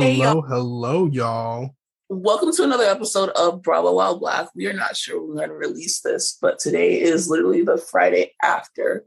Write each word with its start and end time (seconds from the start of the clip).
hello, 0.00 0.40
hello, 0.42 1.06
y'all. 1.06 1.74
Welcome 2.08 2.54
to 2.54 2.62
another 2.62 2.84
episode 2.84 3.30
of 3.30 3.62
Bravo 3.62 3.92
While 3.92 4.18
Black. 4.18 4.48
We 4.54 4.66
are 4.66 4.72
not 4.72 4.96
sure 4.96 5.20
when 5.20 5.28
we're 5.28 5.34
going 5.36 5.48
to 5.48 5.54
release 5.54 6.00
this, 6.00 6.38
but 6.40 6.58
today 6.58 7.00
is 7.00 7.28
literally 7.28 7.62
the 7.62 7.78
Friday 7.78 8.32
after 8.42 9.04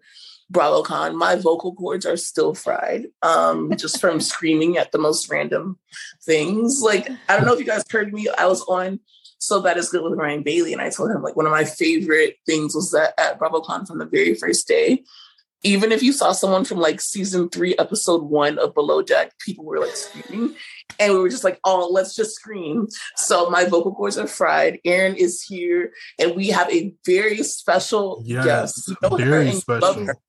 BravoCon. 0.51 1.15
My 1.15 1.35
vocal 1.35 1.73
cords 1.73 2.05
are 2.05 2.17
still 2.17 2.53
fried, 2.53 3.07
um, 3.21 3.71
just 3.77 4.01
from 4.01 4.19
screaming 4.19 4.77
at 4.77 4.91
the 4.91 4.99
most 4.99 5.29
random 5.29 5.79
things. 6.23 6.81
Like, 6.81 7.09
I 7.29 7.37
don't 7.37 7.45
know 7.45 7.53
if 7.53 7.59
you 7.59 7.65
guys 7.65 7.85
heard 7.89 8.13
me. 8.13 8.27
I 8.37 8.45
was 8.45 8.61
on 8.63 8.99
So 9.39 9.61
Bad 9.61 9.77
It's 9.77 9.89
Good 9.89 10.03
with 10.03 10.19
Ryan 10.19 10.43
Bailey, 10.43 10.73
and 10.73 10.81
I 10.81 10.89
told 10.89 11.09
him 11.11 11.23
like 11.23 11.35
one 11.35 11.45
of 11.45 11.51
my 11.51 11.63
favorite 11.63 12.35
things 12.45 12.75
was 12.75 12.91
that 12.91 13.13
at 13.17 13.39
BravoCon 13.39 13.87
from 13.87 13.99
the 13.99 14.05
very 14.05 14.35
first 14.35 14.67
day, 14.67 15.03
even 15.63 15.91
if 15.91 16.01
you 16.01 16.11
saw 16.11 16.31
someone 16.31 16.65
from 16.65 16.79
like 16.79 16.99
season 16.99 17.49
three, 17.49 17.75
episode 17.77 18.23
one 18.23 18.57
of 18.57 18.73
Below 18.73 19.01
Deck, 19.01 19.37
people 19.39 19.65
were 19.65 19.79
like 19.79 19.95
screaming. 19.95 20.55
And 20.99 21.13
we 21.13 21.19
were 21.19 21.29
just 21.29 21.43
like, 21.43 21.59
oh, 21.63 21.89
let's 21.91 22.15
just 22.15 22.35
scream. 22.35 22.87
So 23.15 23.49
my 23.49 23.65
vocal 23.65 23.93
cords 23.93 24.17
are 24.17 24.27
fried. 24.27 24.79
Aaron 24.85 25.15
is 25.15 25.43
here, 25.43 25.93
and 26.19 26.35
we 26.35 26.49
have 26.49 26.69
a 26.71 26.93
very 27.05 27.43
special 27.43 28.21
Yes, 28.25 28.45
guest. 28.45 28.87
You 28.87 28.95
know 29.01 29.17
very 29.17 29.49
and 29.49 29.53
you 29.55 29.61
love 29.67 29.95
special. 29.95 30.21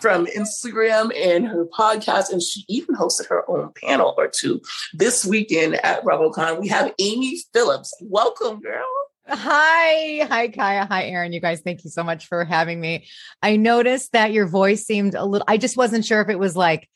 From 0.00 0.26
Instagram 0.26 1.16
and 1.16 1.46
her 1.46 1.64
podcast, 1.66 2.30
and 2.30 2.42
she 2.42 2.64
even 2.68 2.94
hosted 2.94 3.26
her 3.28 3.48
own 3.48 3.72
panel 3.82 4.14
or 4.18 4.28
two 4.28 4.60
this 4.92 5.24
weekend 5.24 5.76
at 5.76 6.04
BravoCon. 6.04 6.60
We 6.60 6.68
have 6.68 6.92
Amy 6.98 7.38
Phillips. 7.54 7.90
Welcome, 8.02 8.60
girl. 8.60 8.84
Hi, 9.26 10.26
hi, 10.28 10.48
Kaya. 10.48 10.84
Hi, 10.84 11.04
Aaron. 11.04 11.32
You 11.32 11.40
guys, 11.40 11.62
thank 11.62 11.84
you 11.84 11.90
so 11.90 12.04
much 12.04 12.26
for 12.26 12.44
having 12.44 12.78
me. 12.78 13.06
I 13.42 13.56
noticed 13.56 14.12
that 14.12 14.32
your 14.32 14.46
voice 14.46 14.84
seemed 14.84 15.14
a 15.14 15.24
little, 15.24 15.46
I 15.48 15.56
just 15.56 15.78
wasn't 15.78 16.04
sure 16.04 16.20
if 16.20 16.28
it 16.28 16.38
was 16.38 16.54
like, 16.54 16.86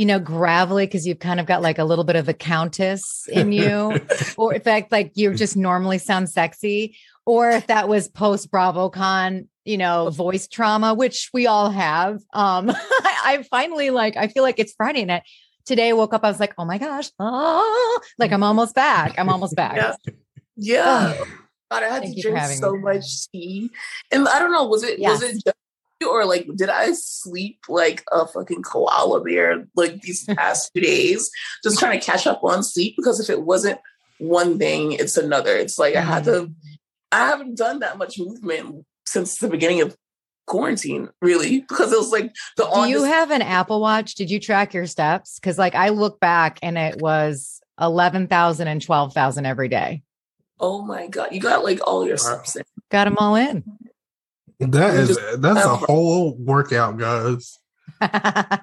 you 0.00 0.06
know, 0.06 0.18
gravelly 0.18 0.86
because 0.86 1.06
you've 1.06 1.18
kind 1.18 1.38
of 1.40 1.44
got 1.44 1.60
like 1.60 1.78
a 1.78 1.84
little 1.84 2.04
bit 2.04 2.16
of 2.16 2.24
the 2.24 2.32
countess 2.32 3.28
in 3.30 3.52
you, 3.52 4.00
or 4.38 4.54
in 4.54 4.60
fact, 4.62 4.90
like 4.90 5.12
you 5.14 5.34
just 5.34 5.58
normally 5.58 5.98
sound 5.98 6.30
sexy, 6.30 6.96
or 7.26 7.50
if 7.50 7.66
that 7.66 7.86
was 7.86 8.08
post 8.08 8.50
BravoCon, 8.50 9.46
you 9.66 9.76
know, 9.76 10.08
voice 10.08 10.48
trauma, 10.48 10.94
which 10.94 11.28
we 11.34 11.46
all 11.46 11.68
have. 11.68 12.22
Um, 12.32 12.70
I, 12.74 13.44
finally 13.50 13.90
like, 13.90 14.16
I 14.16 14.28
feel 14.28 14.42
like 14.42 14.58
it's 14.58 14.72
Friday 14.72 15.04
night. 15.04 15.24
Today 15.66 15.90
I 15.90 15.92
woke 15.92 16.14
up, 16.14 16.24
I 16.24 16.28
was 16.28 16.40
like, 16.40 16.54
oh 16.56 16.64
my 16.64 16.78
gosh, 16.78 17.10
ah, 17.18 17.98
like 18.16 18.32
I'm 18.32 18.42
almost 18.42 18.74
back. 18.74 19.18
I'm 19.18 19.28
almost 19.28 19.54
back. 19.54 19.76
Yeah. 19.76 19.92
Yeah. 20.56 21.24
God, 21.70 21.82
I 21.82 21.88
had 21.88 22.02
Thank 22.04 22.16
to 22.16 22.22
drink 22.22 22.40
so 22.58 22.72
me. 22.72 22.78
much 22.78 23.30
tea. 23.30 23.70
And 24.10 24.26
I 24.26 24.38
don't 24.38 24.50
know, 24.50 24.64
was 24.64 24.82
it 24.82 24.98
was 24.98 25.22
it 25.22 25.34
just 25.44 25.56
or 26.08 26.24
like 26.24 26.48
did 26.56 26.68
I 26.68 26.92
sleep 26.92 27.58
like 27.68 28.04
a 28.10 28.26
fucking 28.26 28.62
koala 28.62 29.22
bear 29.22 29.66
like 29.76 30.00
these 30.02 30.24
past 30.36 30.70
two 30.74 30.80
days? 30.80 31.30
Just 31.62 31.78
trying 31.78 31.98
to 31.98 32.04
catch 32.04 32.26
up 32.26 32.42
on 32.42 32.62
sleep 32.62 32.94
because 32.96 33.20
if 33.20 33.28
it 33.30 33.42
wasn't 33.42 33.78
one 34.18 34.58
thing, 34.58 34.92
it's 34.92 35.16
another. 35.16 35.54
It's 35.56 35.78
like 35.78 35.96
I 35.96 36.00
had 36.02 36.24
Mm-hmm. 36.24 36.46
to 36.46 36.52
I 37.12 37.26
haven't 37.26 37.56
done 37.58 37.80
that 37.80 37.98
much 37.98 38.18
movement 38.18 38.84
since 39.04 39.38
the 39.38 39.48
beginning 39.48 39.80
of 39.80 39.96
quarantine, 40.46 41.08
really, 41.20 41.60
because 41.60 41.92
it 41.92 41.98
was 41.98 42.12
like 42.12 42.32
the 42.56 42.64
Do 42.72 42.88
you 42.88 43.00
the- 43.02 43.08
have 43.08 43.30
an 43.30 43.42
Apple 43.42 43.80
Watch? 43.80 44.14
Did 44.14 44.30
you 44.30 44.38
track 44.40 44.74
your 44.74 44.86
steps? 44.86 45.38
Because 45.38 45.58
like 45.58 45.74
I 45.74 45.88
look 45.88 46.20
back 46.20 46.58
and 46.62 46.78
it 46.78 47.00
was 47.00 47.60
11,000 47.80 48.68
and 48.68 48.80
12,000 48.82 49.46
every 49.46 49.68
day. 49.68 50.02
oh 50.60 50.82
my 50.82 51.06
god, 51.08 51.28
you 51.32 51.40
got 51.40 51.64
like 51.64 51.80
all 51.86 52.06
your 52.06 52.16
Wow. 52.16 52.42
steps 52.42 52.56
in. 52.56 52.62
Got 52.90 53.04
them 53.04 53.16
all 53.18 53.34
in. 53.34 53.64
That 54.60 54.92
We 54.92 54.98
is 55.00 55.08
just- 55.16 55.40
that's 55.42 55.64
a 55.64 55.76
whole 55.76 56.36
workout, 56.36 56.98
guys. 56.98 57.58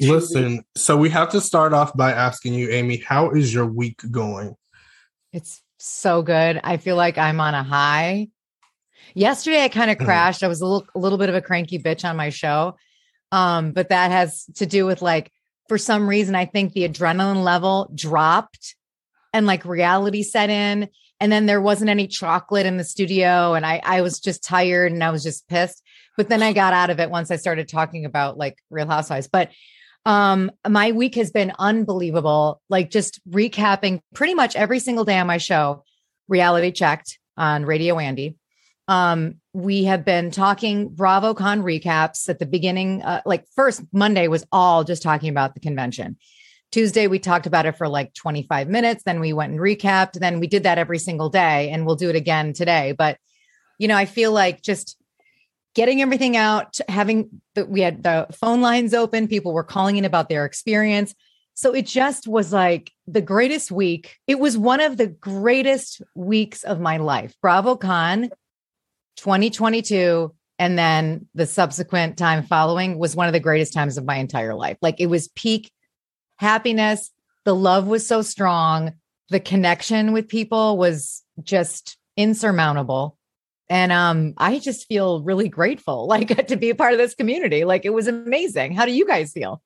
Listen, 0.00 0.64
so 0.76 0.96
we 0.96 1.08
have 1.10 1.30
to 1.30 1.40
start 1.40 1.72
off 1.72 1.96
by 1.96 2.10
asking 2.12 2.54
you, 2.54 2.70
Amy, 2.70 2.96
how 2.98 3.30
is 3.30 3.54
your 3.54 3.66
week 3.66 4.00
going? 4.10 4.56
it's 5.32 5.60
so 5.78 6.22
good. 6.22 6.58
I 6.64 6.78
feel 6.78 6.96
like 6.96 7.18
I'm 7.18 7.40
on 7.40 7.52
a 7.54 7.62
high. 7.62 8.28
Yesterday 9.14 9.62
I 9.64 9.68
kind 9.68 9.90
of 9.90 9.98
Mhm. 9.98 10.06
crashed. 10.06 10.42
I 10.42 10.48
was 10.48 10.62
a 10.62 10.66
little 10.66 10.86
a 10.94 10.98
little 10.98 11.18
bit 11.18 11.28
of 11.28 11.34
a 11.34 11.42
cranky 11.42 11.78
bitch 11.78 12.08
on 12.08 12.16
my 12.16 12.30
show. 12.30 12.76
Um, 13.32 13.72
but 13.72 13.90
that 13.90 14.10
has 14.10 14.46
to 14.54 14.64
do 14.64 14.86
with 14.86 15.02
like 15.02 15.30
for 15.68 15.76
some 15.76 16.08
reason 16.08 16.34
I 16.34 16.46
think 16.46 16.72
the 16.72 16.88
adrenaline 16.88 17.42
level 17.44 17.90
dropped 17.94 18.76
and 19.34 19.46
like 19.46 19.66
reality 19.66 20.22
set 20.22 20.48
in 20.48 20.88
and 21.20 21.32
then 21.32 21.46
there 21.46 21.60
wasn't 21.60 21.90
any 21.90 22.06
chocolate 22.06 22.66
in 22.66 22.76
the 22.76 22.84
studio 22.84 23.54
and 23.54 23.64
I 23.64 23.80
I 23.84 24.00
was 24.00 24.20
just 24.20 24.44
tired 24.44 24.92
and 24.92 25.02
I 25.02 25.10
was 25.10 25.22
just 25.22 25.48
pissed. 25.48 25.82
But 26.16 26.28
then 26.28 26.42
I 26.42 26.52
got 26.52 26.72
out 26.72 26.90
of 26.90 27.00
it 27.00 27.10
once 27.10 27.30
I 27.30 27.36
started 27.36 27.68
talking 27.68 28.04
about 28.04 28.38
like 28.38 28.58
Real 28.70 28.86
Housewives. 28.86 29.28
But 29.28 29.50
um 30.04 30.50
my 30.68 30.92
week 30.92 31.14
has 31.16 31.30
been 31.30 31.52
unbelievable. 31.58 32.60
Like 32.68 32.90
just 32.90 33.20
recapping 33.28 34.00
pretty 34.14 34.34
much 34.34 34.56
every 34.56 34.78
single 34.78 35.04
day 35.04 35.18
on 35.18 35.26
my 35.26 35.38
show, 35.38 35.84
reality 36.28 36.70
checked 36.70 37.18
on 37.36 37.64
Radio 37.64 37.98
Andy. 37.98 38.36
Um, 38.88 39.40
we 39.52 39.84
have 39.84 40.04
been 40.04 40.30
talking 40.30 40.90
BravoCon 40.90 41.62
recaps 41.62 42.28
at 42.28 42.38
the 42.38 42.46
beginning. 42.46 43.02
Uh, 43.02 43.20
like 43.26 43.44
first 43.56 43.82
Monday 43.92 44.28
was 44.28 44.46
all 44.52 44.84
just 44.84 45.02
talking 45.02 45.28
about 45.28 45.54
the 45.54 45.60
convention. 45.60 46.16
Tuesday 46.76 47.06
we 47.06 47.18
talked 47.18 47.46
about 47.46 47.64
it 47.64 47.72
for 47.72 47.88
like 47.88 48.12
25 48.12 48.68
minutes. 48.68 49.02
Then 49.02 49.18
we 49.18 49.32
went 49.32 49.50
and 49.50 49.58
recapped. 49.58 50.12
Then 50.12 50.40
we 50.40 50.46
did 50.46 50.64
that 50.64 50.76
every 50.76 50.98
single 50.98 51.30
day, 51.30 51.70
and 51.70 51.86
we'll 51.86 51.96
do 51.96 52.10
it 52.10 52.16
again 52.16 52.52
today. 52.52 52.92
But 52.92 53.16
you 53.78 53.88
know, 53.88 53.96
I 53.96 54.04
feel 54.04 54.30
like 54.30 54.60
just 54.60 54.98
getting 55.74 56.02
everything 56.02 56.36
out, 56.36 56.78
having 56.86 57.40
the, 57.54 57.64
we 57.64 57.80
had 57.80 58.02
the 58.02 58.26
phone 58.30 58.60
lines 58.60 58.92
open. 58.92 59.26
People 59.26 59.54
were 59.54 59.64
calling 59.64 59.96
in 59.96 60.04
about 60.04 60.28
their 60.28 60.44
experience. 60.44 61.14
So 61.54 61.74
it 61.74 61.86
just 61.86 62.28
was 62.28 62.52
like 62.52 62.92
the 63.06 63.22
greatest 63.22 63.72
week. 63.72 64.18
It 64.26 64.38
was 64.38 64.58
one 64.58 64.80
of 64.80 64.98
the 64.98 65.06
greatest 65.06 66.02
weeks 66.14 66.62
of 66.62 66.78
my 66.78 66.98
life. 66.98 67.34
BravoCon 67.42 68.28
2022 69.16 70.34
and 70.58 70.78
then 70.78 71.26
the 71.34 71.46
subsequent 71.46 72.18
time 72.18 72.42
following 72.42 72.98
was 72.98 73.16
one 73.16 73.28
of 73.28 73.32
the 73.32 73.40
greatest 73.40 73.72
times 73.72 73.96
of 73.96 74.04
my 74.04 74.16
entire 74.16 74.54
life. 74.54 74.76
Like 74.82 75.00
it 75.00 75.06
was 75.06 75.28
peak 75.28 75.70
happiness. 76.36 77.10
The 77.44 77.54
love 77.54 77.86
was 77.86 78.06
so 78.06 78.22
strong. 78.22 78.94
The 79.30 79.40
connection 79.40 80.12
with 80.12 80.28
people 80.28 80.76
was 80.78 81.22
just 81.42 81.96
insurmountable. 82.16 83.16
And 83.68 83.90
um 83.92 84.34
I 84.36 84.58
just 84.58 84.86
feel 84.86 85.22
really 85.22 85.48
grateful 85.48 86.06
like 86.14 86.46
to 86.48 86.56
be 86.56 86.70
a 86.70 86.74
part 86.74 86.92
of 86.92 86.98
this 86.98 87.14
community. 87.14 87.64
Like 87.64 87.84
it 87.84 87.90
was 87.92 88.06
amazing. 88.08 88.74
How 88.74 88.84
do 88.86 88.92
you 88.92 89.06
guys 89.06 89.32
feel? 89.32 89.62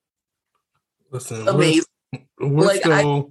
Listen, 1.11 1.45
we're, 1.45 1.51
amazing. 1.53 1.85
we're 2.39 2.67
Like, 2.67 2.87
I- 2.87 3.23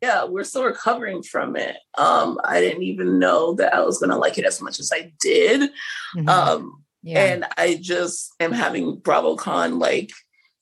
yeah, 0.00 0.24
we're 0.24 0.42
still 0.42 0.64
recovering 0.64 1.22
from 1.22 1.54
it. 1.54 1.76
Um, 1.96 2.40
I 2.44 2.60
didn't 2.60 2.82
even 2.82 3.20
know 3.20 3.54
that 3.54 3.72
I 3.72 3.82
was 3.82 3.98
gonna 3.98 4.18
like 4.18 4.36
it 4.38 4.44
as 4.44 4.60
much 4.60 4.80
as 4.80 4.90
I 4.92 5.12
did. 5.20 5.70
Mhm. 6.16 6.28
Um, 6.28 6.82
yeah. 7.04 7.24
and 7.24 7.44
I 7.56 7.78
just 7.80 8.32
am 8.40 8.50
having 8.52 9.00
BravoCon 9.00 9.78
like 9.78 10.10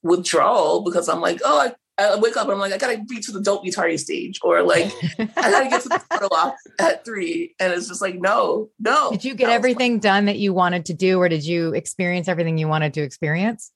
withdrawal 0.03 0.83
because 0.83 1.09
I'm 1.09 1.21
like, 1.21 1.41
oh, 1.45 1.61
I, 1.61 1.75
I 2.01 2.17
wake 2.17 2.37
up 2.37 2.45
and 2.45 2.53
I'm 2.53 2.59
like, 2.59 2.73
I 2.73 2.79
gotta 2.79 2.99
be 2.99 3.21
to 3.21 3.33
the 3.33 3.41
don't 3.41 3.69
tardy 3.73 3.99
stage, 3.99 4.41
or 4.43 4.63
like 4.63 4.93
I 5.19 5.51
gotta 5.51 5.69
get 5.69 5.83
to 5.83 5.89
the 5.89 5.99
photo 6.11 6.35
op 6.35 6.57
at 6.79 7.05
three, 7.05 7.55
and 7.61 7.73
it's 7.73 7.89
just 7.89 8.01
like, 8.01 8.17
no, 8.21 8.71
no. 8.79 9.11
Did 9.11 9.25
you 9.25 9.35
get 9.35 9.51
everything 9.51 9.99
done 9.99 10.25
that 10.27 10.39
you 10.39 10.53
wanted 10.55 10.87
to 10.87 10.95
do, 10.95 11.19
or 11.19 11.29
did 11.29 11.45
you 11.45 11.75
experience 11.75 12.29
everything 12.29 12.59
you 12.59 12.69
wanted 12.69 12.95
to 12.95 13.03
experience? 13.03 13.71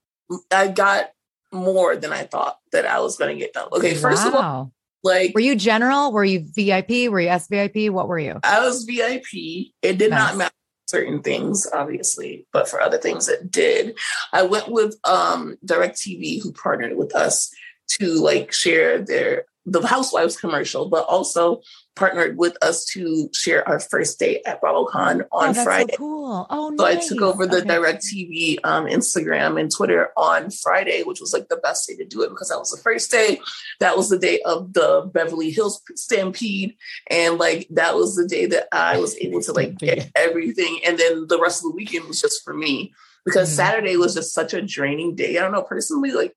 I 0.50 0.68
got 0.68 1.10
more 1.52 1.96
than 1.96 2.12
I 2.12 2.24
thought 2.24 2.58
that 2.72 2.86
I 2.86 3.00
was 3.00 3.16
gonna 3.16 3.36
get 3.36 3.52
done. 3.52 3.68
Okay, 3.72 3.94
first 3.94 4.26
of 4.26 4.34
all, 4.34 4.72
like 5.02 5.34
were 5.34 5.40
you 5.40 5.54
general? 5.56 6.12
Were 6.12 6.24
you 6.24 6.40
VIP? 6.40 7.10
Were 7.10 7.20
you 7.20 7.28
SVIP? 7.28 7.90
What 7.90 8.08
were 8.08 8.18
you? 8.18 8.40
I 8.42 8.60
was 8.64 8.84
VIP. 8.84 9.72
It 9.82 9.98
did 9.98 10.10
not 10.10 10.30
Nice. 10.30 10.36
matter 10.36 10.54
certain 10.86 11.22
things, 11.22 11.66
obviously, 11.72 12.46
but 12.52 12.68
for 12.68 12.80
other 12.80 12.98
things 12.98 13.28
it 13.28 13.50
did. 13.50 13.98
I 14.32 14.42
went 14.42 14.68
with 14.68 14.96
um 15.04 15.56
DirecTV 15.66 16.42
who 16.42 16.52
partnered 16.52 16.96
with 16.96 17.14
us 17.14 17.50
to 17.88 18.20
like 18.22 18.52
share 18.52 18.98
their 18.98 19.44
the 19.66 19.86
Housewives 19.86 20.36
commercial, 20.36 20.90
but 20.90 21.06
also 21.06 21.62
partnered 21.96 22.36
with 22.36 22.54
us 22.60 22.84
to 22.84 23.30
share 23.32 23.66
our 23.66 23.80
first 23.80 24.18
day 24.18 24.42
at 24.44 24.60
BravoCon 24.60 25.22
on 25.22 25.26
oh, 25.32 25.52
that's 25.54 25.62
Friday. 25.64 25.92
so 25.92 25.96
cool. 25.96 26.46
Oh, 26.50 26.76
So 26.76 26.84
I 26.84 26.96
took 26.96 27.22
over 27.22 27.46
the 27.46 27.58
Okay. 27.58 27.68
DirecTV 27.68 28.58
um, 28.62 28.84
Instagram 28.84 29.58
and 29.58 29.72
Twitter 29.74 30.10
on 30.18 30.50
Friday, 30.50 31.02
which 31.02 31.18
was 31.18 31.32
like 31.32 31.48
the 31.48 31.56
best 31.56 31.88
day 31.88 31.96
to 31.96 32.04
do 32.04 32.20
it 32.22 32.28
because 32.28 32.50
that 32.50 32.58
was 32.58 32.72
the 32.72 32.82
first 32.82 33.10
day. 33.10 33.40
That 33.80 33.96
was 33.96 34.10
the 34.10 34.18
day 34.18 34.40
of 34.44 34.74
the 34.74 35.10
Beverly 35.14 35.50
Hills 35.50 35.80
Stampede, 35.94 36.76
and 37.10 37.38
like 37.38 37.66
that 37.70 37.94
was 37.94 38.16
the 38.16 38.28
day 38.28 38.44
that 38.46 38.68
I 38.70 38.98
was 38.98 39.16
able 39.16 39.40
to 39.42 39.52
like 39.52 39.78
get 39.78 40.10
everything. 40.14 40.80
And 40.84 40.98
then 40.98 41.26
the 41.28 41.40
rest 41.40 41.60
of 41.60 41.70
the 41.70 41.76
weekend 41.76 42.04
was 42.06 42.20
just 42.20 42.44
for 42.44 42.52
me 42.52 42.92
because 43.24 43.50
Mhm. 43.50 43.56
Saturday 43.56 43.96
was 43.96 44.14
just 44.14 44.34
such 44.34 44.52
a 44.52 44.60
draining 44.60 45.14
day. 45.14 45.38
I 45.38 45.40
don't 45.40 45.52
know 45.52 45.62
personally, 45.62 46.10
like 46.12 46.36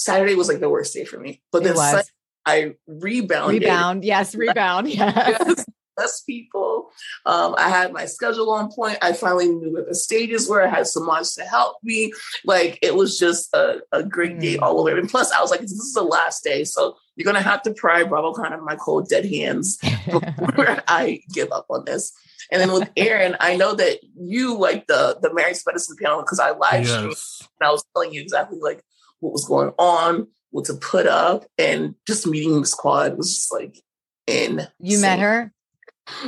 Saturday 0.00 0.34
was 0.34 0.48
like 0.48 0.60
the 0.60 0.70
worst 0.70 0.94
day 0.94 1.04
for 1.04 1.18
me, 1.18 1.42
but 1.52 1.62
then. 1.62 1.76
Sunday, 1.76 2.04
I 2.46 2.74
rebounded. 2.86 3.62
Rebound. 3.62 4.04
Yes, 4.04 4.34
rebound. 4.46 4.88
Yes. 4.88 5.64
Yes. 5.98 6.22
people. 6.22 6.88
Um, 7.26 7.54
I 7.58 7.68
had 7.68 7.92
my 7.92 8.06
schedule 8.06 8.50
on 8.52 8.72
point. 8.72 8.96
I 9.02 9.12
finally 9.12 9.48
knew 9.48 9.74
where 9.74 9.84
the 9.84 9.94
stages 9.94 10.48
were. 10.48 10.62
I 10.62 10.68
had 10.68 10.86
someone 10.86 11.22
to 11.34 11.42
help 11.42 11.76
me. 11.82 12.10
Like 12.42 12.78
it 12.80 12.94
was 12.94 13.18
just 13.18 13.52
a, 13.52 13.82
a 13.92 14.02
great 14.02 14.40
day 14.40 14.56
mm. 14.56 14.62
all 14.62 14.80
over. 14.80 14.96
And 14.96 15.10
plus, 15.10 15.30
I 15.30 15.42
was 15.42 15.50
like, 15.50 15.60
this 15.60 15.72
is 15.72 15.92
the 15.92 16.02
last 16.02 16.42
day. 16.42 16.64
So 16.64 16.96
you're 17.16 17.26
gonna 17.26 17.42
have 17.42 17.60
to 17.64 17.74
pry 17.74 18.02
BravoCon 18.02 18.54
of 18.54 18.62
my 18.62 18.76
cold 18.76 19.10
dead 19.10 19.26
hands 19.26 19.76
before 20.06 20.78
I 20.88 21.20
give 21.34 21.52
up 21.52 21.66
on 21.68 21.84
this. 21.84 22.14
And 22.50 22.62
then 22.62 22.72
with 22.72 22.88
Aaron, 22.96 23.36
I 23.38 23.56
know 23.56 23.74
that 23.74 23.98
you 24.18 24.56
like 24.56 24.86
the 24.86 25.18
the 25.20 25.34
Married 25.34 25.58
Medicine 25.66 25.96
panel 26.02 26.22
because 26.22 26.40
I 26.40 26.52
live 26.52 26.86
yes. 26.86 26.88
streamed 26.88 27.50
and 27.60 27.68
I 27.68 27.72
was 27.72 27.84
telling 27.94 28.14
you 28.14 28.22
exactly 28.22 28.58
like 28.58 28.82
what 29.20 29.32
was 29.32 29.46
going 29.46 29.72
on, 29.78 30.26
what 30.50 30.64
to 30.66 30.74
put 30.74 31.06
up, 31.06 31.44
and 31.56 31.94
just 32.06 32.26
meeting 32.26 32.60
the 32.60 32.66
squad 32.66 33.16
was 33.16 33.34
just 33.34 33.52
like 33.52 33.80
in. 34.26 34.66
You 34.78 34.98
met 34.98 35.18
her? 35.18 35.52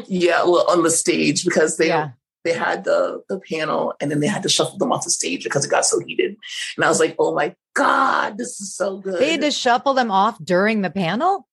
Yeah, 0.06 0.44
well, 0.44 0.64
on 0.70 0.82
the 0.82 0.90
stage 0.90 1.44
because 1.44 1.76
they 1.76 1.88
yeah. 1.88 2.10
they 2.44 2.52
had 2.52 2.84
the 2.84 3.22
the 3.28 3.40
panel 3.40 3.94
and 4.00 4.10
then 4.10 4.20
they 4.20 4.26
had 4.26 4.42
to 4.44 4.48
shuffle 4.48 4.78
them 4.78 4.92
off 4.92 5.04
the 5.04 5.10
stage 5.10 5.44
because 5.44 5.64
it 5.64 5.70
got 5.70 5.84
so 5.84 6.00
heated. 6.06 6.36
And 6.76 6.84
I 6.84 6.88
was 6.88 7.00
like, 7.00 7.16
oh 7.18 7.34
my 7.34 7.54
God, 7.74 8.38
this 8.38 8.60
is 8.60 8.74
so 8.74 8.98
good. 8.98 9.20
They 9.20 9.32
had 9.32 9.40
to 9.40 9.50
shuffle 9.50 9.94
them 9.94 10.10
off 10.10 10.38
during 10.42 10.82
the 10.82 10.90
panel? 10.90 11.48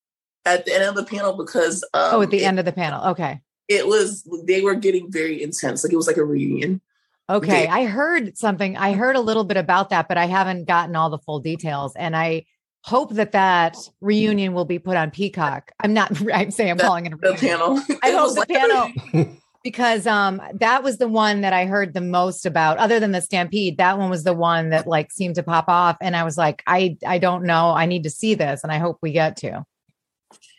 At 0.45 0.65
the 0.65 0.73
end 0.73 0.83
of 0.83 0.95
the 0.95 1.03
panel 1.03 1.33
because 1.33 1.83
um, 1.93 2.15
Oh, 2.15 2.21
at 2.21 2.31
the 2.31 2.41
it, 2.41 2.45
end 2.45 2.59
of 2.59 2.65
the 2.65 2.71
panel. 2.71 3.03
Okay. 3.11 3.41
It 3.67 3.87
was 3.87 4.27
they 4.45 4.61
were 4.61 4.75
getting 4.75 5.11
very 5.11 5.41
intense. 5.41 5.83
Like 5.83 5.93
it 5.93 5.97
was 5.97 6.07
like 6.07 6.17
a 6.17 6.25
reunion. 6.25 6.81
Okay. 7.29 7.67
I 7.67 7.85
heard 7.85 8.37
something. 8.37 8.75
I 8.75 8.93
heard 8.93 9.15
a 9.15 9.21
little 9.21 9.43
bit 9.43 9.57
about 9.57 9.89
that, 9.89 10.07
but 10.07 10.17
I 10.17 10.25
haven't 10.25 10.65
gotten 10.65 10.95
all 10.95 11.09
the 11.09 11.19
full 11.19 11.39
details. 11.39 11.95
And 11.95 12.15
I 12.15 12.45
hope 12.83 13.13
that 13.13 13.33
that 13.33 13.77
reunion 14.01 14.53
will 14.53 14.65
be 14.65 14.79
put 14.79 14.97
on 14.97 15.11
Peacock. 15.11 15.71
I'm 15.79 15.93
not. 15.93 16.11
I'm 16.33 16.51
saying 16.51 16.71
I'm 16.71 16.77
the, 16.77 16.83
calling 16.83 17.05
it 17.05 17.13
a 17.13 17.17
the 17.17 17.35
panel. 17.35 17.79
I 18.03 18.11
hope 18.11 18.35
the 18.35 18.45
panel 18.49 19.37
because 19.63 20.07
um 20.07 20.41
that 20.55 20.83
was 20.83 20.97
the 20.97 21.07
one 21.07 21.41
that 21.41 21.53
I 21.53 21.65
heard 21.65 21.93
the 21.93 22.01
most 22.01 22.45
about. 22.45 22.77
Other 22.79 22.99
than 22.99 23.11
the 23.11 23.21
Stampede, 23.21 23.77
that 23.77 23.99
one 23.99 24.09
was 24.09 24.23
the 24.23 24.33
one 24.33 24.69
that 24.69 24.87
like 24.87 25.11
seemed 25.11 25.35
to 25.35 25.43
pop 25.43 25.65
off, 25.67 25.97
and 26.01 26.15
I 26.15 26.23
was 26.23 26.37
like, 26.37 26.63
I 26.65 26.97
I 27.05 27.19
don't 27.19 27.43
know. 27.43 27.71
I 27.71 27.85
need 27.85 28.03
to 28.03 28.09
see 28.09 28.33
this, 28.33 28.63
and 28.63 28.71
I 28.71 28.79
hope 28.79 28.97
we 29.01 29.11
get 29.11 29.37
to. 29.37 29.65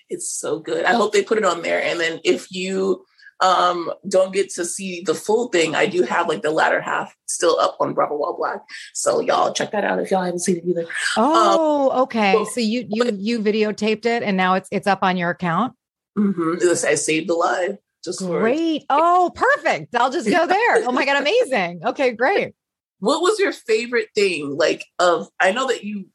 It's 0.08 0.28
so 0.28 0.58
good. 0.58 0.84
I 0.84 0.94
hope 0.94 1.12
they 1.12 1.22
put 1.22 1.38
it 1.38 1.44
on 1.44 1.62
there. 1.62 1.81
And 1.81 2.00
then 2.00 2.20
if 2.25 2.50
you 2.50 3.06
um, 3.41 3.93
don't 4.09 4.33
get 4.33 4.51
to 4.51 4.65
see 4.65 5.03
the 5.03 5.15
full 5.15 5.49
thing, 5.49 5.75
I 5.75 5.87
do 5.87 6.03
have 6.03 6.29
like 6.29 6.43
the 6.43 6.51
latter 6.51 6.81
half 6.81 7.15
still 7.27 7.59
up 7.59 7.77
on 7.81 7.95
Bravo 7.95 8.17
While 8.17 8.37
Black. 8.37 8.61
So 8.95 9.21
y'all 9.21 9.53
check 9.53 9.73
that 9.73 9.85
out 9.85 9.99
if 9.99 10.11
y'all 10.11 10.23
haven't 10.23 10.41
seen 10.41 10.59
it 10.59 10.65
either. 10.67 10.87
Oh, 11.17 11.91
um, 11.91 12.03
okay. 12.03 12.45
so 12.53 12.61
you 12.61 12.87
you 12.89 13.11
you 13.17 13.41
videotaped 13.41 14.07
it 14.07 14.23
and 14.23 14.37
now 14.37 14.55
it's 14.55 14.69
it's 14.71 14.87
up 14.87 15.01
on 15.03 15.17
your 15.17 15.31
account. 15.31 15.75
Mm-hmm. 16.19 16.87
I 16.87 16.95
saved 16.95 17.29
the 17.29 17.35
live. 17.35 17.79
Just 18.05 18.21
great. 18.21 18.85
oh, 18.89 19.31
perfect. 19.35 19.95
I'll 19.95 20.11
just 20.11 20.29
go 20.29 20.47
there. 20.47 20.89
oh 20.89 20.93
my 20.93 21.05
god, 21.05 21.17
amazing. 21.21 21.83
Okay, 21.85 22.13
great. 22.13 22.55
What 22.99 23.23
was 23.23 23.39
your 23.39 23.53
favorite 23.53 24.09
thing? 24.15 24.57
Like 24.57 24.85
of 24.99 25.29
I 25.39 25.53
know 25.53 25.69
that 25.69 25.85
you 25.85 26.07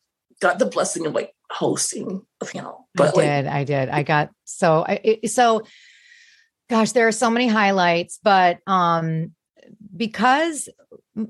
got 0.42 0.60
the 0.60 0.66
blessing 0.66 1.06
of 1.06 1.13
like 1.13 1.33
hosting 1.50 2.24
a 2.42 2.45
panel. 2.45 2.88
But 2.94 3.18
I 3.18 3.22
did. 3.22 3.48
I 3.48 3.63
did. 3.63 3.89
I 3.89 4.04
got 4.04 4.30
so 4.45 4.86
I 4.88 5.00
it, 5.04 5.31
so 5.31 5.63
Gosh, 6.69 6.94
there 6.94 7.07
are 7.07 7.12
so 7.12 7.29
many 7.29 7.47
highlights, 7.47 8.19
but 8.23 8.59
um 8.67 9.33
because 9.95 10.67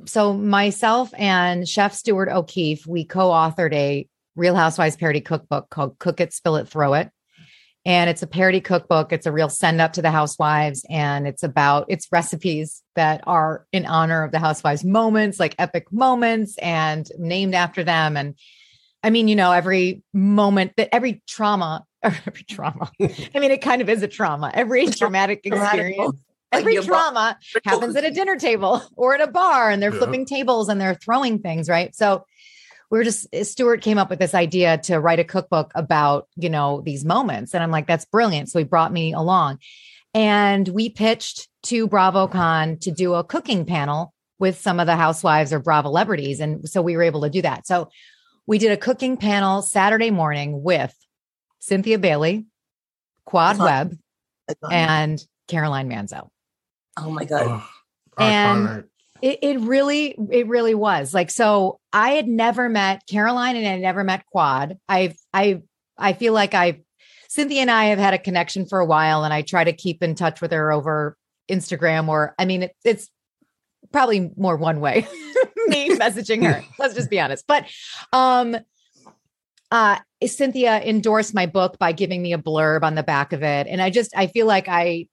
so 0.06 0.34
myself 0.34 1.14
and 1.18 1.68
Chef 1.68 1.94
Stuart 1.94 2.30
O'Keefe, 2.30 2.88
we 2.88 3.06
co-authored 3.06 3.74
a 3.74 4.08
Real 4.36 4.56
Housewives 4.56 4.98
parody 4.98 5.22
cookbook 5.22 5.70
called 5.70 6.00
Cook 6.00 6.20
It, 6.20 6.34
Spill 6.34 6.58
It, 6.58 6.68
Throw 6.68 6.94
It. 6.96 7.10
And 7.86 8.10
it's 8.10 8.24
a 8.24 8.28
parody 8.28 8.62
cookbook. 8.62 9.14
It's 9.14 9.28
a 9.28 9.32
real 9.32 9.48
send 9.48 9.80
up 9.80 9.94
to 9.94 10.02
the 10.02 10.10
housewives. 10.10 10.84
And 10.90 11.28
it's 11.28 11.44
about 11.44 11.86
it's 11.88 12.12
recipes 12.12 12.82
that 12.96 13.24
are 13.28 13.68
in 13.72 13.86
honor 13.86 14.24
of 14.24 14.32
the 14.32 14.40
housewives 14.40 14.84
moments, 14.84 15.40
like 15.40 15.56
epic 15.60 15.92
moments 15.92 16.58
and 16.58 17.08
named 17.20 17.54
after 17.54 17.84
them. 17.84 18.18
And 18.18 18.36
I 19.04 19.12
mean, 19.12 19.28
you 19.28 19.36
know, 19.36 19.52
every 19.52 20.02
moment 20.14 20.74
that 20.78 20.90
every 20.92 21.22
trauma 21.28 21.86
every 22.28 22.44
trauma. 22.44 22.92
I 23.02 23.40
mean, 23.40 23.52
it 23.52 23.62
kind 23.62 23.82
of 23.82 23.90
is 23.90 24.04
a 24.04 24.08
trauma. 24.08 24.52
Every 24.54 24.88
traumatic 24.88 25.42
experience, 25.44 26.18
every 26.52 26.78
trauma 26.78 27.38
happens 27.64 27.96
at 27.96 28.04
a 28.04 28.12
dinner 28.12 28.38
table 28.38 28.82
or 28.96 29.16
at 29.16 29.22
a 29.22 29.28
bar, 29.28 29.70
and 29.70 29.82
they're 29.82 29.92
yeah. 29.92 30.00
flipping 30.00 30.26
tables 30.26 30.70
and 30.70 30.80
they're 30.80 30.96
throwing 30.96 31.40
things, 31.40 31.70
right? 31.70 31.96
So 31.96 32.26
we're 32.90 33.04
just 33.04 33.28
eh, 33.34 33.44
Stuart 33.44 33.82
came 33.82 33.98
up 33.98 34.10
with 34.10 34.20
this 34.20 34.34
idea 34.34 34.78
to 34.80 35.00
write 35.00 35.20
a 35.20 35.24
cookbook 35.24 35.72
about, 35.76 36.28
you 36.36 36.50
know, 36.50 36.82
these 36.82 37.04
moments. 37.04 37.54
And 37.54 37.64
I'm 37.64 37.72
like, 37.72 37.88
that's 37.88 38.06
brilliant. 38.06 38.50
So 38.50 38.60
he 38.60 38.66
brought 38.66 38.94
me 38.94 39.14
along. 39.14 39.60
And 40.14 40.68
we 40.70 40.90
pitched 40.90 41.50
to 41.64 41.88
BravoCon 41.88 42.80
to 42.82 42.92
do 42.92 43.16
a 43.16 43.24
cooking 43.24 43.66
panel 43.66 44.14
with 44.40 44.60
some 44.60 44.80
of 44.80 44.86
the 44.86 44.96
housewives 44.96 45.52
or 45.52 45.60
Bravo 45.60 45.90
celebrities. 45.90 46.40
And 46.40 46.68
so 46.70 46.82
we 46.82 46.96
were 46.96 47.04
able 47.04 47.22
to 47.22 47.30
do 47.30 47.42
that. 47.42 47.68
So 47.68 47.90
we 48.48 48.58
did 48.58 48.72
a 48.72 48.78
cooking 48.78 49.18
panel 49.18 49.62
Saturday 49.62 50.12
morning 50.12 50.64
with 50.64 50.96
Cynthia 51.66 51.98
Bailey, 51.98 52.46
Quad 53.26 53.58
Webb, 53.58 53.98
and 54.72 55.20
Caroline 55.48 55.90
Manzo. 55.90 56.28
Oh 56.96 57.10
my 57.10 57.26
God. 57.26 57.64
Oh, 58.18 58.24
and 58.24 58.84
it, 59.20 59.40
it 59.42 59.60
really, 59.62 60.16
it 60.30 60.48
really 60.48 60.76
was 60.76 61.12
like, 61.12 61.32
so 61.32 61.80
I 61.92 62.12
had 62.12 62.28
never 62.28 62.70
met 62.70 63.02
Caroline 63.10 63.56
and 63.56 63.68
I 63.68 63.78
never 63.78 64.04
met 64.04 64.28
Quad. 64.28 64.78
I've, 64.88 65.18
I, 65.34 65.64
I 65.98 66.14
feel 66.14 66.34
like 66.34 66.54
I've, 66.54 66.82
Cynthia 67.30 67.62
and 67.62 67.72
I 67.72 67.86
have 67.86 68.00
had 68.00 68.14
a 68.14 68.20
connection 68.20 68.68
for 68.68 68.80
a 68.80 68.86
while 68.86 69.24
and 69.24 69.34
I 69.34 69.42
try 69.42 69.64
to 69.64 69.74
keep 69.74 70.04
in 70.04 70.14
touch 70.14 70.42
with 70.42 70.52
her 70.52 70.72
over 70.72 71.18
Instagram 71.50 72.10
or, 72.10 72.36
I 72.38 72.46
mean, 72.46 72.64
it, 72.64 72.76
it's 72.86 73.10
probably 73.92 74.30
more 74.38 74.56
one 74.56 74.82
way 74.82 75.08
me 75.68 75.90
messaging 75.98 76.46
her. 76.46 76.64
Let's 76.80 76.94
just 76.94 77.10
be 77.10 77.20
honest. 77.20 77.46
But, 77.48 77.66
um, 78.14 78.56
uh, 79.72 80.00
Cynthia 80.26 80.82
endorsed 80.82 81.34
my 81.34 81.46
book 81.46 81.78
by 81.80 81.92
giving 81.92 82.22
me 82.22 82.34
a 82.34 82.38
blurb 82.38 82.84
on 82.84 82.96
the 82.96 83.04
back 83.04 83.34
of 83.34 83.44
it. 83.44 83.68
And 83.68 83.82
I 83.82 83.90
just, 83.90 84.16
I 84.16 84.28
feel 84.28 84.46
like 84.46 84.68
I, 84.68 85.08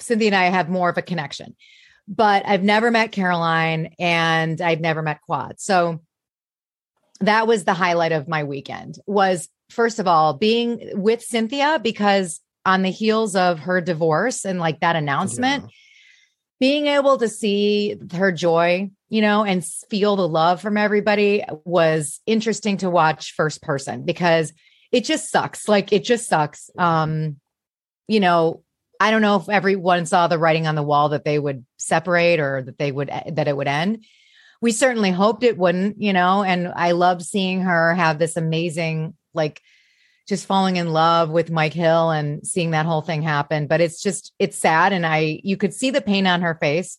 Cynthia 0.00 0.28
and 0.28 0.36
I 0.36 0.44
have 0.44 0.68
more 0.68 0.88
of 0.88 0.98
a 0.98 1.02
connection, 1.02 1.56
but 2.06 2.46
I've 2.46 2.62
never 2.62 2.90
met 2.90 3.12
Caroline 3.12 3.94
and 3.98 4.60
I've 4.60 4.80
never 4.80 5.02
met 5.02 5.22
Quad. 5.22 5.60
So 5.60 6.00
that 7.20 7.46
was 7.46 7.64
the 7.64 7.74
highlight 7.74 8.12
of 8.12 8.28
my 8.28 8.44
weekend 8.44 8.98
was 9.06 9.48
first 9.70 9.98
of 9.98 10.06
all 10.06 10.34
being 10.34 10.90
with 10.94 11.22
Cynthia 11.22 11.80
because 11.82 12.40
on 12.64 12.82
the 12.82 12.90
heels 12.90 13.34
of 13.34 13.60
her 13.60 13.80
divorce 13.80 14.44
and 14.44 14.60
like 14.60 14.80
that 14.80 14.96
announcement, 14.96 15.64
yeah. 15.64 15.70
being 16.60 16.86
able 16.86 17.18
to 17.18 17.28
see 17.28 17.96
her 18.12 18.30
joy 18.30 18.90
you 19.08 19.22
know, 19.22 19.44
and 19.44 19.64
feel 19.64 20.16
the 20.16 20.28
love 20.28 20.60
from 20.60 20.76
everybody 20.76 21.42
was 21.64 22.20
interesting 22.26 22.76
to 22.78 22.90
watch 22.90 23.32
first 23.32 23.62
person 23.62 24.04
because 24.04 24.52
it 24.92 25.04
just 25.04 25.30
sucks. 25.30 25.68
Like 25.68 25.92
it 25.92 26.04
just 26.04 26.28
sucks. 26.28 26.70
Um, 26.78 27.36
you 28.06 28.20
know, 28.20 28.62
I 29.00 29.10
don't 29.10 29.22
know 29.22 29.36
if 29.36 29.48
everyone 29.48 30.06
saw 30.06 30.26
the 30.26 30.38
writing 30.38 30.66
on 30.66 30.74
the 30.74 30.82
wall 30.82 31.10
that 31.10 31.24
they 31.24 31.38
would 31.38 31.64
separate 31.78 32.40
or 32.40 32.62
that 32.62 32.78
they 32.78 32.90
would 32.90 33.08
that 33.08 33.48
it 33.48 33.56
would 33.56 33.68
end. 33.68 34.04
We 34.60 34.72
certainly 34.72 35.12
hoped 35.12 35.44
it 35.44 35.56
wouldn't, 35.56 36.02
you 36.02 36.12
know, 36.12 36.42
and 36.42 36.68
I 36.74 36.90
loved 36.92 37.22
seeing 37.22 37.60
her 37.62 37.94
have 37.94 38.18
this 38.18 38.36
amazing 38.36 39.14
like 39.34 39.60
just 40.26 40.46
falling 40.46 40.76
in 40.76 40.92
love 40.92 41.30
with 41.30 41.50
Mike 41.50 41.72
Hill 41.72 42.10
and 42.10 42.46
seeing 42.46 42.72
that 42.72 42.84
whole 42.84 43.00
thing 43.00 43.22
happen, 43.22 43.66
but 43.66 43.80
it's 43.80 44.02
just 44.02 44.32
it's 44.38 44.58
sad 44.58 44.92
and 44.92 45.06
I 45.06 45.40
you 45.44 45.56
could 45.56 45.72
see 45.72 45.90
the 45.90 46.00
pain 46.00 46.26
on 46.26 46.42
her 46.42 46.56
face 46.56 46.98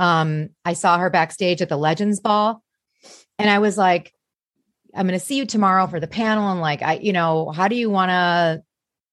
um, 0.00 0.48
I 0.64 0.72
saw 0.72 0.98
her 0.98 1.10
backstage 1.10 1.60
at 1.60 1.68
the 1.68 1.76
Legends 1.76 2.20
Ball, 2.20 2.62
and 3.38 3.50
I 3.50 3.58
was 3.58 3.76
like, 3.76 4.12
I'm 4.94 5.06
going 5.06 5.18
to 5.18 5.24
see 5.24 5.36
you 5.36 5.46
tomorrow 5.46 5.86
for 5.86 6.00
the 6.00 6.06
panel. 6.08 6.50
And 6.50 6.60
like, 6.60 6.82
I, 6.82 6.94
you 6.94 7.12
know, 7.12 7.50
how 7.50 7.68
do 7.68 7.76
you 7.76 7.90
want 7.90 8.10
to 8.10 8.62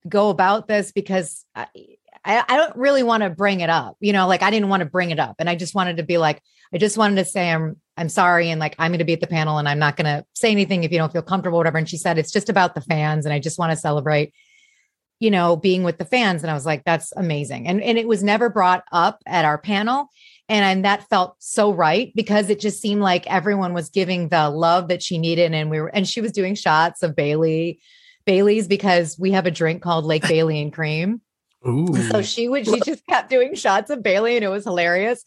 go 0.07 0.29
about 0.29 0.67
this? 0.67 0.91
Because 0.91 1.45
I, 1.53 1.67
I, 2.25 2.43
I 2.47 2.57
don't 2.57 2.75
really 2.75 3.03
want 3.03 3.23
to 3.23 3.29
bring 3.29 3.59
it 3.59 3.69
up, 3.69 3.97
you 3.99 4.13
know, 4.13 4.27
like 4.27 4.41
I 4.41 4.49
didn't 4.49 4.69
want 4.69 4.81
to 4.81 4.89
bring 4.89 5.11
it 5.11 5.19
up. 5.19 5.35
And 5.39 5.49
I 5.49 5.55
just 5.55 5.75
wanted 5.75 5.97
to 5.97 6.03
be 6.03 6.17
like, 6.17 6.41
I 6.73 6.77
just 6.77 6.97
wanted 6.97 7.17
to 7.17 7.25
say, 7.25 7.51
I'm, 7.51 7.77
I'm 7.95 8.09
sorry. 8.09 8.49
And 8.49 8.59
like, 8.59 8.75
I'm 8.79 8.91
going 8.91 8.99
to 8.99 9.05
be 9.05 9.13
at 9.13 9.21
the 9.21 9.27
panel 9.27 9.57
and 9.57 9.69
I'm 9.69 9.79
not 9.79 9.97
going 9.97 10.05
to 10.05 10.25
say 10.33 10.51
anything 10.51 10.83
if 10.83 10.91
you 10.91 10.97
don't 10.97 11.13
feel 11.13 11.21
comfortable, 11.21 11.57
whatever. 11.57 11.77
And 11.77 11.89
she 11.89 11.97
said, 11.97 12.17
it's 12.17 12.31
just 12.31 12.49
about 12.49 12.75
the 12.75 12.81
fans. 12.81 13.25
And 13.25 13.33
I 13.33 13.39
just 13.39 13.59
want 13.59 13.71
to 13.71 13.77
celebrate, 13.77 14.33
you 15.19 15.31
know, 15.31 15.55
being 15.55 15.83
with 15.83 15.97
the 15.97 16.05
fans. 16.05 16.43
And 16.43 16.51
I 16.51 16.53
was 16.53 16.65
like, 16.65 16.83
that's 16.83 17.13
amazing. 17.15 17.67
And, 17.67 17.81
and 17.81 17.97
it 17.97 18.07
was 18.07 18.23
never 18.23 18.49
brought 18.49 18.83
up 18.91 19.21
at 19.25 19.45
our 19.45 19.57
panel. 19.57 20.09
And, 20.49 20.63
and 20.63 20.85
that 20.85 21.09
felt 21.09 21.35
so 21.39 21.73
right 21.73 22.11
because 22.15 22.49
it 22.49 22.59
just 22.59 22.81
seemed 22.81 23.01
like 23.01 23.27
everyone 23.27 23.73
was 23.73 23.89
giving 23.89 24.29
the 24.29 24.49
love 24.49 24.87
that 24.87 25.03
she 25.03 25.17
needed. 25.17 25.53
And 25.53 25.69
we 25.69 25.81
were, 25.81 25.89
and 25.89 26.07
she 26.07 26.21
was 26.21 26.31
doing 26.31 26.55
shots 26.55 27.03
of 27.03 27.15
Bailey, 27.15 27.79
Bailey's 28.25 28.67
because 28.67 29.17
we 29.19 29.31
have 29.31 29.45
a 29.45 29.51
drink 29.51 29.81
called 29.81 30.05
Lake 30.05 30.23
Bailey 30.27 30.61
and 30.61 30.71
Cream. 30.71 31.21
Ooh. 31.67 31.93
So 32.09 32.21
she 32.21 32.47
would, 32.47 32.65
she 32.65 32.79
just 32.81 33.05
kept 33.07 33.29
doing 33.29 33.55
shots 33.55 33.89
of 33.89 34.01
Bailey 34.01 34.35
and 34.35 34.45
it 34.45 34.49
was 34.49 34.63
hilarious. 34.63 35.23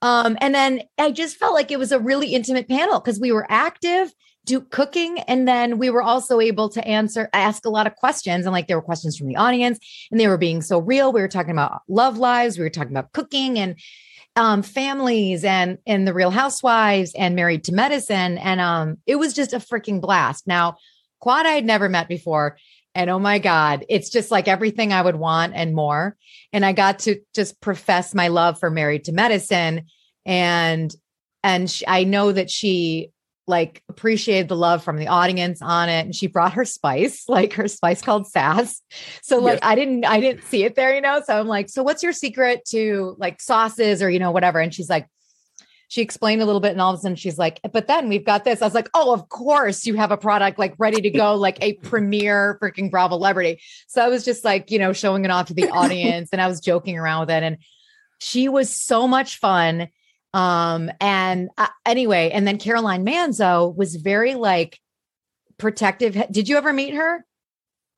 Um, 0.00 0.36
and 0.40 0.54
then 0.54 0.82
I 0.98 1.10
just 1.10 1.36
felt 1.36 1.54
like 1.54 1.70
it 1.70 1.78
was 1.78 1.92
a 1.92 1.98
really 1.98 2.34
intimate 2.34 2.68
panel 2.68 3.00
because 3.00 3.20
we 3.20 3.32
were 3.32 3.46
active 3.48 4.12
do 4.44 4.60
cooking 4.60 5.20
and 5.20 5.48
then 5.48 5.78
we 5.78 5.90
were 5.90 6.02
also 6.02 6.40
able 6.40 6.68
to 6.68 6.86
answer 6.86 7.28
ask 7.32 7.64
a 7.64 7.70
lot 7.70 7.86
of 7.86 7.96
questions 7.96 8.44
and 8.44 8.52
like 8.52 8.66
there 8.66 8.76
were 8.76 8.82
questions 8.82 9.16
from 9.16 9.26
the 9.26 9.36
audience 9.36 9.78
and 10.10 10.20
they 10.20 10.28
were 10.28 10.38
being 10.38 10.60
so 10.60 10.78
real 10.78 11.12
we 11.12 11.20
were 11.20 11.28
talking 11.28 11.52
about 11.52 11.80
love 11.88 12.18
lives 12.18 12.58
we 12.58 12.64
were 12.64 12.70
talking 12.70 12.92
about 12.92 13.12
cooking 13.12 13.58
and 13.58 13.76
um, 14.36 14.62
families 14.62 15.44
and 15.44 15.78
and 15.86 16.06
the 16.06 16.14
real 16.14 16.30
housewives 16.30 17.12
and 17.16 17.36
married 17.36 17.64
to 17.64 17.72
medicine. 17.72 18.38
And 18.38 18.60
um 18.60 18.98
it 19.06 19.16
was 19.16 19.34
just 19.34 19.52
a 19.52 19.58
freaking 19.58 20.00
blast. 20.00 20.46
Now 20.46 20.76
quad 21.20 21.46
i 21.46 21.52
had 21.52 21.64
never 21.64 21.88
met 21.88 22.08
before. 22.08 22.56
And 22.96 23.10
oh 23.10 23.18
my 23.18 23.38
god 23.38 23.84
it's 23.88 24.10
just 24.10 24.30
like 24.30 24.48
everything 24.48 24.92
i 24.92 25.02
would 25.02 25.16
want 25.16 25.54
and 25.54 25.74
more. 25.74 26.16
And 26.52 26.64
i 26.64 26.72
got 26.72 27.00
to 27.00 27.20
just 27.34 27.60
profess 27.60 28.14
my 28.14 28.28
love 28.28 28.58
for 28.58 28.70
married 28.70 29.04
to 29.04 29.12
medicine. 29.12 29.86
And 30.26 30.94
and 31.42 31.70
she, 31.70 31.86
i 31.86 32.04
know 32.04 32.32
that 32.32 32.50
she 32.50 33.10
like 33.46 33.82
appreciated 33.88 34.48
the 34.48 34.56
love 34.56 34.82
from 34.82 34.96
the 34.96 35.08
audience 35.08 35.60
on 35.60 35.88
it 35.88 36.06
and 36.06 36.14
she 36.14 36.26
brought 36.26 36.54
her 36.54 36.64
spice 36.64 37.24
like 37.28 37.52
her 37.54 37.68
spice 37.68 38.02
called 38.02 38.26
sass. 38.26 38.80
So 39.22 39.38
like 39.38 39.60
yes. 39.60 39.60
i 39.62 39.74
didn't 39.74 40.04
i 40.04 40.20
didn't 40.20 40.44
see 40.44 40.64
it 40.64 40.74
there 40.74 40.94
you 40.94 41.00
know? 41.00 41.22
So 41.24 41.38
i'm 41.38 41.48
like 41.48 41.68
so 41.68 41.82
what's 41.82 42.02
your 42.02 42.12
secret 42.12 42.64
to 42.68 43.16
like 43.18 43.40
sauces 43.40 44.02
or 44.02 44.10
you 44.10 44.18
know 44.18 44.30
whatever? 44.30 44.60
And 44.60 44.72
she's 44.74 44.88
like 44.88 45.08
she 45.88 46.00
explained 46.00 46.42
a 46.42 46.46
little 46.46 46.60
bit 46.60 46.72
and 46.72 46.80
all 46.80 46.92
of 46.92 46.98
a 46.98 47.02
sudden 47.02 47.16
she's 47.16 47.38
like 47.38 47.60
but 47.72 47.86
then 47.86 48.08
we've 48.08 48.24
got 48.24 48.44
this. 48.44 48.62
I 48.62 48.64
was 48.64 48.74
like 48.74 48.88
oh 48.94 49.12
of 49.12 49.28
course 49.28 49.84
you 49.86 49.94
have 49.96 50.10
a 50.10 50.16
product 50.16 50.58
like 50.58 50.74
ready 50.78 51.02
to 51.02 51.10
go 51.10 51.34
like 51.34 51.58
a 51.62 51.72
premier 51.82 52.58
freaking 52.62 52.90
bravo 52.90 53.16
celebrity. 53.16 53.60
So 53.88 54.02
i 54.02 54.08
was 54.08 54.24
just 54.24 54.44
like 54.44 54.70
you 54.70 54.78
know 54.78 54.92
showing 54.92 55.24
it 55.24 55.30
off 55.30 55.46
to 55.48 55.54
the 55.54 55.68
audience 55.70 56.30
and 56.32 56.40
i 56.40 56.48
was 56.48 56.60
joking 56.60 56.98
around 56.98 57.20
with 57.20 57.30
it 57.30 57.42
and 57.42 57.58
she 58.20 58.48
was 58.48 58.70
so 58.70 59.06
much 59.06 59.38
fun 59.38 59.88
um, 60.34 60.90
and 61.00 61.48
uh, 61.56 61.68
anyway, 61.86 62.30
and 62.30 62.46
then 62.46 62.58
Caroline 62.58 63.06
Manzo 63.06 63.74
was 63.74 63.94
very 63.94 64.34
like 64.34 64.80
protective. 65.58 66.20
Did 66.30 66.48
you 66.48 66.56
ever 66.56 66.72
meet 66.72 66.94
her? 66.94 67.24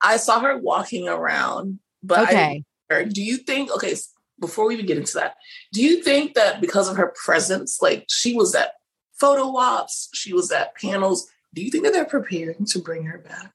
I 0.03 0.17
saw 0.17 0.39
her 0.41 0.55
walking 0.55 1.09
around, 1.09 1.79
but 2.03 2.29
okay. 2.29 2.63
do 2.89 3.23
you 3.23 3.37
think, 3.37 3.71
okay, 3.71 3.95
before 4.39 4.67
we 4.67 4.75
even 4.75 4.85
get 4.85 4.97
into 4.97 5.15
that, 5.15 5.33
do 5.73 5.81
you 5.81 6.03
think 6.03 6.35
that 6.35 6.61
because 6.61 6.87
of 6.87 6.97
her 6.97 7.11
presence, 7.25 7.81
like 7.81 8.05
she 8.07 8.35
was 8.35 8.53
at 8.53 8.73
photo 9.19 9.57
ops, 9.57 10.09
she 10.13 10.31
was 10.31 10.51
at 10.51 10.75
panels, 10.75 11.27
do 11.55 11.63
you 11.63 11.71
think 11.71 11.85
that 11.85 11.93
they're 11.93 12.05
preparing 12.05 12.65
to 12.67 12.79
bring 12.79 13.05
her 13.05 13.17
back? 13.17 13.53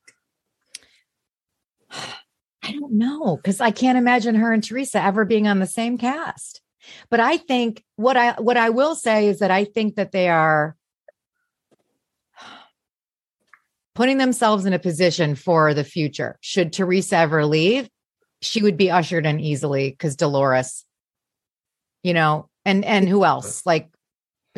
I 2.65 2.73
don't 2.73 2.93
know 2.93 3.37
because 3.37 3.61
I 3.61 3.71
can't 3.71 3.99
imagine 3.99 4.35
her 4.37 4.53
and 4.53 4.63
Teresa 4.63 5.01
ever 5.01 5.25
being 5.25 5.47
on 5.47 5.61
the 5.61 5.67
same 5.67 5.99
cast. 5.99 6.61
But 7.11 7.21
I 7.21 7.37
think 7.37 7.85
what 7.97 8.17
I 8.17 8.33
what 8.33 8.57
I 8.57 8.71
will 8.71 8.95
say 8.95 9.29
is 9.29 9.39
that 9.41 9.51
I 9.51 9.65
think 9.65 9.97
that 9.97 10.13
they 10.13 10.29
are 10.29 10.77
putting 13.95 14.19
themselves 14.19 14.65
in 14.67 14.73
a 14.73 14.79
position 14.79 15.35
for 15.35 15.75
the 15.75 15.85
future. 15.85 16.39
Should 16.41 16.73
Teresa 16.73 17.17
ever 17.17 17.45
leave, 17.45 17.89
she 18.41 18.63
would 18.63 18.77
be 18.77 18.91
ushered 18.91 19.27
in 19.27 19.41
easily 19.41 19.91
because 19.91 20.17
Dolores, 20.17 20.85
you 22.03 22.15
know, 22.15 22.49
and 22.65 22.85
and 22.85 23.09
who 23.09 23.25
else? 23.25 23.65
Like 23.67 23.91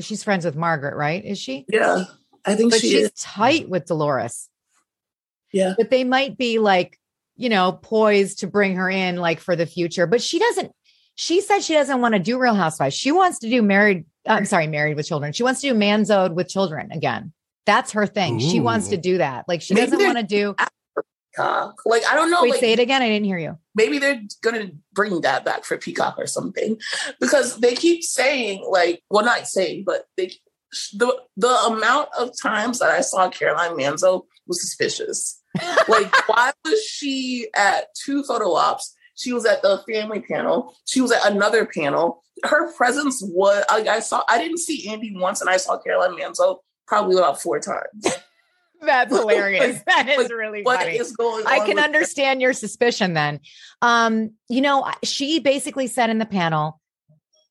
she's 0.01 0.25
friends 0.25 0.45
with 0.45 0.57
Margaret, 0.57 0.97
right? 0.97 1.25
Is 1.25 1.39
she? 1.39 1.65
Yeah, 1.69 2.05
I 2.45 2.55
think 2.55 2.71
but 2.71 2.81
she 2.81 2.91
she's 2.91 3.05
is. 3.05 3.13
tight 3.13 3.69
with 3.69 3.87
Dolores. 3.87 4.49
Yeah, 5.53 5.75
but 5.77 5.91
they 5.91 6.05
might 6.05 6.37
be 6.37 6.59
like 6.59 6.99
you 7.37 7.49
know 7.49 7.73
poised 7.73 8.41
to 8.41 8.47
bring 8.47 8.77
her 8.77 8.89
in 8.89 9.17
like 9.17 9.41
for 9.41 9.57
the 9.57 9.67
future. 9.67 10.07
But 10.07 10.23
she 10.23 10.39
doesn't 10.39 10.73
she 11.15 11.41
said 11.41 11.61
she 11.61 11.75
doesn't 11.75 12.01
want 12.01 12.15
to 12.15 12.19
do 12.19 12.39
Real 12.39 12.55
Housewives. 12.55 12.95
She 12.95 13.13
wants 13.13 13.39
to 13.41 13.49
do 13.49 13.63
married. 13.63 14.05
I'm 14.27 14.45
sorry, 14.45 14.67
married 14.67 14.97
with 14.97 15.07
children. 15.07 15.33
She 15.33 15.43
wants 15.43 15.61
to 15.61 15.69
do 15.69 15.75
Manzo'd 15.75 16.35
with 16.35 16.49
children 16.49 16.91
again. 16.93 17.33
That's 17.67 17.93
her 17.93 18.07
thing. 18.07 18.37
Ooh. 18.37 18.41
She 18.41 18.61
wants 18.61 18.89
to 18.89 18.97
do 18.97 19.19
that. 19.19 19.47
Like 19.49 19.63
she 19.63 19.75
maybe 19.75 19.93
doesn't 19.93 20.07
want 20.07 20.19
to 20.19 20.25
do. 20.25 20.55
Peacock. 21.35 21.81
Like 21.85 22.03
I 22.07 22.15
don't 22.15 22.31
know. 22.31 22.43
Wait, 22.43 22.53
like, 22.53 22.61
say 22.61 22.73
it 22.73 22.79
again. 22.79 23.03
I 23.03 23.09
didn't 23.09 23.27
hear 23.27 23.39
you. 23.39 23.59
Maybe 23.75 23.99
they're 23.99 24.23
gonna 24.43 24.71
bring 24.93 25.21
that 25.23 25.45
back 25.45 25.65
for 25.65 25.77
Peacock 25.77 26.17
or 26.19 26.27
something, 26.27 26.79
because 27.21 27.59
they 27.61 27.75
keep 27.75 28.03
saying 28.03 28.65
like, 28.69 29.03
well, 29.11 29.25
not 29.25 29.47
saying, 29.47 29.85
but 29.87 30.07
they 30.17 30.33
the 30.93 31.17
the 31.37 31.55
amount 31.67 32.09
of 32.19 32.31
times 32.41 32.79
that 32.79 32.91
I 32.91 33.01
saw 33.01 33.29
Caroline 33.31 33.73
Manzo 33.73 34.25
was 34.47 34.61
suspicious. 34.61 35.41
like, 35.89 36.13
why 36.29 36.53
was 36.65 36.85
she 36.85 37.49
at 37.55 37.87
two 37.95 38.23
photo 38.25 38.53
ops? 38.55 38.95
She 39.15 39.33
was 39.33 39.47
at 39.47 39.63
the 39.63 39.83
family 39.89 40.21
panel. 40.21 40.75
She 40.87 41.01
was 41.01 41.13
at 41.13 41.31
another 41.31 41.67
panel. 41.67 42.23
Her 42.43 42.73
presence 42.73 43.23
was 43.23 43.65
like 43.71 43.87
I 43.87 44.01
saw. 44.01 44.23
I 44.29 44.39
didn't 44.39 44.59
see 44.59 44.89
Andy 44.89 45.15
once, 45.17 45.41
and 45.41 45.49
I 45.49 45.57
saw 45.57 45.79
Caroline 45.79 46.19
Manzo 46.19 46.59
probably 46.87 47.17
about 47.17 47.41
four 47.41 47.61
times. 47.61 48.07
That's 48.81 49.17
hilarious. 49.17 49.81
that 49.87 50.09
is 50.09 50.31
really 50.31 50.63
what 50.63 50.81
funny. 50.81 50.99
Is 50.99 51.17
going 51.17 51.47
I 51.47 51.61
can 51.61 51.79
understand 51.79 52.43
your 52.43 52.53
suspicion 52.53 53.15
then. 53.15 53.41
Um, 53.81 54.33
you 54.49 54.61
know, 54.61 54.91
she 55.03 55.41
basically 55.41 55.87
said 55.87 56.11
in 56.11 56.19
the 56.19 56.27
panel, 56.27 56.81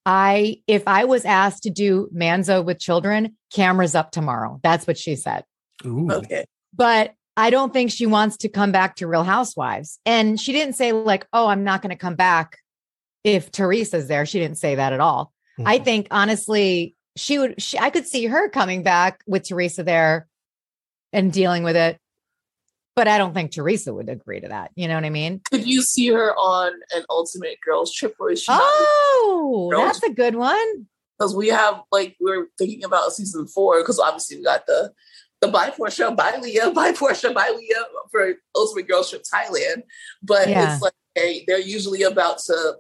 I 0.06 0.62
if 0.68 0.84
I 0.88 1.06
was 1.06 1.26
asked 1.26 1.64
to 1.64 1.70
do 1.70 2.10
Manzo 2.14 2.64
with 2.64 2.80
children, 2.80 3.38
cameras 3.52 3.96
up 3.96 4.12
tomorrow. 4.12 4.60
That's 4.64 4.86
what 4.86 4.98
she 4.98 5.16
said. 5.16 5.44
Ooh. 5.86 6.12
Okay. 6.12 6.46
But 6.74 7.14
I 7.36 7.50
don't 7.50 7.74
think 7.74 7.92
she 7.92 8.06
wants 8.06 8.38
to 8.38 8.50
come 8.50 8.72
back 8.72 8.98
to 8.98 9.08
Real 9.08 9.24
Housewives. 9.24 10.00
And 10.06 10.40
she 10.40 10.52
didn't 10.52 10.76
say, 10.76 10.92
like, 10.92 11.28
oh, 11.34 11.48
I'm 11.48 11.64
not 11.64 11.82
going 11.82 11.90
to 11.90 11.96
come 11.96 12.16
back 12.16 12.58
if 13.24 13.52
Teresa's 13.52 14.08
there. 14.08 14.26
She 14.26 14.40
didn't 14.40 14.58
say 14.58 14.76
that 14.76 14.94
at 14.94 15.00
all. 15.00 15.34
Mm-hmm. 15.58 15.68
I 15.68 15.80
think, 15.80 16.08
honestly, 16.12 16.96
she 17.16 17.40
would, 17.40 17.62
she, 17.62 17.80
I 17.80 17.90
could 17.90 18.06
see 18.06 18.26
her 18.26 18.50
coming 18.50 18.84
back 18.84 19.22
with 19.26 19.48
Teresa 19.48 19.84
there 19.84 20.28
and 21.12 21.32
dealing 21.34 21.64
with 21.64 21.76
it. 21.76 21.98
But 22.96 23.08
I 23.08 23.18
don't 23.18 23.34
think 23.34 23.52
Teresa 23.52 23.92
would 23.92 24.08
agree 24.08 24.40
to 24.40 24.50
that. 24.50 24.70
You 24.76 24.88
know 24.88 24.94
what 24.94 25.04
I 25.04 25.10
mean? 25.10 25.42
Could 25.50 25.66
you 25.66 25.82
see 25.82 26.10
her 26.10 26.36
on 26.36 26.74
an 26.96 27.04
Ultimate 27.10 27.58
Girls 27.66 27.92
Trip 27.92 28.14
where 28.20 28.36
she? 28.36 28.46
Oh, 28.50 29.72
that's 29.76 30.04
a 30.04 30.12
good 30.12 30.36
one. 30.36 30.88
Because 31.18 31.36
we 31.36 31.48
have 31.48 31.82
like 31.92 32.16
we're 32.20 32.48
thinking 32.58 32.84
about 32.84 33.12
season 33.14 33.48
four 33.48 33.80
because 33.82 34.00
obviously 34.00 34.38
we 34.38 34.44
got 34.44 34.68
the 34.68 34.92
the 35.44 35.52
By 35.52 35.72
Porsha, 35.72 36.16
by 36.16 36.38
Leah, 36.38 36.72
by 36.72 36.94
Porsha, 36.94 37.34
by 37.34 37.54
Leah 37.56 37.86
for 38.12 38.34
Ultimate 38.56 38.88
Girls 38.88 39.10
Trip 39.10 39.24
Thailand. 39.24 39.84
But 40.22 40.48
yeah. 40.48 40.74
it's 40.74 40.82
like 40.82 40.94
hey, 41.16 41.44
they're 41.48 41.60
usually 41.60 42.04
about 42.04 42.40
to 42.40 42.76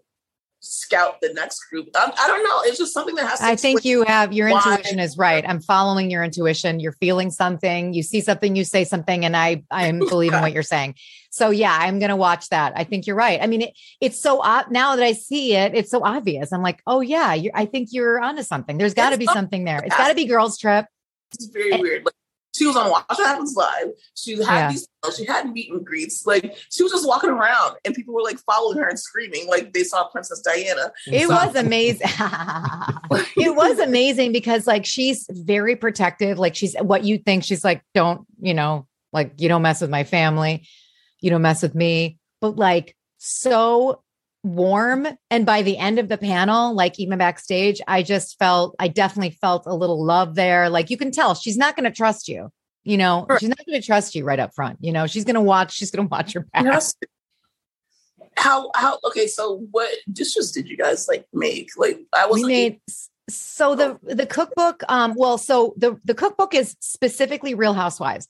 scout 0.61 1.19
the 1.21 1.33
next 1.33 1.59
group. 1.69 1.89
I, 1.93 2.09
I 2.17 2.27
don't 2.27 2.41
know. 2.41 2.61
It's 2.61 2.77
just 2.77 2.93
something 2.93 3.15
that 3.15 3.27
has 3.27 3.39
to. 3.39 3.45
I 3.45 3.57
think 3.57 3.83
you 3.83 4.05
have 4.05 4.31
your 4.31 4.49
why. 4.49 4.61
intuition 4.77 4.99
is 4.99 5.17
right. 5.17 5.43
I'm 5.45 5.59
following 5.59 6.09
your 6.09 6.23
intuition. 6.23 6.79
You're 6.79 6.93
feeling 6.93 7.31
something. 7.31 7.93
You 7.93 8.01
see 8.01 8.21
something. 8.21 8.55
You 8.55 8.63
say 8.63 8.85
something, 8.85 9.25
and 9.25 9.35
I 9.35 9.63
I 9.69 9.87
am 9.87 9.99
believing 9.99 10.39
what 10.39 10.53
you're 10.53 10.63
saying. 10.63 10.95
So 11.31 11.49
yeah, 11.49 11.77
I'm 11.77 11.99
gonna 11.99 12.15
watch 12.15 12.47
that. 12.49 12.71
I 12.77 12.85
think 12.85 13.05
you're 13.05 13.17
right. 13.17 13.39
I 13.41 13.47
mean, 13.47 13.63
it, 13.63 13.73
it's 13.99 14.21
so 14.21 14.41
ob- 14.41 14.71
now 14.71 14.95
that 14.95 15.03
I 15.03 15.11
see 15.11 15.53
it, 15.53 15.75
it's 15.75 15.91
so 15.91 16.01
obvious. 16.03 16.53
I'm 16.53 16.63
like, 16.63 16.81
oh 16.87 17.01
yeah, 17.01 17.35
I 17.53 17.65
think 17.65 17.89
you're 17.91 18.21
onto 18.21 18.43
something. 18.43 18.77
There's 18.77 18.93
got 18.93 19.09
to 19.09 19.17
be 19.17 19.25
something 19.25 19.65
there. 19.65 19.83
It's 19.83 19.97
got 19.97 20.07
to 20.07 20.15
be 20.15 20.25
girls 20.25 20.57
trip. 20.57 20.85
It's 21.33 21.47
very 21.47 21.73
and, 21.73 21.81
weird. 21.81 22.05
Like, 22.05 22.13
she 22.55 22.67
was 22.67 22.75
on 22.75 22.89
Watch 22.89 23.05
What 23.07 23.19
Happens 23.19 23.55
Live. 23.55 23.87
She 24.15 24.35
had 24.35 24.43
yeah. 24.43 24.71
these, 24.71 24.87
she 25.17 25.25
had 25.25 25.51
meet 25.51 25.71
and 25.71 25.85
greets. 25.85 26.25
Like 26.25 26.55
she 26.69 26.83
was 26.83 26.91
just 26.91 27.07
walking 27.07 27.31
around, 27.31 27.77
and 27.83 27.95
people 27.95 28.13
were 28.13 28.21
like 28.21 28.37
following 28.39 28.77
her 28.77 28.87
and 28.87 28.99
screaming 28.99 29.47
like 29.47 29.73
they 29.73 29.83
saw 29.83 30.07
Princess 30.07 30.41
Diana. 30.41 30.91
It 31.07 31.27
so, 31.27 31.33
was 31.33 31.55
amazing. 31.55 32.07
it 33.37 33.55
was 33.55 33.79
amazing 33.79 34.31
because 34.31 34.67
like 34.67 34.85
she's 34.85 35.25
very 35.29 35.75
protective. 35.75 36.37
Like 36.37 36.55
she's 36.55 36.75
what 36.75 37.03
you 37.03 37.17
think. 37.17 37.43
She's 37.43 37.63
like, 37.63 37.81
don't 37.93 38.25
you 38.39 38.53
know, 38.53 38.87
like 39.11 39.33
you 39.37 39.49
don't 39.49 39.63
mess 39.63 39.81
with 39.81 39.89
my 39.89 40.03
family, 40.03 40.67
you 41.21 41.29
don't 41.29 41.41
mess 41.41 41.63
with 41.63 41.75
me. 41.75 42.19
But 42.39 42.55
like 42.55 42.95
so 43.17 44.03
warm. 44.43 45.07
And 45.31 45.45
by 45.45 45.61
the 45.61 45.77
end 45.77 45.99
of 45.99 46.09
the 46.09 46.17
panel, 46.17 46.75
like 46.75 46.99
even 46.99 47.17
backstage, 47.17 47.81
I 47.87 48.03
just 48.03 48.37
felt, 48.37 48.75
I 48.77 48.89
definitely 48.89 49.37
felt 49.41 49.63
a 49.65 49.73
little 49.73 50.03
love 50.03 50.35
there. 50.35 50.69
Like 50.69 50.89
you 50.89 50.97
can 50.97 51.11
tell 51.11 51.33
she's 51.33 51.57
not 51.57 51.75
going 51.75 51.85
to 51.85 51.95
trust 51.95 52.27
you. 52.27 52.49
You 52.83 52.97
know, 52.97 53.25
sure. 53.29 53.39
she's 53.39 53.49
not 53.49 53.65
going 53.65 53.79
to 53.79 53.85
trust 53.85 54.13
you 54.13 54.25
right 54.25 54.39
up 54.39 54.53
front. 54.53 54.79
You 54.81 54.91
know, 54.91 55.07
she's 55.07 55.23
going 55.23 55.35
to 55.35 55.41
watch, 55.41 55.73
she's 55.73 55.89
going 55.89 56.05
to 56.07 56.11
watch 56.11 56.33
your 56.33 56.43
back. 56.53 56.65
Yes. 56.65 56.93
How, 58.35 58.69
how, 58.75 58.99
okay. 59.05 59.27
So 59.27 59.65
what 59.71 59.89
dishes 60.11 60.51
did 60.51 60.67
you 60.67 60.75
guys 60.75 61.07
like 61.07 61.25
make? 61.31 61.69
Like 61.77 62.01
I 62.13 62.25
was 62.25 62.43
made, 62.43 62.81
so 63.29 63.75
the, 63.75 63.97
the 64.03 64.25
cookbook, 64.25 64.83
um, 64.89 65.13
well, 65.15 65.37
so 65.37 65.73
the, 65.77 65.97
the 66.03 66.13
cookbook 66.13 66.53
is 66.53 66.75
specifically 66.81 67.53
Real 67.53 67.73
Housewives 67.73 68.27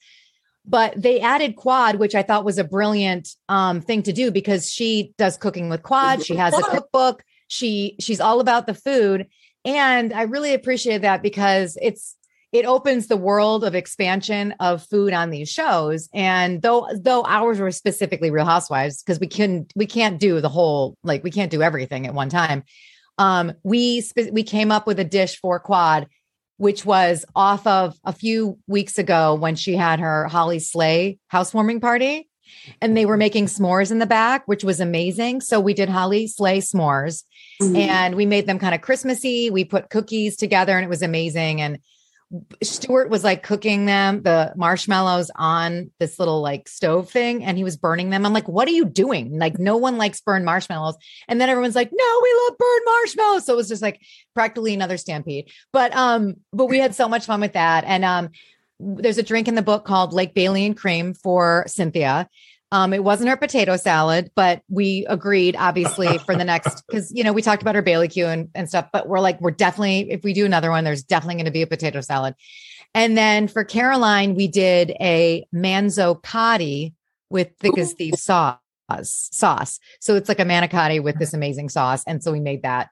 but 0.65 0.93
they 0.95 1.19
added 1.19 1.55
quad 1.55 1.97
which 1.97 2.15
i 2.15 2.21
thought 2.21 2.45
was 2.45 2.57
a 2.57 2.63
brilliant 2.63 3.29
um, 3.49 3.81
thing 3.81 4.03
to 4.03 4.13
do 4.13 4.31
because 4.31 4.71
she 4.71 5.13
does 5.17 5.37
cooking 5.37 5.69
with 5.69 5.83
quad. 5.83 6.23
She 6.23 6.35
has 6.35 6.53
a 6.53 6.61
cookbook. 6.61 7.23
She 7.47 7.95
she's 7.99 8.19
all 8.19 8.39
about 8.39 8.67
the 8.67 8.73
food. 8.73 9.27
And 9.65 10.13
i 10.13 10.23
really 10.23 10.53
appreciate 10.53 11.01
that 11.01 11.21
because 11.21 11.77
it's 11.81 12.15
it 12.51 12.65
opens 12.65 13.07
the 13.07 13.17
world 13.17 13.63
of 13.63 13.73
expansion 13.73 14.53
of 14.59 14.83
food 14.83 15.11
on 15.11 15.31
these 15.31 15.49
shows. 15.49 16.07
And 16.13 16.61
though 16.61 16.87
though 16.95 17.23
ours 17.23 17.59
were 17.59 17.71
specifically 17.71 18.29
real 18.29 18.45
housewives 18.45 19.01
because 19.01 19.19
we 19.19 19.27
can 19.27 19.65
we 19.75 19.85
can't 19.85 20.19
do 20.19 20.39
the 20.39 20.49
whole 20.49 20.97
like 21.03 21.23
we 21.23 21.31
can't 21.31 21.51
do 21.51 21.61
everything 21.61 22.05
at 22.07 22.13
one 22.13 22.29
time 22.29 22.63
um 23.19 23.53
we 23.63 24.03
we 24.31 24.43
came 24.43 24.71
up 24.71 24.87
with 24.87 24.99
a 24.99 25.03
dish 25.03 25.39
for 25.39 25.59
quad 25.59 26.07
which 26.57 26.85
was 26.85 27.25
off 27.35 27.65
of 27.67 27.95
a 28.03 28.13
few 28.13 28.57
weeks 28.67 28.97
ago 28.97 29.35
when 29.35 29.55
she 29.55 29.75
had 29.75 29.99
her 29.99 30.27
Holly 30.27 30.59
Slay 30.59 31.17
housewarming 31.27 31.79
party. 31.79 32.27
And 32.81 32.95
they 32.95 33.05
were 33.05 33.17
making 33.17 33.47
s'mores 33.47 33.91
in 33.91 33.99
the 33.99 34.05
back, 34.05 34.43
which 34.47 34.63
was 34.63 34.79
amazing. 34.79 35.41
So 35.41 35.59
we 35.59 35.73
did 35.73 35.89
Holly 35.89 36.27
Slay 36.27 36.59
s'mores 36.59 37.23
Mhm. 37.61 37.77
and 37.77 38.15
we 38.15 38.25
made 38.25 38.45
them 38.45 38.59
kind 38.59 38.75
of 38.75 38.81
Christmassy. 38.81 39.49
We 39.49 39.65
put 39.65 39.89
cookies 39.89 40.35
together 40.35 40.77
and 40.77 40.85
it 40.85 40.89
was 40.89 41.01
amazing. 41.01 41.61
And 41.61 41.79
Stuart 42.63 43.09
was 43.09 43.23
like 43.23 43.43
cooking 43.43 43.85
them, 43.85 44.23
the 44.23 44.53
marshmallows 44.55 45.29
on 45.35 45.91
this 45.99 46.17
little 46.17 46.41
like 46.41 46.67
stove 46.67 47.09
thing, 47.09 47.43
and 47.43 47.57
he 47.57 47.63
was 47.63 47.77
burning 47.77 48.09
them. 48.09 48.25
I'm 48.25 48.33
like, 48.33 48.47
what 48.47 48.67
are 48.67 48.71
you 48.71 48.85
doing? 48.85 49.37
Like, 49.37 49.59
no 49.59 49.77
one 49.77 49.97
likes 49.97 50.21
burned 50.21 50.45
marshmallows. 50.45 50.95
And 51.27 51.39
then 51.39 51.49
everyone's 51.49 51.75
like, 51.75 51.91
no, 51.93 52.19
we 52.23 52.33
love 52.43 52.57
burned 52.57 52.81
marshmallows. 52.85 53.45
So 53.45 53.53
it 53.53 53.57
was 53.57 53.67
just 53.69 53.81
like 53.81 54.01
practically 54.33 54.73
another 54.73 54.97
stampede. 54.97 55.51
But 55.71 55.95
um, 55.95 56.37
but 56.51 56.65
we 56.65 56.79
had 56.79 56.95
so 56.95 57.07
much 57.07 57.25
fun 57.25 57.41
with 57.41 57.53
that. 57.53 57.83
And 57.83 58.03
um, 58.03 58.29
there's 58.79 59.17
a 59.17 59.23
drink 59.23 59.47
in 59.47 59.55
the 59.55 59.61
book 59.61 59.85
called 59.85 60.13
Lake 60.13 60.33
Bailey 60.33 60.65
and 60.65 60.75
Cream 60.75 61.13
for 61.13 61.65
Cynthia. 61.67 62.27
Um, 62.73 62.91
it 62.91 63.03
wasn't 63.03 63.29
her 63.29 63.37
potato 63.37 63.77
salad, 63.77 64.31
but 64.33 64.63
we 64.67 65.05
agreed, 65.07 65.55
obviously, 65.55 66.17
for 66.17 66.35
the 66.35 66.43
next 66.43 66.83
because 66.87 67.11
you 67.15 67.23
know 67.23 67.31
we 67.31 67.43
talked 67.43 67.61
about 67.61 67.75
her 67.75 67.83
Bailey 67.83 68.07
Q 68.07 68.25
and, 68.25 68.49
and 68.55 68.67
stuff, 68.67 68.87
but 68.91 69.07
we're 69.07 69.19
like, 69.19 69.39
we're 69.39 69.51
definitely 69.51 70.09
if 70.11 70.23
we 70.23 70.33
do 70.33 70.43
another 70.43 70.71
one, 70.71 70.83
there's 70.83 71.03
definitely 71.03 71.35
going 71.35 71.45
to 71.45 71.51
be 71.51 71.61
a 71.61 71.67
potato 71.67 72.01
salad. 72.01 72.33
And 72.95 73.15
then 73.15 73.47
for 73.47 73.63
Caroline, 73.63 74.33
we 74.33 74.47
did 74.47 74.89
a 74.99 75.45
manzo 75.53 76.19
cotti 76.19 76.95
with 77.29 77.51
thick 77.59 77.77
as 77.77 77.93
thief 77.93 78.15
sauce 78.15 78.57
sauce. 79.03 79.79
So 79.99 80.15
it's 80.15 80.27
like 80.27 80.39
a 80.39 80.45
manicotti 80.45 81.01
with 81.01 81.19
this 81.19 81.35
amazing 81.35 81.69
sauce, 81.69 82.03
and 82.07 82.23
so 82.23 82.31
we 82.31 82.39
made 82.39 82.63
that. 82.63 82.89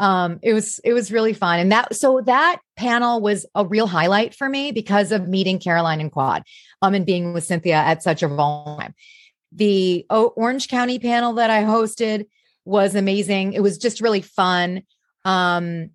Um, 0.00 0.40
it 0.42 0.54
was 0.54 0.80
it 0.82 0.92
was 0.92 1.12
really 1.12 1.34
fun, 1.34 1.60
and 1.60 1.70
that 1.70 1.94
so 1.94 2.20
that 2.26 2.58
panel 2.76 3.20
was 3.20 3.46
a 3.54 3.64
real 3.64 3.86
highlight 3.86 4.34
for 4.34 4.48
me 4.48 4.72
because 4.72 5.12
of 5.12 5.28
meeting 5.28 5.60
Caroline 5.60 6.00
and 6.00 6.10
Quad, 6.10 6.42
um, 6.82 6.94
and 6.94 7.06
being 7.06 7.32
with 7.32 7.44
Cynthia 7.44 7.76
at 7.76 8.02
such 8.02 8.24
a 8.24 8.28
vulnerable 8.28 8.76
time 8.76 8.94
the 9.52 10.06
Orange 10.10 10.68
County 10.68 10.98
panel 10.98 11.34
that 11.34 11.50
I 11.50 11.62
hosted 11.62 12.26
was 12.64 12.94
amazing. 12.94 13.52
It 13.52 13.62
was 13.62 13.78
just 13.78 14.00
really 14.00 14.22
fun. 14.22 14.82
Um, 15.24 15.90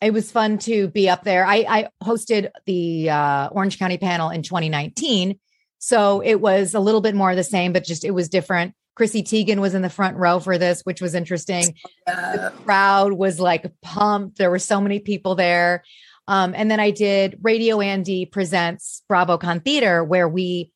it 0.00 0.12
was 0.12 0.30
fun 0.30 0.58
to 0.58 0.88
be 0.88 1.08
up 1.08 1.24
there. 1.24 1.44
I, 1.44 1.64
I 1.68 1.88
hosted 2.02 2.50
the 2.66 3.10
uh, 3.10 3.48
Orange 3.48 3.78
County 3.78 3.98
panel 3.98 4.30
in 4.30 4.42
2019, 4.42 5.38
so 5.78 6.20
it 6.20 6.40
was 6.40 6.74
a 6.74 6.80
little 6.80 7.00
bit 7.00 7.14
more 7.14 7.30
of 7.30 7.36
the 7.36 7.44
same, 7.44 7.72
but 7.72 7.84
just 7.84 8.04
it 8.04 8.12
was 8.12 8.28
different. 8.28 8.74
Chrissy 8.94 9.22
Teigen 9.22 9.60
was 9.60 9.74
in 9.74 9.82
the 9.82 9.90
front 9.90 10.16
row 10.16 10.40
for 10.40 10.58
this, 10.58 10.82
which 10.82 11.00
was 11.00 11.14
interesting. 11.14 11.76
Yeah. 12.06 12.32
The 12.36 12.52
crowd 12.64 13.12
was 13.12 13.38
like 13.38 13.70
pumped. 13.80 14.38
There 14.38 14.50
were 14.50 14.58
so 14.58 14.80
many 14.80 14.98
people 14.98 15.36
there. 15.36 15.84
Um, 16.26 16.52
and 16.54 16.70
then 16.70 16.80
I 16.80 16.90
did 16.90 17.38
Radio 17.42 17.80
Andy 17.80 18.26
presents 18.26 19.02
BravoCon 19.10 19.64
Theater, 19.64 20.02
where 20.04 20.28
we 20.28 20.72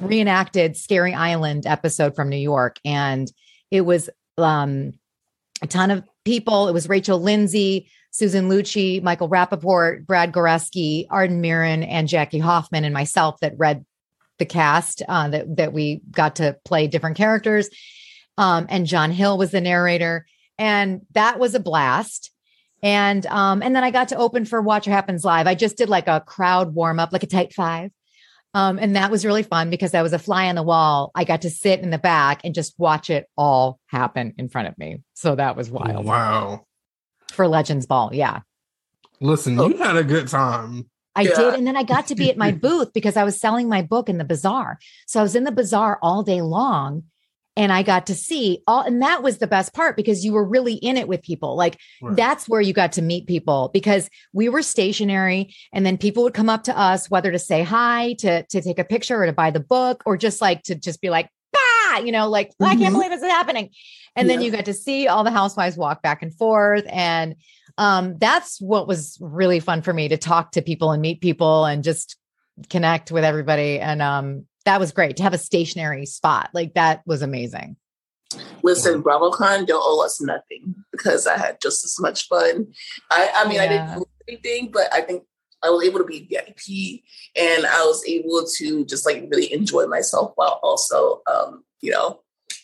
reenacted 0.00 0.76
Scary 0.76 1.14
Island 1.14 1.66
episode 1.66 2.14
from 2.14 2.28
New 2.28 2.36
York. 2.36 2.78
And 2.84 3.30
it 3.70 3.82
was 3.82 4.10
um, 4.38 4.92
a 5.62 5.66
ton 5.66 5.90
of 5.90 6.04
people. 6.24 6.68
It 6.68 6.72
was 6.72 6.88
Rachel 6.88 7.20
Lindsay, 7.20 7.90
Susan 8.10 8.48
Lucci, 8.48 9.02
Michael 9.02 9.28
Rapaport, 9.28 10.06
Brad 10.06 10.32
Goreski, 10.32 11.06
Arden 11.10 11.42
Myrin, 11.42 11.86
and 11.86 12.08
Jackie 12.08 12.38
Hoffman, 12.38 12.84
and 12.84 12.94
myself 12.94 13.38
that 13.40 13.54
read 13.56 13.84
the 14.38 14.46
cast 14.46 15.02
uh, 15.08 15.28
that, 15.28 15.56
that 15.56 15.72
we 15.72 16.00
got 16.10 16.36
to 16.36 16.56
play 16.64 16.86
different 16.86 17.16
characters. 17.16 17.68
Um, 18.38 18.66
and 18.68 18.86
John 18.86 19.12
Hill 19.12 19.38
was 19.38 19.50
the 19.50 19.60
narrator. 19.60 20.26
And 20.58 21.02
that 21.12 21.38
was 21.38 21.54
a 21.54 21.60
blast. 21.60 22.32
And 22.82 23.26
um, 23.26 23.62
and 23.62 23.76
then 23.76 23.84
I 23.84 23.90
got 23.90 24.08
to 24.08 24.16
open 24.16 24.46
for 24.46 24.60
Watch 24.62 24.86
What 24.86 24.94
Happens 24.94 25.24
Live. 25.24 25.46
I 25.46 25.54
just 25.54 25.76
did 25.76 25.88
like 25.88 26.08
a 26.08 26.20
crowd 26.20 26.74
warm 26.74 26.98
up, 26.98 27.12
like 27.12 27.22
a 27.22 27.26
tight 27.26 27.52
five. 27.52 27.90
Um, 28.52 28.78
and 28.78 28.96
that 28.96 29.10
was 29.10 29.24
really 29.24 29.44
fun 29.44 29.70
because 29.70 29.94
I 29.94 30.02
was 30.02 30.12
a 30.12 30.18
fly 30.18 30.48
on 30.48 30.56
the 30.56 30.62
wall. 30.62 31.12
I 31.14 31.24
got 31.24 31.42
to 31.42 31.50
sit 31.50 31.80
in 31.80 31.90
the 31.90 31.98
back 31.98 32.40
and 32.44 32.54
just 32.54 32.74
watch 32.78 33.08
it 33.08 33.26
all 33.36 33.78
happen 33.86 34.34
in 34.38 34.48
front 34.48 34.66
of 34.68 34.76
me. 34.76 35.02
So 35.14 35.36
that 35.36 35.56
was 35.56 35.70
wild 35.70 36.04
Wow. 36.04 36.66
for 37.32 37.46
Legends 37.46 37.86
Ball. 37.86 38.10
Yeah, 38.12 38.40
Listen, 39.20 39.58
you 39.58 39.76
had 39.76 39.96
a 39.96 40.02
good 40.04 40.28
time. 40.28 40.90
I 41.14 41.22
Yeah. 41.22 41.34
did. 41.36 41.54
And 41.54 41.66
then 41.66 41.76
I 41.76 41.82
got 41.82 42.06
to 42.08 42.14
be 42.14 42.30
at 42.30 42.36
my 42.38 42.50
booth 42.66 42.92
because 42.94 43.16
I 43.16 43.24
was 43.24 43.38
selling 43.40 43.68
my 43.68 43.82
book 43.82 44.08
in 44.08 44.18
the 44.18 44.24
bazaar. 44.24 44.78
So 45.06 45.20
I 45.20 45.22
was 45.22 45.36
in 45.36 45.44
the 45.44 45.52
bazaar 45.52 45.98
all 46.02 46.22
day 46.22 46.40
long 46.40 47.04
and 47.60 47.70
I 47.70 47.82
got 47.82 48.06
to 48.06 48.14
see 48.14 48.62
all, 48.66 48.80
and 48.80 49.02
that 49.02 49.22
was 49.22 49.36
the 49.36 49.46
best 49.46 49.74
part 49.74 49.94
because 49.94 50.24
you 50.24 50.32
were 50.32 50.44
really 50.44 50.74
in 50.74 50.96
it 50.96 51.06
with 51.08 51.22
people. 51.22 51.56
Like 51.56 51.76
Right. 52.00 52.16
that's 52.16 52.48
where 52.48 52.62
you 52.62 52.72
got 52.72 52.92
to 52.92 53.02
meet 53.02 53.26
people 53.26 53.70
because 53.74 54.08
we 54.32 54.48
were 54.48 54.62
stationary 54.62 55.54
and 55.74 55.84
then 55.84 55.98
people 55.98 56.22
would 56.22 56.32
come 56.32 56.48
up 56.48 56.64
to 56.64 56.78
us 56.78 57.10
whether 57.10 57.30
to 57.30 57.38
say 57.38 57.62
hi 57.62 58.14
to 58.20 58.44
to 58.46 58.62
take 58.62 58.78
a 58.78 58.84
picture 58.84 59.22
or 59.22 59.26
to 59.26 59.32
buy 59.34 59.50
the 59.50 59.60
book 59.60 60.02
or 60.06 60.16
just 60.16 60.40
like 60.40 60.62
to 60.62 60.74
just 60.74 61.02
be 61.02 61.10
like 61.10 61.28
bah 61.52 61.98
you 61.98 62.12
know 62.12 62.28
like 62.28 62.50
i 62.62 62.76
can't 62.76 62.90
Mhm. 62.90 62.92
believe 62.92 63.10
this 63.10 63.22
is 63.22 63.28
happening 63.28 63.68
and 64.16 64.30
then 64.30 64.40
you 64.40 64.50
got 64.50 64.64
to 64.64 64.72
see 64.72 65.06
all 65.08 65.24
the 65.24 65.30
housewives 65.30 65.76
walk 65.76 66.00
back 66.02 66.22
and 66.22 66.34
forth 66.34 66.84
and 66.88 67.34
um 67.76 68.16
that's 68.18 68.58
what 68.60 68.88
was 68.88 69.18
really 69.20 69.60
fun 69.60 69.82
for 69.82 69.92
me 69.92 70.08
to 70.08 70.16
talk 70.16 70.52
to 70.52 70.62
people 70.62 70.92
and 70.92 71.02
meet 71.02 71.20
people 71.20 71.66
and 71.66 71.84
just 71.84 72.16
connect 72.70 73.10
with 73.12 73.24
everybody 73.24 73.78
and 73.80 74.00
um 74.00 74.46
that 74.64 74.80
was 74.80 74.92
great 74.92 75.16
to 75.16 75.22
have 75.22 75.34
a 75.34 75.38
stationary 75.38 76.06
spot 76.06 76.50
like 76.52 76.74
that 76.74 77.02
was 77.06 77.22
amazing 77.22 77.76
Listen, 78.62 79.02
BravoCon 79.02 79.66
don't 79.66 79.82
owe 79.84 80.04
us 80.04 80.20
nothing 80.20 80.74
because 80.92 81.26
I 81.26 81.36
had 81.36 81.60
just 81.60 81.84
as 81.84 81.98
much 81.98 82.28
fun. 82.28 82.72
I, 83.10 83.30
I 83.34 83.48
mean, 83.48 83.58
I 83.58 83.66
didn't 83.66 83.94
do 83.94 84.04
anything, 84.28 84.70
but 84.70 84.92
I 84.92 85.00
think 85.00 85.24
I 85.62 85.70
was 85.70 85.84
able 85.84 85.98
to 85.98 86.04
be 86.04 86.26
VIP 86.30 87.02
and 87.36 87.66
I 87.66 87.84
was 87.84 88.04
able 88.06 88.46
to 88.58 88.84
just 88.84 89.04
like 89.04 89.26
really 89.30 89.52
enjoy 89.52 89.86
myself 89.86 90.32
while 90.36 90.60
also, 90.62 91.22
um, 91.26 91.64
you 91.80 91.90
know, 91.90 92.20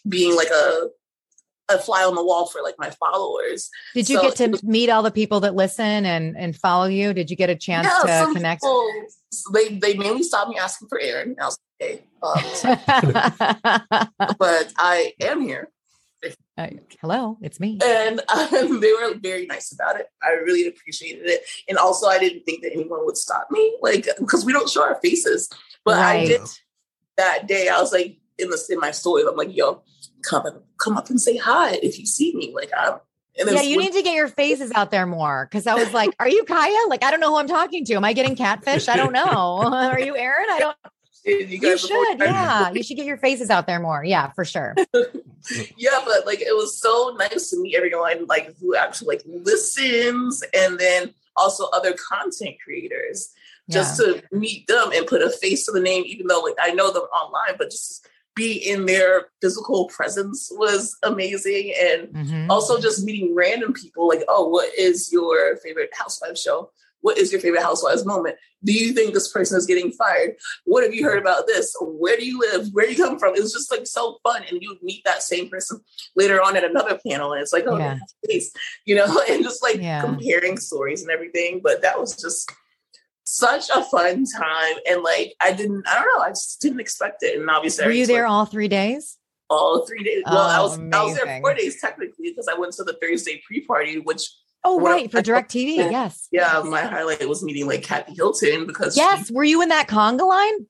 being 0.09 0.37
like 0.37 0.49
a 0.49 0.89
a 1.69 1.79
fly 1.79 2.05
on 2.05 2.15
the 2.15 2.25
wall 2.25 2.47
for 2.47 2.63
like 2.63 2.77
my 2.79 2.91
followers. 2.91 3.71
Did 3.95 4.09
you 4.09 4.17
So 4.17 4.23
get 4.23 4.37
to 4.37 4.61
meet 4.67 4.89
all 4.89 5.03
the 5.03 5.11
people 5.11 5.41
that 5.41 5.55
listen 5.55 6.07
and 6.07 6.37
and 6.37 6.55
follow 6.57 6.87
you? 6.87 7.13
Did 7.13 7.31
you 7.31 7.37
get 7.37 7.51
a 7.51 7.57
chance 7.57 7.89
to 8.03 8.09
some 8.09 8.35
connect? 8.35 8.63
people, 8.63 8.89
they 9.53 9.69
they 9.79 9.95
mainly 9.95 10.23
stopped 10.23 10.51
me 10.51 10.59
asking 10.59 10.89
for 10.89 11.01
Aaron. 11.01 11.35
I 11.41 11.45
was 11.47 11.59
like, 11.81 11.89
hey, 11.89 12.03
um, 12.23 12.41
but 14.39 14.73
I 14.79 15.13
am 15.21 15.41
here. 15.41 15.71
Uh, 16.59 16.69
Hello, 17.01 17.37
it's 17.43 17.61
me. 17.61 17.79
and 17.85 18.21
um, 18.31 18.81
they 18.81 18.91
were 18.93 19.15
very 19.21 19.45
nice 19.47 19.71
about 19.73 20.01
it. 20.01 20.07
I 20.23 20.31
really 20.31 20.67
appreciated 20.67 21.27
it, 21.27 21.43
and 21.69 21.77
also 21.79 22.07
I 22.07 22.19
didn't 22.19 22.45
think 22.45 22.63
that 22.63 22.73
anyone 22.73 23.05
would 23.05 23.17
stop 23.19 23.49
me, 23.51 23.77
like 23.83 24.09
because 24.19 24.45
we 24.45 24.53
don't 24.53 24.69
show 24.69 24.83
our 24.83 24.99
faces. 25.03 25.51
But 25.85 25.99
I 25.99 26.27
did 26.27 26.41
that 27.19 27.47
day. 27.47 27.69
I 27.69 27.79
was 27.81 27.93
like 27.93 28.17
in 28.39 28.49
the 28.51 28.59
in 28.71 28.81
my 28.81 28.91
story. 28.91 29.25
I'm 29.29 29.37
like, 29.37 29.55
yo, 29.55 29.83
come 30.29 30.47
up, 30.47 30.65
come 30.79 30.97
up 30.97 31.11
and 31.11 31.21
say 31.21 31.37
hi 31.37 31.75
if 31.83 31.99
you 31.99 32.07
see 32.07 32.35
me. 32.35 32.53
Like 32.55 32.71
I'm. 32.77 32.95
And 33.39 33.51
Yeah, 33.51 33.61
you 33.61 33.77
need 33.77 33.93
to 33.93 34.01
get 34.01 34.15
your 34.15 34.29
faces 34.29 34.73
out 34.75 34.91
there 34.91 35.05
more 35.05 35.47
because 35.51 35.67
I 35.67 35.75
was 35.75 35.93
like, 35.93 36.11
"Are 36.19 36.29
you 36.29 36.45
Kaya? 36.45 36.89
Like, 36.89 37.05
I 37.05 37.11
don't 37.11 37.21
know 37.21 37.29
who 37.29 37.37
I'm 37.37 37.47
talking 37.47 37.85
to. 37.85 37.95
Am 37.95 38.05
I 38.05 38.15
getting 38.15 38.35
catfish? 38.35 38.89
I 38.89 38.97
don't 38.97 39.13
know. 39.13 39.59
Are 39.63 40.01
you 40.01 40.17
Aaron? 40.17 40.47
I 40.51 40.59
don't. 40.59 40.77
you 41.27 41.47
You 41.47 41.77
should. 41.77 42.19
Yeah, 42.19 42.71
you 42.71 42.83
should 42.83 42.97
get 42.97 43.05
your 43.05 43.19
faces 43.19 43.51
out 43.51 43.67
there 43.67 43.81
more. 43.81 44.05
Yeah, 44.05 44.31
for 44.33 44.45
sure. 44.45 44.75
yeah, 45.77 46.01
but 46.05 46.25
like 46.25 46.41
it 46.41 46.57
was 46.57 46.81
so 46.81 47.15
nice 47.19 47.51
to 47.51 47.61
meet 47.61 47.75
everyone 47.77 48.27
like 48.27 48.57
who 48.59 48.75
actually 48.75 49.17
like 49.17 49.23
listens, 49.27 50.43
and 50.55 50.79
then 50.79 51.13
also 51.37 51.67
other 51.73 51.95
content 51.95 52.57
creators. 52.65 53.33
Just 53.69 53.97
to 53.97 54.23
meet 54.31 54.69
them 54.69 54.93
and 54.93 55.09
put 55.09 55.23
a 55.23 55.29
face 55.29 55.67
to 55.67 55.73
the 55.73 55.81
name, 55.81 56.05
even 56.07 56.29
though 56.29 56.39
like 56.39 56.55
I 56.61 56.71
know 56.71 56.93
them 56.93 57.03
online, 57.03 57.57
but 57.59 57.73
just 57.73 58.07
be 58.37 58.53
in 58.53 58.87
their 58.87 59.29
physical 59.41 59.87
presence 59.87 60.49
was 60.53 60.97
amazing. 61.03 61.75
And 61.81 62.09
Mhm. 62.15 62.47
also 62.51 62.79
just 62.79 63.03
meeting 63.03 63.35
random 63.35 63.73
people 63.73 64.07
like, 64.07 64.23
oh, 64.29 64.47
what 64.49 64.73
is 64.79 65.11
your 65.11 65.57
favorite 65.57 65.91
housewives 65.95 66.41
show? 66.41 66.71
What 67.01 67.19
is 67.19 67.33
your 67.33 67.41
favorite 67.41 67.63
housewives 67.63 68.05
moment? 68.05 68.37
Do 68.65 68.73
you 68.73 68.93
think 68.93 69.15
this 69.15 69.31
person 69.33 69.57
is 69.57 69.65
getting 69.67 69.91
fired? 69.93 70.37
What 70.65 70.83
have 70.85 70.93
you 70.95 71.05
heard 71.05 71.19
about 71.21 71.47
this? 71.47 71.75
Where 71.81 72.17
do 72.17 72.27
you 72.27 72.39
live? 72.39 72.69
Where 72.73 72.87
do 72.87 72.93
you 72.93 73.03
come 73.03 73.19
from? 73.19 73.35
It 73.35 73.41
was 73.43 73.53
just 73.53 73.71
like 73.71 73.87
so 73.87 74.19
fun. 74.23 74.43
And 74.51 74.61
you 74.61 74.77
meet 74.83 75.03
that 75.05 75.23
same 75.23 75.49
person 75.49 75.81
later 76.15 76.43
on 76.43 76.57
at 76.57 76.65
another 76.65 76.99
panel. 77.07 77.33
And 77.33 77.41
it's 77.43 77.53
like, 77.53 77.65
oh, 77.67 77.79
Yeah. 77.79 77.99
you 78.85 78.95
know, 78.97 79.23
and 79.31 79.43
just 79.43 79.63
like 79.63 79.77
Yeah. 79.77 80.01
comparing 80.03 80.59
stories 80.59 81.03
and 81.03 81.11
everything. 81.11 81.61
But 81.63 81.81
that 81.83 81.99
was 81.99 82.17
just 82.17 82.51
such 83.27 83.69
a 83.75 83.83
fun 83.83 84.25
time. 84.25 84.77
And 84.89 85.03
like, 85.03 85.35
I 85.41 85.53
didn't, 85.53 85.87
I 85.87 85.95
don't 85.95 86.07
know, 86.17 86.25
I 86.25 86.31
just 86.31 86.61
didn't 86.61 86.81
expect 86.81 87.23
it. 87.23 87.39
And 87.39 87.51
obviously, 87.51 87.85
Were 87.85 87.91
you 87.91 88.07
there 88.07 88.23
like, 88.23 88.31
all 88.31 88.45
three 88.47 88.69
days? 88.69 89.19
all 89.51 89.87
three 89.87 90.03
days? 90.03 90.23
Well, 90.27 90.39
I 90.39 90.59
Oh, 90.59 90.63
was, 90.65 90.79
I 90.79 91.05
was 91.05 91.17
there 91.17 91.41
four 91.41 91.55
days 91.55 91.81
technically 91.81 92.31
because 92.31 92.49
I 92.49 92.55
went 92.59 92.73
to 92.75 92.85
the 92.85 92.97
Thursday 93.01 93.43
pre 93.47 93.61
party, 93.65 93.99
which 93.99 94.23
Oh, 94.65 94.81
right, 94.81 95.09
for 95.09 95.23
Direct 95.23 95.49
TV. 95.53 95.77
Yes. 95.77 96.27
yeah, 96.33 96.61
my 96.67 96.81
highlight 96.83 97.29
was 97.29 97.45
meeting 97.45 97.67
like 97.69 97.83
Kathy 97.85 98.15
Hilton 98.15 98.67
because 98.67 98.95
she- 98.95 99.01
Yes. 99.01 99.31
Were 99.31 99.45
you 99.45 99.63
in 99.63 99.69
that 99.69 99.87
conga 99.87 100.27
line? 100.27 100.67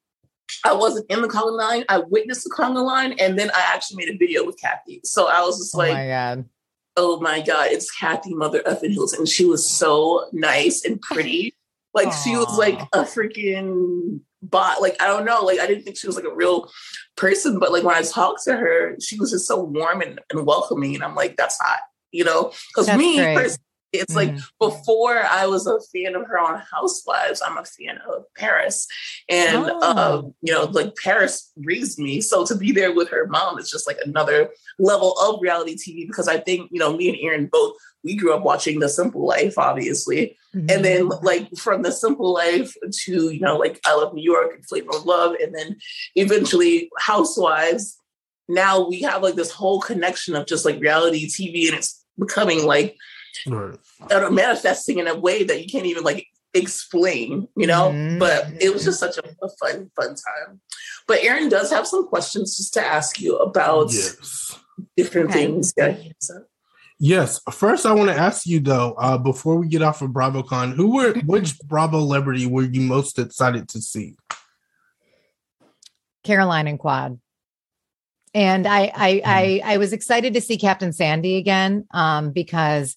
I 0.65 0.75
wasn't 0.75 1.11
in 1.11 1.23
the 1.23 1.29
conga 1.29 1.57
line. 1.57 1.85
I 1.89 1.99
witnessed 2.01 2.45
the 2.45 2.51
conga 2.51 2.85
line, 2.85 3.15
and 3.19 3.39
then 3.39 3.51
I 3.55 3.61
actually 3.75 4.05
made 4.05 4.15
a 4.15 4.19
video 4.19 4.45
with 4.45 4.61
Kathy. 4.61 5.01
So 5.05 5.27
I 5.29 5.41
was 5.41 5.57
just 5.59 5.75
oh 5.75 5.79
like, 5.79 5.95
my 5.95 6.07
god. 6.07 6.45
oh 6.99 7.19
my 7.21 7.41
god, 7.41 7.69
it's 7.71 7.91
Kathy 7.91 8.35
Mother 8.35 8.63
effing 8.67 8.93
Hilton. 8.93 9.25
She 9.27 9.45
was 9.47 9.69
so 9.71 10.27
nice 10.33 10.85
and 10.85 11.01
pretty. 11.01 11.56
Like 11.97 12.09
Aww. 12.09 12.25
she 12.25 12.37
was 12.37 12.59
like 12.59 12.79
a 12.93 13.05
freaking 13.05 14.21
bot. 14.43 14.83
Like 14.83 15.01
I 15.01 15.07
don't 15.07 15.25
know. 15.25 15.41
Like 15.43 15.59
I 15.59 15.67
didn't 15.67 15.85
think 15.85 15.99
she 15.99 16.07
was 16.07 16.15
like 16.15 16.27
a 16.27 16.35
real 16.35 16.71
person, 17.17 17.59
but 17.59 17.73
like 17.73 17.85
when 17.85 17.97
I 17.97 18.03
talked 18.03 18.45
to 18.45 18.57
her, 18.57 18.97
she 19.01 19.19
was 19.19 19.31
just 19.31 19.49
so 19.49 19.65
warm 19.65 20.03
and, 20.03 20.21
and 20.31 20.47
welcoming. 20.47 20.95
And 20.95 21.03
I'm 21.03 21.15
like, 21.15 21.37
that's 21.37 21.59
hot, 21.59 21.81
you 22.13 22.23
know? 22.23 22.53
Because 22.69 22.95
me, 22.97 23.17
personally, 23.17 23.57
it's 23.97 24.15
mm. 24.15 24.17
like 24.17 24.37
before 24.61 25.19
I 25.19 25.47
was 25.47 25.67
a 25.67 25.79
fan 25.93 26.15
of 26.15 26.27
her 26.27 26.39
on 26.39 26.63
Housewives, 26.71 27.43
I'm 27.43 27.59
a 27.59 27.65
fan 27.65 27.99
of 28.09 28.25
Paris. 28.37 28.87
And, 29.29 29.71
oh. 29.71 29.81
um, 29.81 30.35
you 30.43 30.53
know, 30.53 30.65
like 30.65 30.95
Paris 30.97 31.53
raised 31.57 31.99
me. 31.99 32.21
So 32.21 32.45
to 32.47 32.55
be 32.55 32.73
there 32.73 32.95
with 32.95 33.09
her 33.11 33.27
mom 33.27 33.59
is 33.59 33.71
just 33.71 33.87
like 33.87 33.99
another 34.05 34.51
level 34.79 35.13
of 35.19 35.41
reality 35.41 35.77
TV 35.77 36.07
because 36.07 36.29
I 36.29 36.39
think, 36.39 36.71
you 36.73 36.79
know, 36.79 36.97
me 36.97 37.09
and 37.09 37.19
Aaron 37.21 37.49
both, 37.51 37.77
we 38.07 38.15
grew 38.15 38.33
up 38.33 38.45
watching 38.45 38.79
The 38.79 38.89
Simple 38.89 39.27
Life, 39.27 39.59
obviously. 39.59 40.37
Mm-hmm. 40.55 40.71
And 40.71 40.85
then, 40.85 41.09
like, 41.23 41.55
from 41.57 41.83
The 41.83 41.91
Simple 41.91 42.33
Life 42.33 42.73
to, 43.05 43.31
you 43.31 43.41
know, 43.41 43.57
like 43.57 43.81
I 43.85 43.95
Love 43.97 44.15
New 44.15 44.23
York 44.23 44.53
and 44.55 44.65
Flavor 44.65 44.91
of 44.95 45.05
Love, 45.05 45.35
and 45.43 45.53
then 45.55 45.77
eventually 46.15 46.89
Housewives. 46.99 47.99
Now 48.49 48.87
we 48.89 49.03
have 49.03 49.25
like 49.25 49.35
this 49.35 49.51
whole 49.51 49.81
connection 49.81 50.37
of 50.37 50.47
just 50.47 50.65
like 50.65 50.81
reality 50.81 51.27
TV 51.27 51.67
and 51.67 51.77
it's 51.77 52.05
becoming 52.17 52.65
like 52.65 52.97
right. 53.47 53.79
manifesting 54.33 54.99
in 54.99 55.07
a 55.07 55.19
way 55.19 55.45
that 55.45 55.61
you 55.61 55.69
can't 55.69 55.87
even 55.87 56.05
like 56.05 56.27
explain, 56.55 57.49
you 57.57 57.67
know. 57.67 57.91
Mm-hmm. 57.91 58.19
But 58.19 58.49
it 58.61 58.73
was 58.73 58.85
just 58.85 59.01
such 59.01 59.19
a, 59.19 59.25
a, 59.43 59.49
fun, 59.61 59.91
fun 59.95 60.09
time. 60.09 60.61
But 61.07 61.23
Aaron 61.23 61.49
does 61.49 61.71
have 61.71 61.87
some 61.87 62.09
questions 62.09 62.57
just 62.57 62.75
to 62.75 62.85
ask 62.85 63.21
you 63.21 63.37
about 63.37 63.93
yes. 63.93 64.59
different 64.97 65.31
okay. 65.31 65.47
things. 65.47 65.73
Yeah. 65.77 65.97
So. 66.21 66.45
Yes. 66.99 67.41
First, 67.51 67.85
I 67.85 67.93
want 67.93 68.11
to 68.11 68.17
ask 68.17 68.47
you 68.47 68.61
though, 68.61 68.95
uh, 68.99 69.19
before 69.19 69.57
we 69.57 69.69
get 69.69 69.83
off 69.83 70.03
of 70.03 70.11
BravoCon, 70.11 70.75
who 70.75 70.95
were 70.95 71.15
which 71.27 71.59
Bravo 71.61 72.01
celebrity 72.01 72.47
were 72.47 72.65
you 72.65 72.81
most 72.81 73.19
excited 73.19 73.69
to 73.71 73.81
see? 73.81 74.17
Caroline 76.25 76.67
and 76.67 76.79
Quad. 76.79 77.21
And 78.35 78.67
I 78.67 78.93
I 78.95 79.13
mm. 79.13 79.23
I, 79.25 79.61
I 79.65 79.77
was 79.79 79.93
excited 79.93 80.35
to 80.35 80.41
see 80.41 80.59
Captain 80.59 80.93
Sandy 80.93 81.37
again 81.37 81.87
um, 81.93 82.33
because 82.33 82.97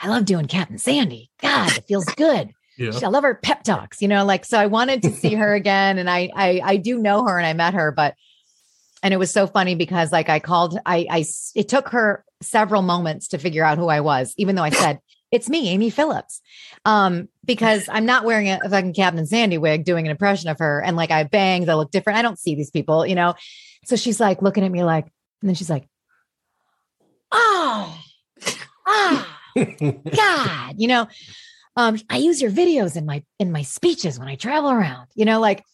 I 0.00 0.08
love 0.08 0.24
doing 0.24 0.46
Captain 0.46 0.78
Sandy. 0.78 1.30
God, 1.40 1.76
it 1.76 1.84
feels 1.86 2.06
good. 2.16 2.52
Yeah. 2.78 2.92
I 3.02 3.08
love 3.08 3.24
her 3.24 3.34
pep 3.34 3.62
talks, 3.62 4.00
you 4.00 4.08
know, 4.08 4.24
like 4.24 4.46
so 4.46 4.58
I 4.58 4.66
wanted 4.66 5.02
to 5.02 5.10
see 5.10 5.34
her 5.34 5.54
again. 5.54 5.98
And 5.98 6.08
I 6.08 6.30
I 6.34 6.60
I 6.64 6.76
do 6.76 6.98
know 6.98 7.26
her 7.26 7.36
and 7.36 7.46
I 7.46 7.52
met 7.52 7.74
her, 7.74 7.92
but 7.92 8.14
and 9.02 9.12
it 9.12 9.18
was 9.18 9.30
so 9.30 9.46
funny 9.46 9.74
because 9.74 10.12
like 10.12 10.28
I 10.28 10.40
called, 10.40 10.78
I 10.86 11.06
I 11.10 11.24
it 11.54 11.68
took 11.68 11.88
her 11.90 12.24
several 12.40 12.82
moments 12.82 13.28
to 13.28 13.38
figure 13.38 13.64
out 13.64 13.76
who 13.76 13.88
I 13.88 14.00
was, 14.00 14.34
even 14.38 14.56
though 14.56 14.62
I 14.62 14.70
said, 14.70 15.00
it's 15.30 15.48
me, 15.48 15.68
Amy 15.68 15.90
Phillips. 15.90 16.40
Um, 16.84 17.28
because 17.44 17.88
I'm 17.90 18.06
not 18.06 18.24
wearing 18.24 18.48
a, 18.48 18.58
fucking 18.68 18.94
Captain 18.94 19.26
Sandy 19.26 19.58
wig 19.58 19.84
doing 19.84 20.06
an 20.06 20.10
impression 20.10 20.48
of 20.48 20.58
her. 20.58 20.82
And 20.82 20.96
like 20.96 21.10
I 21.10 21.18
have 21.18 21.30
bangs, 21.30 21.68
I 21.68 21.74
look 21.74 21.90
different. 21.90 22.18
I 22.18 22.22
don't 22.22 22.38
see 22.38 22.54
these 22.54 22.70
people, 22.70 23.06
you 23.06 23.14
know. 23.14 23.34
So 23.84 23.96
she's 23.96 24.20
like 24.20 24.42
looking 24.42 24.64
at 24.64 24.72
me 24.72 24.82
like, 24.82 25.04
and 25.40 25.48
then 25.48 25.54
she's 25.54 25.70
like, 25.70 25.88
oh, 27.30 27.98
ah. 28.86 29.29
God, 29.56 30.74
you 30.76 30.88
know, 30.88 31.08
um, 31.76 31.98
I 32.08 32.18
use 32.18 32.42
your 32.42 32.50
videos 32.50 32.96
in 32.96 33.06
my 33.06 33.22
in 33.38 33.52
my 33.52 33.62
speeches 33.62 34.18
when 34.18 34.28
I 34.28 34.34
travel 34.34 34.70
around, 34.70 35.08
you 35.14 35.24
know, 35.24 35.40
like 35.40 35.64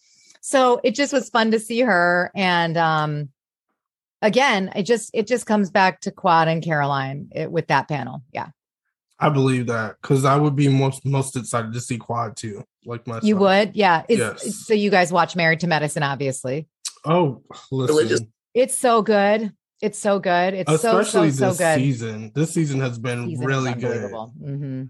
so 0.40 0.80
it 0.84 0.94
just 0.94 1.12
was 1.12 1.30
fun 1.30 1.50
to 1.50 1.58
see 1.58 1.80
her. 1.80 2.30
And 2.34 2.76
um 2.76 3.30
again, 4.22 4.70
it 4.76 4.84
just 4.84 5.10
it 5.14 5.26
just 5.26 5.46
comes 5.46 5.70
back 5.70 6.00
to 6.02 6.10
Quad 6.10 6.48
and 6.48 6.62
Caroline 6.62 7.30
it, 7.34 7.50
with 7.50 7.68
that 7.68 7.88
panel. 7.88 8.22
Yeah. 8.32 8.48
I 9.18 9.30
believe 9.30 9.68
that 9.68 9.96
because 10.00 10.24
I 10.24 10.36
would 10.36 10.54
be 10.54 10.68
most 10.68 11.04
most 11.04 11.36
excited 11.36 11.72
to 11.72 11.80
see 11.80 11.96
Quad 11.98 12.36
too. 12.36 12.64
Like 12.84 13.06
myself. 13.06 13.24
You 13.24 13.36
would, 13.38 13.74
yeah. 13.74 14.04
yes. 14.08 14.66
So 14.66 14.74
you 14.74 14.90
guys 14.90 15.12
watch 15.12 15.34
Married 15.34 15.60
to 15.60 15.66
Medicine, 15.66 16.04
obviously. 16.04 16.68
Oh, 17.04 17.42
listen. 17.72 18.32
It's 18.54 18.76
so 18.76 19.02
good. 19.02 19.52
It's 19.86 20.00
so 20.00 20.18
good. 20.18 20.54
It's 20.54 20.70
Especially 20.70 21.30
so 21.30 21.36
so 21.36 21.48
this 21.48 21.58
so 21.58 21.64
good. 21.64 21.78
Season. 21.78 22.32
This 22.34 22.52
season 22.52 22.80
has 22.80 22.98
been 22.98 23.28
season 23.28 23.46
really 23.46 23.72
good. 23.72 24.10
Mm-hmm. 24.10 24.84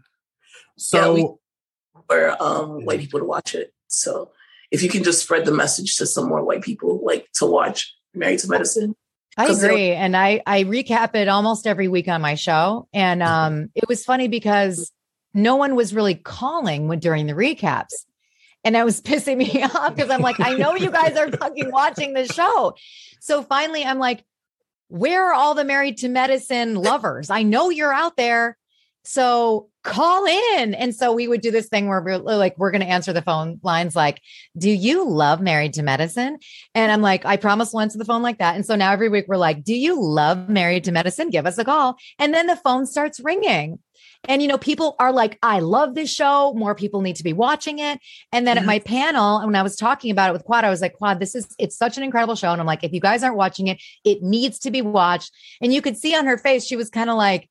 So, 0.79 1.17
yeah, 1.17 2.01
for 2.09 2.43
um, 2.43 2.87
white 2.87 3.01
people 3.01 3.21
to 3.21 3.27
watch 3.27 3.55
it. 3.55 3.75
So, 3.89 4.31
if 4.71 4.83
you 4.83 4.89
can 4.89 5.05
just 5.05 5.23
spread 5.23 5.45
the 5.45 5.53
message 5.53 5.97
to 5.97 6.07
some 6.07 6.27
more 6.27 6.43
white 6.43 6.63
people, 6.63 7.05
like 7.05 7.27
to 7.35 7.45
watch 7.45 7.95
Married 8.15 8.39
to 8.39 8.49
Medicine. 8.49 8.97
I 9.37 9.49
agree, 9.49 9.93
and 9.93 10.17
I 10.17 10.41
I 10.47 10.65
recap 10.65 11.15
it 11.15 11.29
almost 11.29 11.67
every 11.67 11.89
week 11.89 12.09
on 12.09 12.23
my 12.23 12.37
show, 12.37 12.89
and 12.95 13.21
mm-hmm. 13.21 13.33
um, 13.33 13.71
it 13.75 13.87
was 13.87 14.03
funny 14.03 14.29
because 14.29 14.91
no 15.35 15.57
one 15.57 15.77
was 15.77 15.95
really 15.95 16.15
calling 16.15 16.89
when 16.89 17.01
during 17.01 17.27
the 17.27 17.35
recaps. 17.35 17.93
And 18.65 18.75
that 18.75 18.87
was 18.87 19.01
pissing 19.03 19.37
me 19.37 19.63
off 19.63 19.95
because 19.95 20.11
I'm 20.11 20.23
like, 20.23 20.41
I 20.41 20.55
know 20.55 20.75
you 20.75 20.91
guys 20.91 21.17
are 21.17 21.31
fucking 21.31 21.71
watching 21.71 22.15
the 22.15 22.27
show. 22.27 22.75
So 23.21 23.43
finally, 23.43 23.85
I'm 23.85 23.99
like, 23.99 24.25
where 24.89 25.29
are 25.29 25.35
all 25.35 25.55
the 25.55 25.65
married 25.65 25.99
to 25.99 26.09
medicine 26.09 26.75
lovers? 26.75 27.31
I 27.31 27.43
know 27.43 27.71
you're 27.71 27.93
out 27.93 28.17
there. 28.17 28.57
So 29.05 29.69
call 29.85 30.27
in. 30.27 30.75
And 30.75 30.93
so 30.93 31.13
we 31.13 31.29
would 31.29 31.41
do 31.41 31.53
this 31.53 31.69
thing 31.69 31.87
where 31.87 32.03
we're 32.03 32.19
like, 32.19 32.59
we're 32.59 32.73
going 32.73 32.81
to 32.81 32.89
answer 32.89 33.13
the 33.13 33.23
phone 33.23 33.61
lines 33.63 33.95
like, 33.95 34.21
do 34.59 34.69
you 34.69 35.09
love 35.09 35.41
married 35.41 35.75
to 35.75 35.85
medicine? 35.85 36.39
And 36.75 36.91
I'm 36.91 37.03
like, 37.03 37.25
I 37.25 37.37
promise 37.37 37.73
we'll 37.73 37.83
answer 37.83 37.99
the 37.99 38.05
phone 38.05 38.23
like 38.23 38.39
that. 38.39 38.57
And 38.57 38.67
so 38.67 38.75
now 38.75 38.91
every 38.91 39.09
week 39.09 39.27
we're 39.29 39.37
like, 39.37 39.63
do 39.63 39.77
you 39.77 40.03
love 40.03 40.49
married 40.49 40.85
to 40.85 40.93
medicine? 40.93 41.31
Give 41.31 41.47
us 41.47 41.57
a 41.57 41.65
call. 41.65 41.97
And 42.19 42.35
then 42.35 42.49
the 42.49 42.57
phone 42.57 42.85
starts 42.85 43.21
ringing. 43.21 43.79
And, 44.29 44.43
you 44.43 44.49
know, 44.49 44.59
people 44.59 44.97
are 44.99 45.13
like, 45.13 45.39
I 45.43 45.61
love 45.61 45.95
this 45.95 46.13
show. 46.13 46.53
More 46.55 46.75
people 46.75 47.01
need 47.01 47.17
to 47.17 47.25
be 47.25 47.33
watching 47.33 47.79
it. 47.79 47.99
And 48.33 48.47
then 48.47 48.57
at 48.57 48.61
mm-hmm. 48.61 48.67
my 48.67 48.79
panel, 48.81 49.45
when 49.45 49.55
I 49.55 49.63
was 49.63 49.77
talking 49.77 50.11
about 50.11 50.31
it 50.31 50.33
with 50.33 50.45
Quad, 50.45 50.65
I 50.65 50.71
was 50.71 50.81
like, 50.81 50.95
Quad, 50.95 51.21
this 51.21 51.35
is, 51.35 51.47
it's 51.59 51.77
such 51.77 51.97
an 51.97 52.03
incredible 52.03 52.35
show. 52.35 52.53
And 52.53 52.61
I'm 52.61 52.67
like, 52.67 52.85
if 52.85 52.93
you 52.93 53.01
guys 53.01 53.23
aren't 53.23 53.37
watching 53.37 53.69
it, 53.69 53.83
it 54.05 54.23
needs 54.23 54.59
to 54.61 54.71
be 54.71 54.83
watched. 54.83 55.33
And 55.61 55.73
you 55.73 55.83
could 55.83 55.97
see 55.97 56.15
on 56.15 56.27
her 56.27 56.39
face, 56.39 56.65
she 56.67 56.77
was 56.77 56.91
kind 56.91 57.11
of 57.11 57.17
like, 57.17 57.49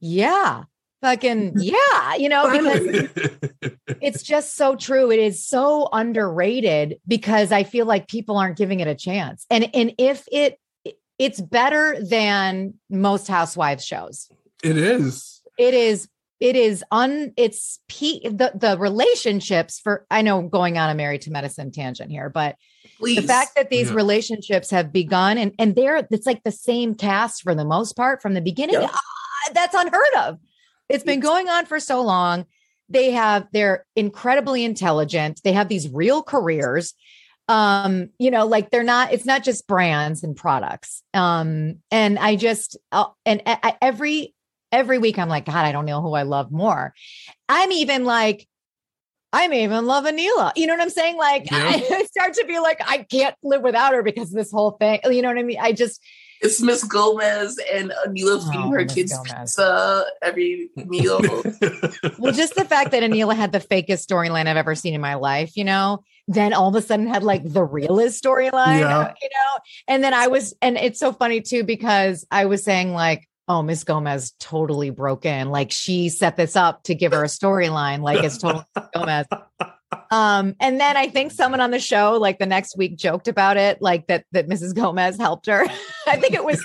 yeah, 0.00 0.64
fucking 1.02 1.54
mm-hmm. 1.54 1.60
yeah, 1.60 2.14
you 2.16 2.28
know, 2.28 2.50
because 2.50 3.72
it's 4.00 4.22
just 4.22 4.56
so 4.56 4.76
true. 4.76 5.10
It 5.10 5.18
is 5.18 5.46
so 5.46 5.88
underrated 5.92 6.98
because 7.06 7.52
I 7.52 7.64
feel 7.64 7.86
like 7.86 8.08
people 8.08 8.36
aren't 8.36 8.56
giving 8.56 8.80
it 8.80 8.88
a 8.88 8.94
chance. 8.94 9.46
And 9.50 9.68
and 9.74 9.94
if 9.98 10.26
it 10.32 10.58
it's 11.18 11.40
better 11.40 11.98
than 12.02 12.74
most 12.88 13.28
housewives 13.28 13.84
shows. 13.84 14.30
It 14.64 14.78
is 14.78 15.39
it 15.60 15.74
is 15.74 16.08
it 16.40 16.56
is 16.56 16.82
un 16.90 17.32
it's 17.36 17.80
p 17.86 18.20
the 18.24 18.50
the 18.54 18.76
relationships 18.78 19.78
for 19.78 20.06
i 20.10 20.22
know 20.22 20.42
going 20.42 20.78
on 20.78 20.88
a 20.88 20.94
married 20.94 21.20
to 21.20 21.30
medicine 21.30 21.70
tangent 21.70 22.10
here 22.10 22.30
but 22.30 22.56
Please. 22.98 23.16
the 23.16 23.22
fact 23.22 23.54
that 23.56 23.70
these 23.70 23.90
yeah. 23.90 23.96
relationships 23.96 24.70
have 24.70 24.92
begun 24.92 25.38
and 25.38 25.54
and 25.58 25.76
they're 25.76 25.96
it's 26.10 26.26
like 26.26 26.42
the 26.42 26.50
same 26.50 26.94
cast 26.94 27.42
for 27.42 27.54
the 27.54 27.64
most 27.64 27.94
part 27.94 28.22
from 28.22 28.34
the 28.34 28.40
beginning 28.40 28.80
yep. 28.80 28.90
ah, 28.92 29.50
that's 29.54 29.74
unheard 29.74 30.14
of 30.18 30.38
it's 30.88 31.04
been 31.04 31.20
going 31.20 31.48
on 31.48 31.66
for 31.66 31.78
so 31.78 32.02
long 32.02 32.46
they 32.88 33.10
have 33.10 33.46
they're 33.52 33.86
incredibly 33.94 34.64
intelligent 34.64 35.40
they 35.44 35.52
have 35.52 35.68
these 35.68 35.90
real 35.90 36.22
careers 36.22 36.94
um 37.48 38.08
you 38.18 38.30
know 38.30 38.46
like 38.46 38.70
they're 38.70 38.82
not 38.82 39.12
it's 39.12 39.26
not 39.26 39.42
just 39.42 39.66
brands 39.66 40.22
and 40.22 40.36
products 40.36 41.02
um 41.12 41.76
and 41.90 42.18
i 42.18 42.34
just 42.34 42.78
uh, 42.92 43.06
and 43.26 43.42
uh, 43.44 43.72
every 43.82 44.34
every 44.72 44.98
week 44.98 45.18
I'm 45.18 45.28
like, 45.28 45.46
God, 45.46 45.64
I 45.64 45.72
don't 45.72 45.86
know 45.86 46.00
who 46.00 46.14
I 46.14 46.22
love 46.22 46.50
more. 46.50 46.94
I'm 47.48 47.72
even 47.72 48.04
like, 48.04 48.46
I'm 49.32 49.52
even 49.52 49.86
love 49.86 50.04
Anila. 50.04 50.52
You 50.56 50.66
know 50.66 50.74
what 50.74 50.82
I'm 50.82 50.90
saying? 50.90 51.16
Like 51.16 51.48
yeah. 51.50 51.58
I 51.58 52.06
start 52.10 52.34
to 52.34 52.44
be 52.46 52.58
like, 52.58 52.80
I 52.84 52.98
can't 53.04 53.34
live 53.42 53.62
without 53.62 53.94
her 53.94 54.02
because 54.02 54.30
this 54.30 54.50
whole 54.50 54.72
thing. 54.72 55.00
You 55.04 55.22
know 55.22 55.28
what 55.28 55.38
I 55.38 55.42
mean? 55.42 55.58
I 55.60 55.72
just 55.72 56.00
it's 56.42 56.60
Miss 56.60 56.82
Gomez 56.84 57.58
and 57.72 57.92
Anila 58.06 58.38
oh, 58.38 58.50
feeding 58.50 58.66
oh, 58.66 58.70
her 58.70 58.82
Ms. 58.82 58.94
kids 58.94 59.12
Gomez. 59.12 59.30
pizza 59.30 60.06
every 60.22 60.70
meal. 60.74 61.20
well, 62.18 62.32
just 62.32 62.54
the 62.54 62.64
fact 62.66 62.92
that 62.92 63.02
Anila 63.02 63.36
had 63.36 63.52
the 63.52 63.60
fakest 63.60 64.06
storyline 64.06 64.46
I've 64.46 64.56
ever 64.56 64.74
seen 64.74 64.94
in 64.94 65.02
my 65.02 65.14
life, 65.14 65.54
you 65.56 65.64
know, 65.64 66.02
then 66.28 66.54
all 66.54 66.68
of 66.68 66.74
a 66.74 66.82
sudden 66.82 67.06
had 67.06 67.22
like 67.22 67.42
the 67.44 67.62
realest 67.62 68.22
storyline, 68.24 68.80
yeah. 68.80 69.12
you 69.20 69.28
know, 69.28 69.58
and 69.86 70.02
then 70.02 70.14
I 70.14 70.28
was, 70.28 70.54
and 70.62 70.78
it's 70.78 70.98
so 70.98 71.12
funny 71.12 71.42
too 71.42 71.62
because 71.62 72.26
I 72.30 72.46
was 72.46 72.64
saying 72.64 72.94
like, 72.94 73.28
oh, 73.50 73.62
Miss 73.62 73.82
Gomez 73.82 74.32
totally 74.38 74.90
broke 74.90 75.26
in. 75.26 75.50
Like 75.50 75.72
she 75.72 76.08
set 76.08 76.36
this 76.36 76.54
up 76.54 76.84
to 76.84 76.94
give 76.94 77.10
her 77.10 77.24
a 77.24 77.26
storyline. 77.26 78.00
Like 78.00 78.22
it's 78.22 78.38
totally 78.38 78.64
Gomez. 78.94 79.26
Um, 80.12 80.56
and 80.60 80.80
then 80.80 80.96
I 80.96 81.08
think 81.08 81.30
someone 81.30 81.60
on 81.60 81.70
the 81.70 81.78
show, 81.78 82.12
like 82.12 82.40
the 82.40 82.46
next 82.46 82.76
week, 82.76 82.96
joked 82.96 83.28
about 83.28 83.56
it, 83.56 83.80
like 83.80 84.06
that 84.08 84.24
that 84.32 84.48
Mrs. 84.48 84.74
Gomez 84.74 85.16
helped 85.16 85.46
her. 85.46 85.66
I 86.06 86.16
think 86.16 86.34
it 86.34 86.44
was 86.44 86.60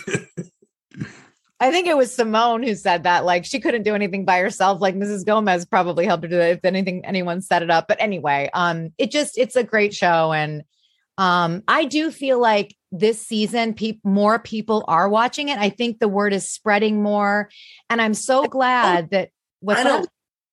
I 1.59 1.71
think 1.71 1.87
it 1.87 1.97
was 1.97 2.15
Simone 2.15 2.63
who 2.63 2.75
said 2.75 3.03
that. 3.03 3.23
Like 3.23 3.45
she 3.45 3.59
couldn't 3.59 3.83
do 3.83 3.95
anything 3.95 4.25
by 4.25 4.39
herself. 4.39 4.81
Like 4.81 4.95
Mrs. 4.95 5.25
Gomez 5.25 5.65
probably 5.65 6.05
helped 6.05 6.23
her 6.23 6.29
do 6.29 6.37
that 6.37 6.51
if 6.51 6.65
anything 6.65 7.05
anyone 7.05 7.41
set 7.41 7.63
it 7.63 7.71
up. 7.71 7.87
But 7.87 7.97
anyway, 7.99 8.49
um, 8.53 8.93
it 8.97 9.11
just 9.11 9.37
it's 9.37 9.55
a 9.55 9.63
great 9.63 9.93
show. 9.93 10.33
And 10.33 10.63
um, 11.17 11.63
I 11.67 11.85
do 11.85 12.11
feel 12.11 12.39
like 12.39 12.75
this 12.97 13.21
season, 13.25 13.73
pe- 13.73 13.99
more 14.03 14.39
people 14.39 14.83
are 14.87 15.07
watching 15.09 15.49
it. 15.49 15.57
I 15.57 15.69
think 15.69 15.99
the 15.99 16.07
word 16.07 16.33
is 16.33 16.49
spreading 16.49 17.01
more, 17.03 17.49
and 17.89 18.01
I'm 18.01 18.13
so 18.13 18.45
glad 18.45 19.09
that. 19.11 19.29
What's 19.61 19.81
Finally. 19.81 20.07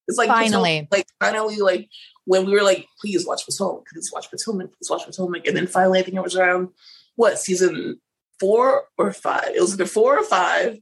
It's 0.09 0.19
like 0.19 0.29
Finally. 0.29 0.89
Potomac, 0.91 0.93
like 0.93 1.07
finally, 1.21 1.57
like 1.59 1.89
when 2.25 2.45
we 2.47 2.53
were 2.53 2.63
like, 2.63 2.87
please 3.01 3.27
watch 3.27 3.45
Potomac, 3.47 3.85
please 3.93 4.11
watch 4.13 4.31
Potomac, 4.31 4.71
please 4.73 4.91
watch 4.91 5.05
Potomac, 5.05 5.47
and 5.47 5.57
then 5.57 5.67
finally, 5.67 5.99
I 6.01 6.03
think 6.03 6.17
it 6.17 6.23
was 6.23 6.35
around 6.37 6.69
what 7.17 7.39
season 7.39 8.01
four 8.41 8.85
or 8.99 9.13
five. 9.13 9.51
It 9.55 9.61
was 9.61 9.75
either 9.75 9.87
four 9.87 10.19
or 10.19 10.25
five. 10.25 10.79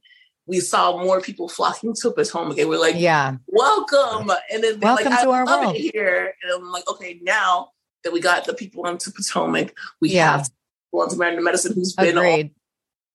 We 0.46 0.60
saw 0.60 0.96
more 1.02 1.20
people 1.20 1.48
flocking 1.48 1.94
to 2.00 2.10
Potomac, 2.12 2.58
and 2.58 2.68
we're 2.68 2.80
like, 2.80 2.94
Yeah, 2.98 3.36
welcome. 3.46 4.30
And 4.52 4.64
then 4.64 4.80
they're 4.80 4.94
like, 4.94 5.04
Welcome 5.04 5.12
I 5.12 5.22
to 5.24 5.30
our 5.30 5.44
love 5.44 5.60
world. 5.64 5.76
it 5.76 5.92
here. 5.92 6.32
And 6.42 6.52
I'm 6.52 6.72
like, 6.72 6.88
okay, 6.88 7.18
now 7.22 7.70
that 8.04 8.12
we 8.12 8.20
got 8.20 8.46
the 8.46 8.54
people 8.54 8.86
onto 8.86 9.10
Potomac, 9.10 9.74
we 10.00 10.10
Yeah. 10.10 10.38
have 10.38 10.50
onto 10.92 11.16
Married 11.16 11.36
to 11.36 11.42
Medicine 11.42 11.72
who's 11.74 11.94
been 11.94 12.18
on 12.18 12.50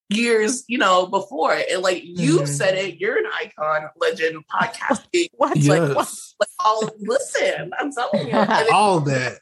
years, 0.10 0.64
you 0.68 0.78
know, 0.78 1.08
before. 1.08 1.54
And 1.72 1.82
like 1.82 2.02
you 2.04 2.40
Mhm. 2.40 2.48
said 2.48 2.76
it, 2.76 3.00
you're 3.00 3.18
an 3.18 3.26
icon, 3.34 3.90
legend, 4.00 4.44
podcasting. 4.48 5.28
What's 5.38 5.58
yes. 5.58 5.68
like 5.80 5.96
what? 5.96 6.14
like, 6.40 6.50
all 6.64 6.90
listen, 7.00 7.72
I'm 7.80 7.92
telling 7.92 8.28
you. 8.28 8.34
And 8.36 8.70
all 8.70 9.00
that. 9.02 9.40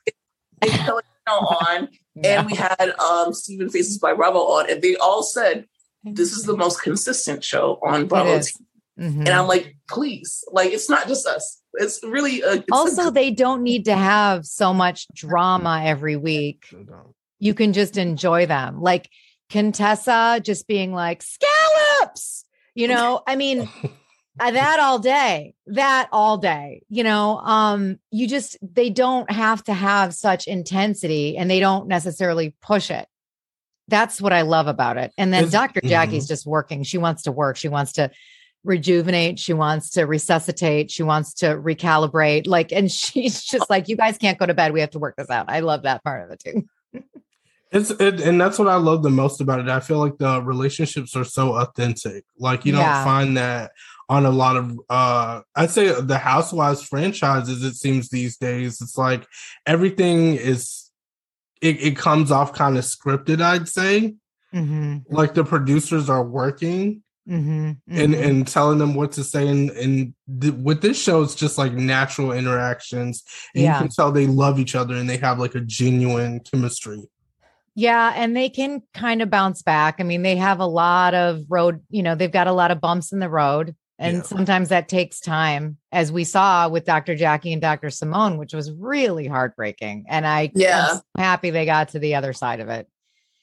they 0.62 0.70
Pellegrino 0.70 1.04
on, 1.28 1.90
and 2.24 2.48
we 2.48 2.56
had 2.56 2.94
um 3.00 3.34
Stephen 3.34 3.70
Faces 3.70 3.98
by 4.00 4.14
Bravo 4.14 4.40
on, 4.40 4.70
and 4.70 4.82
they 4.82 4.96
all 4.96 5.24
said 5.24 5.66
this 6.04 6.32
is 6.34 6.44
the 6.44 6.56
most 6.58 6.82
consistent 6.82 7.44
show 7.44 7.80
on 7.86 8.08
Bravo. 8.08 8.34
is. 8.38 8.58
Mhm. 9.00 9.20
And 9.20 9.30
I'm 9.30 9.48
like, 9.48 9.76
please, 9.90 10.44
like 10.52 10.72
it's 10.72 10.90
not 10.90 11.08
just 11.08 11.26
us. 11.26 11.60
It's 11.76 12.04
really 12.04 12.42
a 12.42 12.54
it's 12.54 12.66
also 12.72 13.06
good- 13.06 13.16
they 13.16 13.32
don't 13.32 13.64
need 13.64 13.86
to 13.86 13.96
have 13.96 14.46
so 14.46 14.74
much 14.74 15.08
drama 15.16 15.82
every 15.84 16.16
week. 16.16 16.66
You 17.44 17.54
can 17.54 17.74
just 17.74 17.98
enjoy 17.98 18.46
them. 18.46 18.82
Like 18.82 19.10
Contessa 19.50 20.40
just 20.42 20.66
being 20.66 20.94
like 20.94 21.22
scallops. 21.22 22.46
You 22.74 22.88
know, 22.88 23.22
I 23.28 23.36
mean, 23.36 23.70
uh, 24.40 24.52
that 24.52 24.80
all 24.80 24.98
day 24.98 25.54
that 25.68 26.10
all 26.12 26.38
day 26.38 26.82
you 26.90 27.04
know 27.04 27.38
um 27.38 28.00
you 28.10 28.28
just 28.28 28.58
they 28.62 28.90
don't 28.90 29.30
have 29.30 29.64
to 29.64 29.74
have 29.74 30.14
such 30.14 30.48
intensity 30.48 31.38
and 31.38 31.52
they 31.52 31.60
don't 31.60 31.88
necessarily 31.88 32.56
push 32.62 32.90
it. 32.90 33.08
That's 33.90 34.22
what 34.22 34.34
i 34.34 34.42
love 34.42 34.68
about 34.68 34.98
it. 34.98 35.12
And 35.18 35.32
then 35.32 35.50
dr 35.50 35.82
jackie's 35.82 36.28
just 36.28 36.48
working. 36.48 36.84
She 36.84 36.98
wants 36.98 37.24
to 37.24 37.32
work. 37.32 37.58
She 37.58 37.70
wants 37.70 37.92
to 37.94 38.10
rejuvenate. 38.64 39.38
She 39.38 39.54
wants 39.54 39.92
to 39.92 40.04
resuscitate. 40.06 40.90
She 40.90 41.04
wants 41.04 41.34
to 41.36 41.48
recalibrate. 41.58 42.48
Like 42.48 42.72
and 42.72 42.90
she's 43.02 43.44
just 43.44 43.70
like 43.70 43.88
you 43.88 43.98
guys 43.98 44.18
can't 44.18 44.40
go 44.40 44.46
to 44.46 44.54
bed. 44.54 44.74
We 44.74 44.80
have 44.80 44.92
to 44.92 45.00
work 45.00 45.16
this 45.18 45.30
out. 45.30 45.46
I 45.50 45.60
love 45.60 45.84
that 45.84 46.04
part 46.04 46.24
of 46.24 46.32
it 46.32 46.40
too 46.40 47.02
It's 47.74 47.90
it, 47.90 48.22
and 48.22 48.40
that's 48.40 48.60
what 48.60 48.68
I 48.68 48.76
love 48.76 49.02
the 49.04 49.10
most 49.10 49.42
about 49.42 49.60
it. 49.60 49.68
I 49.68 49.80
feel 49.80 49.98
like 49.98 50.18
the 50.20 50.42
relationships 50.44 51.16
are 51.16 51.24
so 51.24 51.56
authentic. 51.56 52.24
Like 52.38 52.66
you 52.66 52.74
Yeah. 52.76 52.94
don't 52.94 53.04
find 53.04 53.36
that 53.38 53.72
on 54.10 54.26
a 54.26 54.30
lot 54.30 54.56
of 54.58 54.80
uh 54.90 55.42
I'd 55.56 55.72
say 55.72 56.00
the 56.00 56.20
Housewives 56.20 56.84
franchises, 56.84 57.64
it 57.64 57.74
seems 57.76 58.10
these 58.10 58.38
days. 58.38 58.80
It's 58.80 58.98
like 58.98 59.26
everything 59.66 60.36
is 60.36 60.92
it, 61.62 61.82
it 61.82 61.98
comes 61.98 62.30
off 62.30 62.54
kind 62.54 62.78
of 62.78 62.84
scripted, 62.84 63.42
I'd 63.42 63.68
say. 63.70 64.16
mm-hmm, 64.54 64.98
Like 65.10 65.34
the 65.34 65.44
producers 65.46 66.10
are 66.10 66.24
working 66.24 67.02
mm-hmm, 67.28 67.72
and 67.88 68.14
and 68.14 68.48
telling 68.48 68.78
them 68.78 68.94
what 68.94 69.14
to 69.14 69.24
say 69.24 69.48
and 69.48 69.72
and 69.72 70.14
th- 70.42 70.54
with 70.56 70.82
this 70.82 71.02
show 71.02 71.24
it's 71.24 71.34
just 71.36 71.58
like 71.58 71.74
natural 71.74 72.34
interactions 72.34 73.24
and 73.56 73.64
Yeah. 73.64 73.74
you 73.76 73.80
can 73.84 73.90
tell 73.90 74.12
they 74.12 74.28
love 74.28 74.60
each 74.60 74.76
other 74.76 74.94
and 74.96 75.10
they 75.10 75.18
have 75.18 75.40
like 75.40 75.56
a 75.56 75.62
genuine 75.62 76.42
chemistry 76.42 77.02
Yeah, 77.76 78.14
and 78.16 78.36
they 78.36 78.50
can 78.50 78.84
kind 78.94 79.22
of 79.22 79.30
bounce 79.30 79.62
back. 79.64 79.96
I 80.00 80.04
mean, 80.04 80.22
they 80.22 80.36
have 80.36 80.60
a 80.60 80.66
lot 80.66 81.14
of 81.16 81.44
road, 81.50 81.82
you 81.90 82.04
know, 82.04 82.14
they've 82.16 82.32
got 82.32 82.48
a 82.48 82.52
lot 82.54 82.72
of 82.72 82.80
bumps 82.80 83.12
in 83.12 83.20
the 83.20 83.30
road. 83.30 83.76
And 84.00 84.18
Yeah. 84.18 84.24
sometimes 84.24 84.70
that 84.70 84.90
takes 84.90 85.20
time, 85.20 85.78
as 85.92 86.12
we 86.12 86.24
saw 86.24 86.68
with 86.68 86.86
Dr. 86.86 87.16
Jackie 87.16 87.54
and 87.54 87.62
Dr. 87.62 87.90
Simone, 87.90 88.38
which 88.38 88.54
was 88.54 88.72
really 88.72 89.28
heartbreaking. 89.28 90.06
And 90.10 90.26
I, 90.26 90.52
Yeah. 90.56 90.88
I'm 90.90 90.96
so 90.98 91.02
happy 91.18 91.50
they 91.52 91.66
got 91.66 91.90
to 91.90 92.00
the 92.00 92.16
other 92.16 92.34
side 92.34 92.60
of 92.60 92.70
it. 92.70 92.88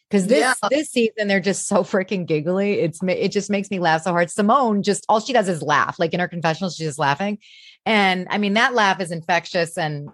Because 0.08 0.26
this 0.26 0.40
Yeah. 0.40 0.68
this 0.70 0.90
season 0.90 1.28
they're 1.28 1.38
just 1.38 1.68
so 1.68 1.84
freaking 1.84 2.26
giggly. 2.26 2.80
It's 2.80 2.98
it 3.06 3.28
just 3.30 3.48
makes 3.48 3.70
me 3.70 3.78
laugh 3.78 4.02
so 4.02 4.10
hard. 4.10 4.28
Simone 4.28 4.82
just 4.82 5.04
all 5.08 5.20
she 5.20 5.32
does 5.32 5.48
is 5.48 5.62
laugh. 5.62 6.00
Like 6.00 6.12
in 6.12 6.18
her 6.18 6.26
confessional, 6.26 6.68
she's 6.70 6.84
just 6.88 6.98
laughing, 6.98 7.38
and 7.86 8.26
I 8.28 8.38
mean 8.38 8.54
that 8.54 8.74
laugh 8.74 9.00
is 9.00 9.12
infectious 9.12 9.78
and 9.78 10.08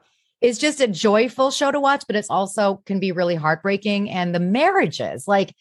it's 0.46 0.59
just 0.59 0.80
a 0.80 0.87
joyful 0.87 1.50
show 1.50 1.72
to 1.72 1.80
watch, 1.80 2.04
but 2.06 2.14
it's 2.14 2.30
also 2.30 2.80
can 2.87 3.00
be 3.00 3.11
really 3.11 3.35
heartbreaking. 3.35 4.09
And 4.11 4.32
the 4.32 4.38
marriages, 4.38 5.26
like 5.26 5.52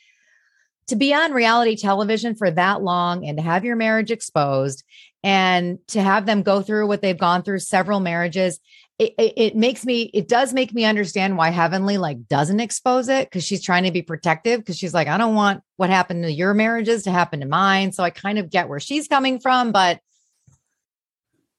to 0.90 0.96
be 0.96 1.12
on 1.12 1.32
reality 1.32 1.76
television 1.76 2.36
for 2.36 2.52
that 2.52 2.84
long 2.84 3.26
and 3.26 3.40
to 3.40 3.44
have 3.44 3.66
your 3.66 3.76
marriage 3.76 4.12
exposed 4.12 4.84
and 5.24 5.80
to 5.88 6.04
have 6.04 6.28
them 6.28 6.44
go 6.44 6.62
through 6.62 6.86
what 6.86 7.02
they've 7.02 7.18
gone 7.18 7.42
through 7.42 7.58
several 7.58 8.00
marriages 8.00 8.60
it, 9.00 9.14
it, 9.18 9.34
it 9.36 9.56
makes 9.56 9.86
me 9.86 10.04
it 10.14 10.28
does 10.28 10.54
make 10.54 10.72
me 10.72 10.86
understand 10.86 11.36
why 11.36 11.50
heavenly 11.50 11.98
like 11.98 12.28
doesn't 12.28 12.60
expose 12.60 13.10
it 13.10 13.28
because 13.28 13.44
she's 13.44 13.64
trying 13.64 13.84
to 13.84 13.92
be 13.92 14.04
protective 14.04 14.60
because 14.60 14.78
she's 14.78 14.94
like 14.94 15.08
i 15.08 15.18
don't 15.18 15.36
want 15.36 15.64
what 15.78 15.90
happened 15.90 16.24
to 16.24 16.32
your 16.32 16.54
marriages 16.54 17.04
to 17.04 17.12
happen 17.12 17.40
to 17.40 17.46
mine 17.48 17.92
so 17.92 18.04
i 18.04 18.10
kind 18.12 18.38
of 18.38 18.52
get 18.52 18.70
where 18.70 18.80
she's 18.80 19.08
coming 19.08 19.40
from 19.40 19.72
but 19.74 20.00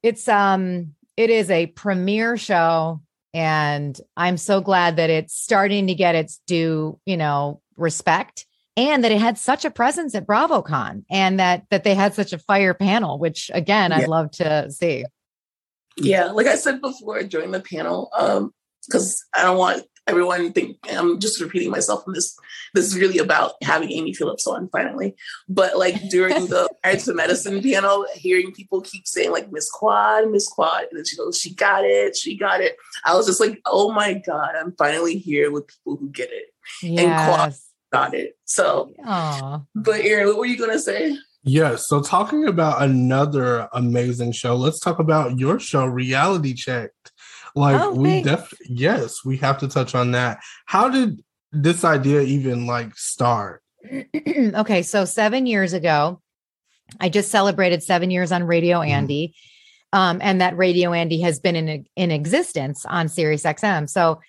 it's 0.03 0.29
um 0.29 0.95
it 1.17 1.29
is 1.29 1.51
a 1.51 1.67
premiere 1.67 2.37
show 2.37 3.01
and 3.37 4.01
i'm 4.17 4.39
so 4.39 4.61
glad 4.63 4.97
that 4.97 5.11
it's 5.11 5.35
starting 5.35 5.87
to 5.87 5.95
get 5.95 6.15
its 6.15 6.41
due 6.47 6.99
you 7.05 7.17
know 7.17 7.61
respect 7.77 8.47
and 8.77 9.05
that 9.05 9.13
it 9.13 9.21
had 9.21 9.39
such 9.39 9.65
a 9.65 9.71
presence 9.71 10.15
at 10.15 10.27
BravoCon 10.27 11.05
and 11.11 11.39
that 11.41 11.65
that 11.71 11.85
they 11.85 11.95
had 11.95 12.15
such 12.15 12.33
a 12.33 12.39
fire 12.39 12.75
panel 12.75 13.19
which 13.19 13.51
again 13.55 13.91
Yeah. 13.91 13.99
I'd 13.99 14.09
love 14.09 14.31
to 14.33 14.71
see. 14.71 15.05
Yeah, 15.99 16.27
like 16.27 16.47
I 16.47 16.57
said 16.57 16.83
before 16.83 17.23
during 17.23 17.53
the 17.53 17.61
panel, 17.61 18.11
um, 18.17 18.53
because 18.87 19.25
I 19.35 19.43
don't 19.43 19.57
want 19.57 19.85
everyone 20.07 20.53
think 20.53 20.79
I'm 20.91 21.19
just 21.19 21.41
repeating 21.41 21.71
myself 21.71 22.05
in 22.07 22.13
this. 22.13 22.39
This 22.75 22.87
is 22.87 22.99
really 22.99 23.19
about 23.19 23.53
having 23.63 23.91
Amy 23.91 24.13
Phillips 24.13 24.47
on 24.47 24.69
finally. 24.69 25.17
But 25.49 25.79
like 25.79 26.09
during 26.09 26.47
the 26.47 26.69
Married 26.85 27.01
to 27.01 27.15
Medicine 27.15 27.63
panel, 27.63 28.07
hearing 28.15 28.53
people 28.53 28.81
keep 28.81 29.07
saying 29.07 29.33
like 29.33 29.51
Miss 29.51 29.71
Quad, 29.71 30.31
Miss 30.31 30.49
Quad, 30.49 30.85
and 30.91 30.99
then 30.99 31.05
she 31.05 31.17
goes, 31.17 31.39
she 31.39 31.55
got 31.55 31.85
it, 31.85 32.17
she 32.17 32.37
got 32.37 32.61
it. 32.61 32.77
I 33.05 33.15
was 33.15 33.27
just 33.27 33.41
like, 33.41 33.61
oh 33.67 33.93
my 33.93 34.15
God, 34.15 34.55
I'm 34.57 34.73
finally 34.73 35.19
here 35.19 35.51
with 35.51 35.69
people 35.69 35.97
who 35.97 36.11
get 36.11 36.31
it, 36.31 36.47
Yes. 36.83 37.05
And 37.05 37.15
Quad 37.15 37.55
got 37.93 38.15
it. 38.15 38.37
So, 38.45 38.93
Aw. 39.05 39.63
but 39.75 40.01
Erin, 40.01 40.29
what 40.29 40.39
were 40.39 40.47
you 40.47 40.59
gonna 40.59 40.79
say? 40.79 41.17
Yes. 41.49 41.87
So 41.87 42.03
talking 42.03 42.47
about 42.47 42.83
another 42.83 43.69
amazing 43.73 44.33
show, 44.33 44.57
let's 44.57 44.81
talk 44.81 44.99
about 44.99 45.39
your 45.39 45.61
show, 45.61 45.87
Reality 45.87 46.55
Checked. 46.55 47.13
Like 47.57 47.81
Oh, 47.81 47.95
we 47.95 48.23
def 48.23 48.53
yes, 48.69 49.25
we 49.25 49.39
have 49.39 49.59
to 49.59 49.69
touch 49.69 49.95
on 49.95 50.13
that. 50.13 50.39
How 50.67 50.91
did 50.91 51.23
this 51.53 51.85
idea 51.85 52.21
even 52.21 52.67
like 52.67 52.95
start? 52.97 53.63
okay, 54.15 54.83
so 54.83 55.07
seven 55.07 55.47
years 55.47 55.73
ago, 55.73 56.21
I 57.01 57.09
just 57.09 57.31
celebrated 57.31 57.83
seven 57.83 58.11
years 58.11 58.31
on 58.31 58.45
Radio 58.45 58.81
Mhm. 58.81 58.91
Andy, 58.91 59.35
um, 59.95 60.19
and 60.23 60.41
that 60.43 60.57
Radio 60.57 60.93
Andy 60.93 61.23
has 61.23 61.41
been 61.41 61.57
in 61.57 61.87
in 61.97 62.11
existence 62.11 62.85
on 62.85 63.09
Sirius 63.09 63.45
XM. 63.45 63.89
So, 63.89 64.21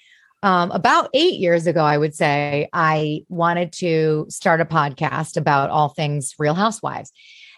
um, 0.41 0.71
about 0.71 1.09
eight 1.13 1.35
years 1.39 1.67
ago, 1.67 1.83
I 1.83 1.97
would 1.97 2.15
say 2.15 2.69
I 2.71 3.23
wanted 3.27 3.73
to 3.73 4.25
start 4.29 4.61
a 4.61 4.65
podcast 4.65 5.35
about 5.35 5.69
all 5.69 5.89
things 5.89 6.33
Real 6.39 6.53
Housewives, 6.53 7.11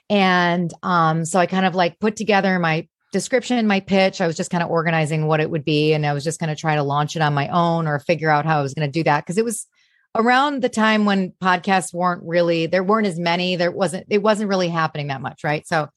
and 0.10 0.74
um, 0.82 1.26
so 1.26 1.40
I 1.40 1.46
kind 1.46 1.68
of 1.68 1.76
like 1.76 2.00
put 2.00 2.16
together 2.16 2.58
my 2.58 2.88
description, 3.12 3.58
in 3.58 3.68
my 3.68 3.80
pitch. 3.80 4.22
I 4.22 4.28
was 4.28 4.38
just 4.38 4.52
kind 4.52 4.64
of 4.64 4.70
organizing 4.70 5.28
what 5.28 5.40
it 5.40 5.50
would 5.50 5.66
be, 5.66 5.94
and 5.94 6.06
I 6.06 6.14
was 6.14 6.24
just 6.24 6.40
going 6.40 6.50
to 6.50 6.56
try 6.56 6.76
to 6.76 6.84
launch 6.84 7.16
it 7.16 7.22
on 7.22 7.34
my 7.34 7.48
own 7.50 7.88
or 7.88 8.00
figure 8.00 8.30
out 8.30 8.46
how 8.46 8.60
I 8.60 8.62
was 8.62 8.74
going 8.74 8.88
to 8.88 8.92
do 8.92 9.04
that 9.04 9.26
because 9.26 9.38
it 9.38 9.46
was 9.46 9.68
around 10.16 10.62
the 10.62 10.70
time 10.70 11.06
when 11.06 11.34
podcasts 11.42 11.94
weren't 11.94 12.24
really 12.26 12.66
there 12.66 12.84
weren't 12.84 13.06
as 13.06 13.20
many 13.20 13.56
there 13.56 13.72
wasn't 13.72 14.08
it 14.10 14.24
wasn't 14.24 14.50
really 14.50 14.68
happening 14.68 15.08
that 15.08 15.22
much 15.22 15.44
right? 15.44 15.68
So 15.68 15.88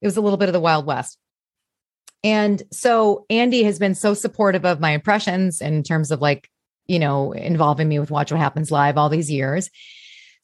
it 0.00 0.06
was 0.06 0.16
a 0.16 0.20
little 0.20 0.38
bit 0.38 0.48
of 0.48 0.52
the 0.52 0.60
wild 0.60 0.86
west. 0.86 1.18
And 2.22 2.62
so 2.72 3.26
andy 3.28 3.64
has 3.64 3.78
been 3.78 3.94
so 3.94 4.14
supportive 4.14 4.64
of 4.64 4.80
my 4.80 4.92
impressions 4.92 5.60
in 5.60 5.82
terms 5.82 6.10
of 6.10 6.20
like 6.20 6.48
you 6.86 6.98
know 6.98 7.32
involving 7.32 7.88
me 7.88 7.98
with 7.98 8.10
watch 8.10 8.32
what 8.32 8.40
happens 8.40 8.70
live 8.70 8.96
all 8.96 9.08
these 9.08 9.30
years 9.30 9.70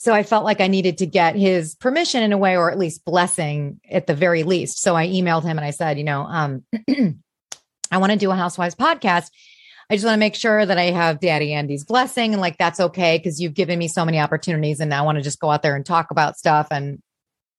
so 0.01 0.13
i 0.13 0.23
felt 0.23 0.45
like 0.45 0.61
i 0.61 0.67
needed 0.67 0.99
to 0.99 1.07
get 1.07 1.37
his 1.37 1.77
permission 1.77 2.23
in 2.23 2.33
a 2.33 2.39
way 2.39 2.57
or 2.57 2.71
at 2.71 2.79
least 2.79 3.05
blessing 3.05 3.81
at 3.91 4.07
the 4.07 4.15
very 4.15 4.43
least 4.43 4.81
so 4.81 4.97
i 4.97 5.07
emailed 5.07 5.45
him 5.45 5.57
and 5.59 5.65
i 5.65 5.71
said 5.71 5.99
you 5.99 6.05
know 6.05 6.23
um 6.23 6.65
i 7.93 7.99
want 7.99 8.11
to 8.11 8.19
do 8.19 8.31
a 8.31 8.37
housewives 8.37 8.75
podcast 8.75 9.31
I 9.91 9.97
just 9.97 10.07
want 10.07 10.15
to 10.15 10.21
make 10.21 10.37
sure 10.37 10.65
that 10.65 10.79
I 10.79 10.93
have 10.93 11.19
Daddy 11.19 11.53
Andy's 11.53 11.85
blessing 11.85 12.33
and 12.33 12.41
like 12.41 12.57
that's 12.59 12.79
okay 12.79 13.19
because 13.19 13.41
you've 13.41 13.55
given 13.55 13.77
me 13.77 13.89
so 13.89 14.05
many 14.05 14.21
opportunities 14.21 14.79
and 14.79 14.95
I 14.95 15.03
want 15.03 15.19
to 15.19 15.23
just 15.23 15.41
go 15.41 15.51
out 15.51 15.63
there 15.63 15.75
and 15.75 15.85
talk 15.85 16.13
about 16.13 16.39
stuff 16.39 16.69
and 16.71 17.03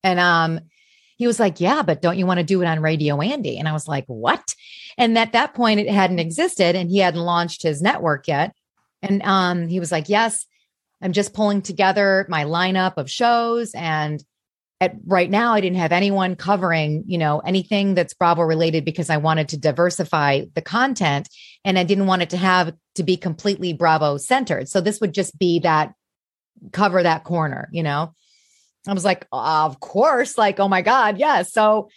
and 0.01 0.17
um 0.17 0.61
he 1.17 1.27
was 1.27 1.39
like, 1.39 1.59
"Yeah, 1.59 1.83
but 1.83 2.01
don't 2.01 2.17
you 2.17 2.25
want 2.25 2.39
to 2.39 2.43
do 2.45 2.61
it 2.61 2.65
on 2.65 2.79
Radio 2.79 3.21
Andy?" 3.21 3.59
And 3.59 3.67
I 3.67 3.73
was 3.73 3.87
like, 3.87 4.05
"What?" 4.07 4.55
And 4.97 5.17
at 5.17 5.33
that 5.33 5.53
point 5.53 5.81
it 5.81 5.89
hadn't 5.89 6.19
existed 6.19 6.75
and 6.75 6.89
he 6.89 6.99
hadn't 6.99 7.19
launched 7.19 7.63
his 7.63 7.81
network 7.81 8.29
yet. 8.29 8.55
And 9.01 9.21
um 9.23 9.67
he 9.67 9.81
was 9.81 9.91
like, 9.91 10.07
"Yes, 10.07 10.45
I'm 11.01 11.13
just 11.13 11.33
pulling 11.33 11.61
together 11.61 12.25
my 12.29 12.45
lineup 12.45 12.97
of 12.97 13.09
shows 13.09 13.73
and 13.73 14.23
at 14.79 14.95
right 15.05 15.29
now 15.29 15.53
I 15.53 15.61
didn't 15.61 15.77
have 15.77 15.91
anyone 15.91 16.35
covering, 16.35 17.03
you 17.05 17.19
know, 17.19 17.39
anything 17.39 17.93
that's 17.93 18.15
Bravo 18.15 18.41
related 18.41 18.83
because 18.83 19.11
I 19.11 19.17
wanted 19.17 19.49
to 19.49 19.57
diversify 19.57 20.45
the 20.55 20.61
content 20.61 21.29
and 21.63 21.77
I 21.77 21.83
didn't 21.83 22.07
want 22.07 22.23
it 22.23 22.31
to 22.31 22.37
have 22.37 22.73
to 22.95 23.03
be 23.03 23.15
completely 23.15 23.73
Bravo 23.73 24.17
centered. 24.17 24.67
So 24.69 24.81
this 24.81 24.99
would 24.99 25.13
just 25.13 25.37
be 25.37 25.59
that 25.59 25.93
cover 26.71 27.03
that 27.03 27.23
corner, 27.23 27.69
you 27.71 27.83
know. 27.83 28.13
I 28.87 28.93
was 28.93 29.05
like, 29.05 29.27
of 29.31 29.79
course, 29.79 30.37
like, 30.39 30.59
oh 30.59 30.67
my 30.67 30.81
God, 30.81 31.19
yes. 31.19 31.37
Yeah. 31.37 31.43
So 31.43 31.89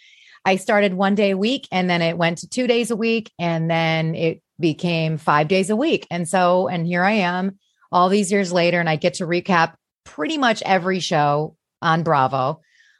I 0.45 0.57
started 0.57 0.93
one 0.93 1.15
day 1.15 1.31
a 1.31 1.37
week 1.37 1.67
and 1.71 1.89
then 1.89 2.03
it 2.03 2.17
went 2.17 2.39
to 2.39 2.49
two 2.49 2.67
days 2.67 2.91
a 2.91 2.95
week 2.95 3.31
and 3.39 3.69
then 3.69 4.13
it 4.13 4.43
became 4.59 5.17
five 5.17 5.47
days 5.47 5.71
a 5.71 5.75
week. 5.75 6.05
And 6.11 6.29
so, 6.29 6.67
and 6.67 6.85
here 6.85 7.03
I 7.03 7.13
am 7.13 7.57
all 7.95 8.09
these 8.09 8.29
years 8.29 8.51
later, 8.51 8.81
and 8.81 8.89
I 8.89 8.97
get 8.97 9.15
to 9.15 9.25
recap 9.25 9.75
pretty 10.03 10.37
much 10.37 10.61
every 10.65 10.99
show 10.99 11.55
on 11.81 12.03
Bravo. 12.03 12.59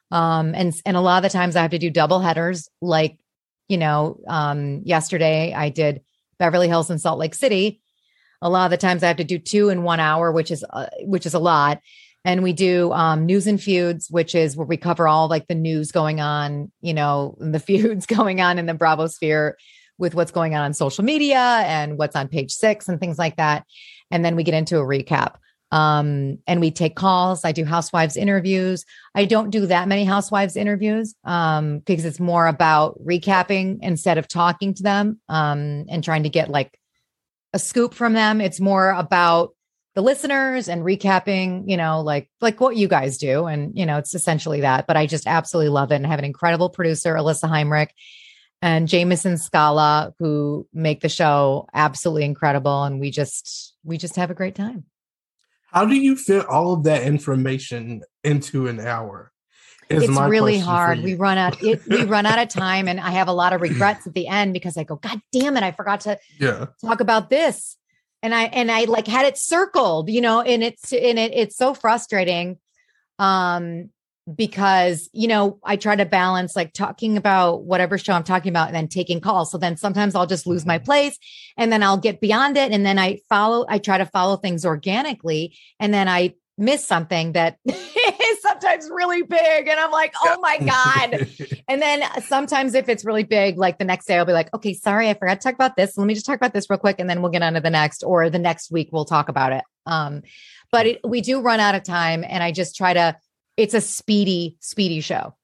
Um, 0.10 0.56
and 0.56 0.74
and 0.86 0.96
a 0.96 1.02
lot 1.02 1.18
of 1.18 1.30
the 1.30 1.38
times 1.38 1.58
I 1.58 1.64
have 1.64 1.72
to 1.72 1.78
do 1.78 1.90
double 1.90 2.22
headers. 2.22 2.70
Like, 2.82 3.20
you 3.68 3.78
know, 3.78 4.22
um, 4.26 4.84
yesterday 4.86 5.54
I 5.54 5.68
did 5.68 6.00
Beverly 6.40 6.70
Hills 6.70 6.90
and 6.90 7.02
Salt 7.02 7.20
Lake 7.20 7.36
City. 7.36 7.82
A 8.42 8.50
lot 8.50 8.66
of 8.66 8.72
the 8.72 8.78
times 8.78 9.04
I 9.04 9.08
have 9.08 9.18
to 9.18 9.26
do 9.26 9.38
two 9.38 9.68
in 9.68 9.84
one 9.84 10.00
hour, 10.00 10.32
which 10.32 10.50
is 10.50 10.64
uh, 10.70 10.88
which 11.02 11.26
is 11.26 11.34
a 11.34 11.40
lot. 11.40 11.82
And 12.24 12.42
we 12.42 12.54
do 12.54 12.94
um, 12.94 13.26
news 13.26 13.48
and 13.48 13.62
feuds, 13.62 14.10
which 14.10 14.34
is 14.34 14.56
where 14.56 14.66
we 14.66 14.78
cover 14.78 15.10
all 15.10 15.28
like 15.28 15.48
the 15.48 15.56
news 15.56 15.92
going 15.92 16.22
on, 16.22 16.72
you 16.80 16.94
know, 16.94 17.38
the 17.42 17.60
feuds 17.68 18.06
going 18.06 18.40
on 18.40 18.60
in 18.60 18.66
the 18.66 18.74
Bravo 18.74 19.08
sphere 19.08 19.58
with 19.98 20.16
what's 20.16 20.32
going 20.32 20.56
on 20.56 20.62
on 20.62 20.74
social 20.74 21.04
media 21.04 21.38
and 21.66 21.98
what's 21.98 22.16
on 22.16 22.30
page 22.30 22.52
six 22.52 22.88
and 22.88 22.98
things 23.00 23.18
like 23.18 23.36
that. 23.36 23.66
And 24.12 24.24
then 24.24 24.36
we 24.36 24.44
get 24.44 24.54
into 24.54 24.78
a 24.78 24.84
recap 24.84 25.36
um, 25.72 26.38
and 26.48 26.62
we 26.62 26.72
take 26.72 26.96
calls. 26.96 27.44
I 27.44 27.52
do 27.52 27.66
housewives 27.66 28.18
interviews. 28.18 28.86
I 29.14 29.26
don't 29.26 29.50
do 29.50 29.66
that 29.66 29.88
many 29.88 30.06
housewives 30.06 30.56
interviews 30.56 31.16
um, 31.24 31.80
because 31.80 32.06
it's 32.06 32.20
more 32.20 32.48
about 32.48 32.98
recapping 33.04 33.80
instead 33.82 34.18
of 34.18 34.28
talking 34.28 34.74
to 34.76 34.84
them 34.84 35.20
um, 35.28 35.86
and 35.90 36.04
trying 36.04 36.24
to 36.24 36.30
get 36.30 36.50
like 36.50 36.80
a 37.54 37.60
scoop 37.60 37.94
from 37.94 38.14
them. 38.14 38.42
It's 38.42 38.60
more 38.60 38.92
about 38.92 39.52
the 39.96 40.02
listeners 40.02 40.68
and 40.68 40.84
recapping, 40.84 41.64
you 41.68 41.78
know, 41.78 42.02
like 42.02 42.30
like 42.42 42.60
what 42.60 42.76
you 42.76 42.88
guys 42.88 43.18
do, 43.18 43.46
and 43.46 43.78
you 43.78 43.86
know, 43.86 43.98
it's 43.98 44.14
essentially 44.14 44.62
that. 44.62 44.88
But 44.88 44.98
I 44.98 45.08
just 45.08 45.26
absolutely 45.26 45.70
love 45.70 45.92
it 45.92 45.96
and 45.96 46.06
have 46.06 46.20
an 46.20 46.26
incredible 46.26 46.70
producer, 46.70 47.16
Alyssa 47.16 47.50
Heimrich, 47.50 47.90
and 48.66 48.88
Jameson 48.88 49.38
Scala, 49.38 50.16
who 50.18 50.68
make 50.74 51.02
the 51.02 51.10
show 51.10 51.68
absolutely 51.72 52.26
incredible, 52.26 52.84
and 52.84 53.00
we 53.00 53.12
just 53.12 53.76
we 53.84 54.00
just 54.00 54.16
have 54.16 54.32
a 54.32 54.34
great 54.34 54.56
time. 54.56 54.86
How 55.72 55.86
do 55.86 55.94
you 55.94 56.16
fit 56.16 56.48
all 56.48 56.74
of 56.74 56.84
that 56.86 57.04
information 57.04 58.02
into 58.24 58.68
an 58.68 58.80
hour? 58.80 59.32
it's 59.88 60.08
really 60.08 60.58
hard. 60.58 61.04
We 61.04 61.14
run 61.14 61.38
out 61.38 61.62
it, 61.62 61.88
we 61.88 62.04
run 62.06 62.26
out 62.26 62.40
of 62.40 62.50
time 62.50 62.88
and 62.88 63.00
I 63.00 63.12
have 63.12 63.28
a 63.28 63.34
lot 63.34 63.54
of 63.54 63.62
regrets 63.70 64.08
at 64.08 64.16
the 64.16 64.26
end 64.28 64.52
because 64.54 64.78
I 64.78 64.84
go, 64.84 64.96
God 64.96 65.22
damn 65.32 65.58
it, 65.58 65.64
I 65.64 65.72
forgot 65.72 66.02
to 66.02 66.18
yeah. 66.40 66.66
talk 66.84 67.02
about 67.02 67.30
this. 67.30 67.78
And 68.24 68.34
I 68.34 68.46
and 68.46 68.72
I 68.72 68.86
like 68.86 69.06
had 69.06 69.28
it 69.28 69.38
circled, 69.38 70.10
you 70.10 70.22
know, 70.22 70.42
and 70.42 70.64
it's 70.64 70.92
and 70.92 71.20
it 71.20 71.34
it's 71.36 71.56
so 71.56 71.76
frustrating. 71.76 72.58
Um 73.20 73.92
because 74.34 75.08
you 75.14 75.28
know 75.28 75.60
i 75.64 75.76
try 75.76 75.96
to 75.96 76.06
balance 76.06 76.56
like 76.56 76.74
talking 76.74 77.16
about 77.16 77.64
whatever 77.64 77.96
show 77.98 78.14
i'm 78.14 78.24
talking 78.24 78.50
about 78.50 78.68
and 78.68 78.76
then 78.76 78.88
taking 78.88 79.22
calls. 79.22 79.52
So 79.52 79.58
then 79.58 79.78
sometimes 79.78 80.16
i'll 80.16 80.26
just 80.26 80.48
lose 80.48 80.66
my 80.66 80.78
mm-hmm. 80.78 80.86
place 80.86 81.20
and 81.58 81.72
then 81.72 81.84
i'll 81.84 81.98
get 81.98 82.22
beyond 82.22 82.58
it. 82.58 82.72
And 82.72 82.86
then 82.86 82.98
i 82.98 83.20
follow 83.30 83.66
i 83.70 83.78
try 83.78 83.98
to 83.98 84.06
follow 84.06 84.38
things 84.38 84.66
organically 84.66 85.56
and 85.80 85.94
then 85.94 86.08
i 86.08 86.34
miss 86.58 86.88
something 86.88 87.34
that 87.34 87.58
is 87.66 88.42
sometimes 88.42 88.90
really 88.90 89.22
big 89.22 89.68
and 89.68 89.80
i'm 89.80 89.92
like 89.92 90.14
oh 90.24 90.40
my 90.42 90.58
god. 90.58 91.30
And 91.68 91.82
then 91.82 92.04
sometimes 92.22 92.76
if 92.76 92.90
it's 92.90 93.04
really 93.04 93.24
big 93.24 93.58
like 93.58 93.80
the 93.80 93.86
next 93.86 94.06
day 94.06 94.18
i'll 94.18 94.26
be 94.26 94.34
like 94.34 94.54
okay 94.56 94.74
sorry 94.74 95.10
i 95.10 95.14
forgot 95.14 95.42
to 95.42 95.44
talk 95.44 95.54
about 95.54 95.76
this. 95.76 95.98
Let 95.98 96.08
me 96.08 96.14
just 96.14 96.26
talk 96.26 96.38
about 96.38 96.54
this 96.54 96.70
real 96.70 96.80
quick 96.80 96.96
and 97.00 97.10
then 97.10 97.22
we'll 97.22 97.32
get 97.32 97.44
on 97.44 97.54
to 97.54 97.62
the 97.62 97.70
next 97.70 98.04
or 98.04 98.30
the 98.30 98.40
next 98.40 98.72
week 98.72 98.90
we'll 98.92 99.06
talk 99.06 99.30
about 99.30 99.52
it. 99.52 99.64
Um 99.86 100.24
but 100.72 100.88
it, 100.88 101.00
we 101.04 101.22
do 101.22 101.42
run 101.42 101.60
out 101.60 101.76
of 101.76 101.84
time 101.84 102.24
and 102.28 102.44
i 102.44 102.52
just 102.52 102.76
try 102.76 102.94
to 102.94 103.16
it's 103.58 103.74
a 103.74 103.82
speedy, 103.82 104.58
speedy 104.60 105.02
show. 105.02 105.36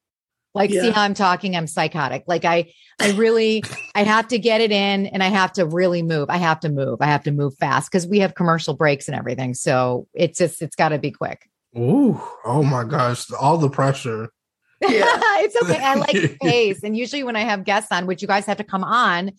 Like, 0.54 0.70
yeah. 0.70 0.82
see 0.82 0.90
how 0.90 1.02
I'm 1.02 1.14
talking? 1.14 1.56
I'm 1.56 1.66
psychotic. 1.66 2.24
Like, 2.26 2.44
I, 2.44 2.72
I 3.00 3.12
really, 3.12 3.62
I 3.94 4.02
have 4.02 4.28
to 4.28 4.38
get 4.38 4.60
it 4.60 4.70
in 4.70 5.06
and 5.06 5.22
I 5.22 5.28
have 5.28 5.52
to 5.54 5.64
really 5.64 6.02
move. 6.02 6.28
I 6.28 6.36
have 6.36 6.60
to 6.60 6.68
move. 6.68 6.98
I 7.00 7.06
have 7.06 7.24
to 7.24 7.30
move 7.30 7.54
fast 7.58 7.90
because 7.90 8.06
we 8.06 8.18
have 8.18 8.34
commercial 8.34 8.74
breaks 8.74 9.08
and 9.08 9.16
everything. 9.16 9.54
So 9.54 10.08
it's 10.12 10.38
just, 10.38 10.60
it's 10.60 10.76
got 10.76 10.90
to 10.90 10.98
be 10.98 11.10
quick. 11.10 11.48
Ooh, 11.76 12.20
oh 12.44 12.62
my 12.62 12.84
gosh, 12.84 13.30
all 13.32 13.56
the 13.56 13.70
pressure. 13.70 14.28
Yeah. 14.82 14.90
it's 15.40 15.56
okay. 15.56 15.82
I 15.82 15.94
like 15.94 16.38
pace. 16.42 16.82
And 16.82 16.94
usually 16.94 17.22
when 17.22 17.36
I 17.36 17.40
have 17.40 17.64
guests 17.64 17.90
on, 17.90 18.06
which 18.06 18.20
you 18.20 18.28
guys 18.28 18.44
have 18.44 18.58
to 18.58 18.64
come 18.64 18.84
on, 18.84 19.32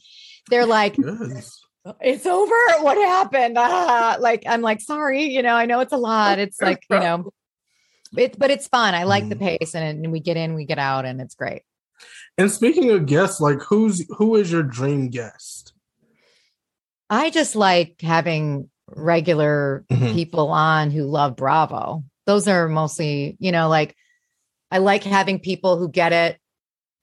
they're 0.49 0.65
like, 0.65 0.95
yes. 0.97 1.59
it's 2.01 2.25
over. 2.25 2.55
What 2.79 2.97
happened? 2.97 3.57
Uh, 3.57 4.17
like, 4.19 4.43
I'm 4.47 4.61
like, 4.61 4.81
sorry, 4.81 5.25
you 5.25 5.43
know, 5.43 5.53
I 5.53 5.67
know 5.67 5.79
it's 5.81 5.93
a 5.93 5.97
lot. 5.97 6.39
It's 6.39 6.59
like, 6.59 6.83
you 6.89 6.99
know, 6.99 7.31
it, 8.17 8.37
but 8.37 8.51
it's 8.51 8.67
fun. 8.67 8.95
I 8.95 9.03
like 9.03 9.25
mm. 9.25 9.29
the 9.29 9.35
pace, 9.35 9.75
and, 9.75 10.03
and 10.03 10.11
we 10.11 10.19
get 10.19 10.37
in, 10.37 10.53
we 10.53 10.65
get 10.65 10.79
out, 10.79 11.05
and 11.05 11.21
it's 11.21 11.35
great. 11.35 11.63
And 12.37 12.51
speaking 12.51 12.89
of 12.91 13.05
guests, 13.05 13.39
like 13.39 13.61
who's 13.61 14.05
who 14.17 14.35
is 14.35 14.51
your 14.51 14.63
dream 14.63 15.09
guest? 15.09 15.73
I 17.09 17.29
just 17.29 17.55
like 17.55 18.01
having 18.01 18.69
regular 18.87 19.85
mm-hmm. 19.91 20.13
people 20.13 20.49
on 20.49 20.91
who 20.91 21.03
love 21.03 21.35
Bravo. 21.35 22.03
Those 22.25 22.47
are 22.47 22.67
mostly, 22.67 23.37
you 23.39 23.51
know, 23.51 23.69
like 23.69 23.95
I 24.71 24.79
like 24.79 25.03
having 25.03 25.39
people 25.39 25.77
who 25.77 25.89
get 25.89 26.13
it, 26.13 26.39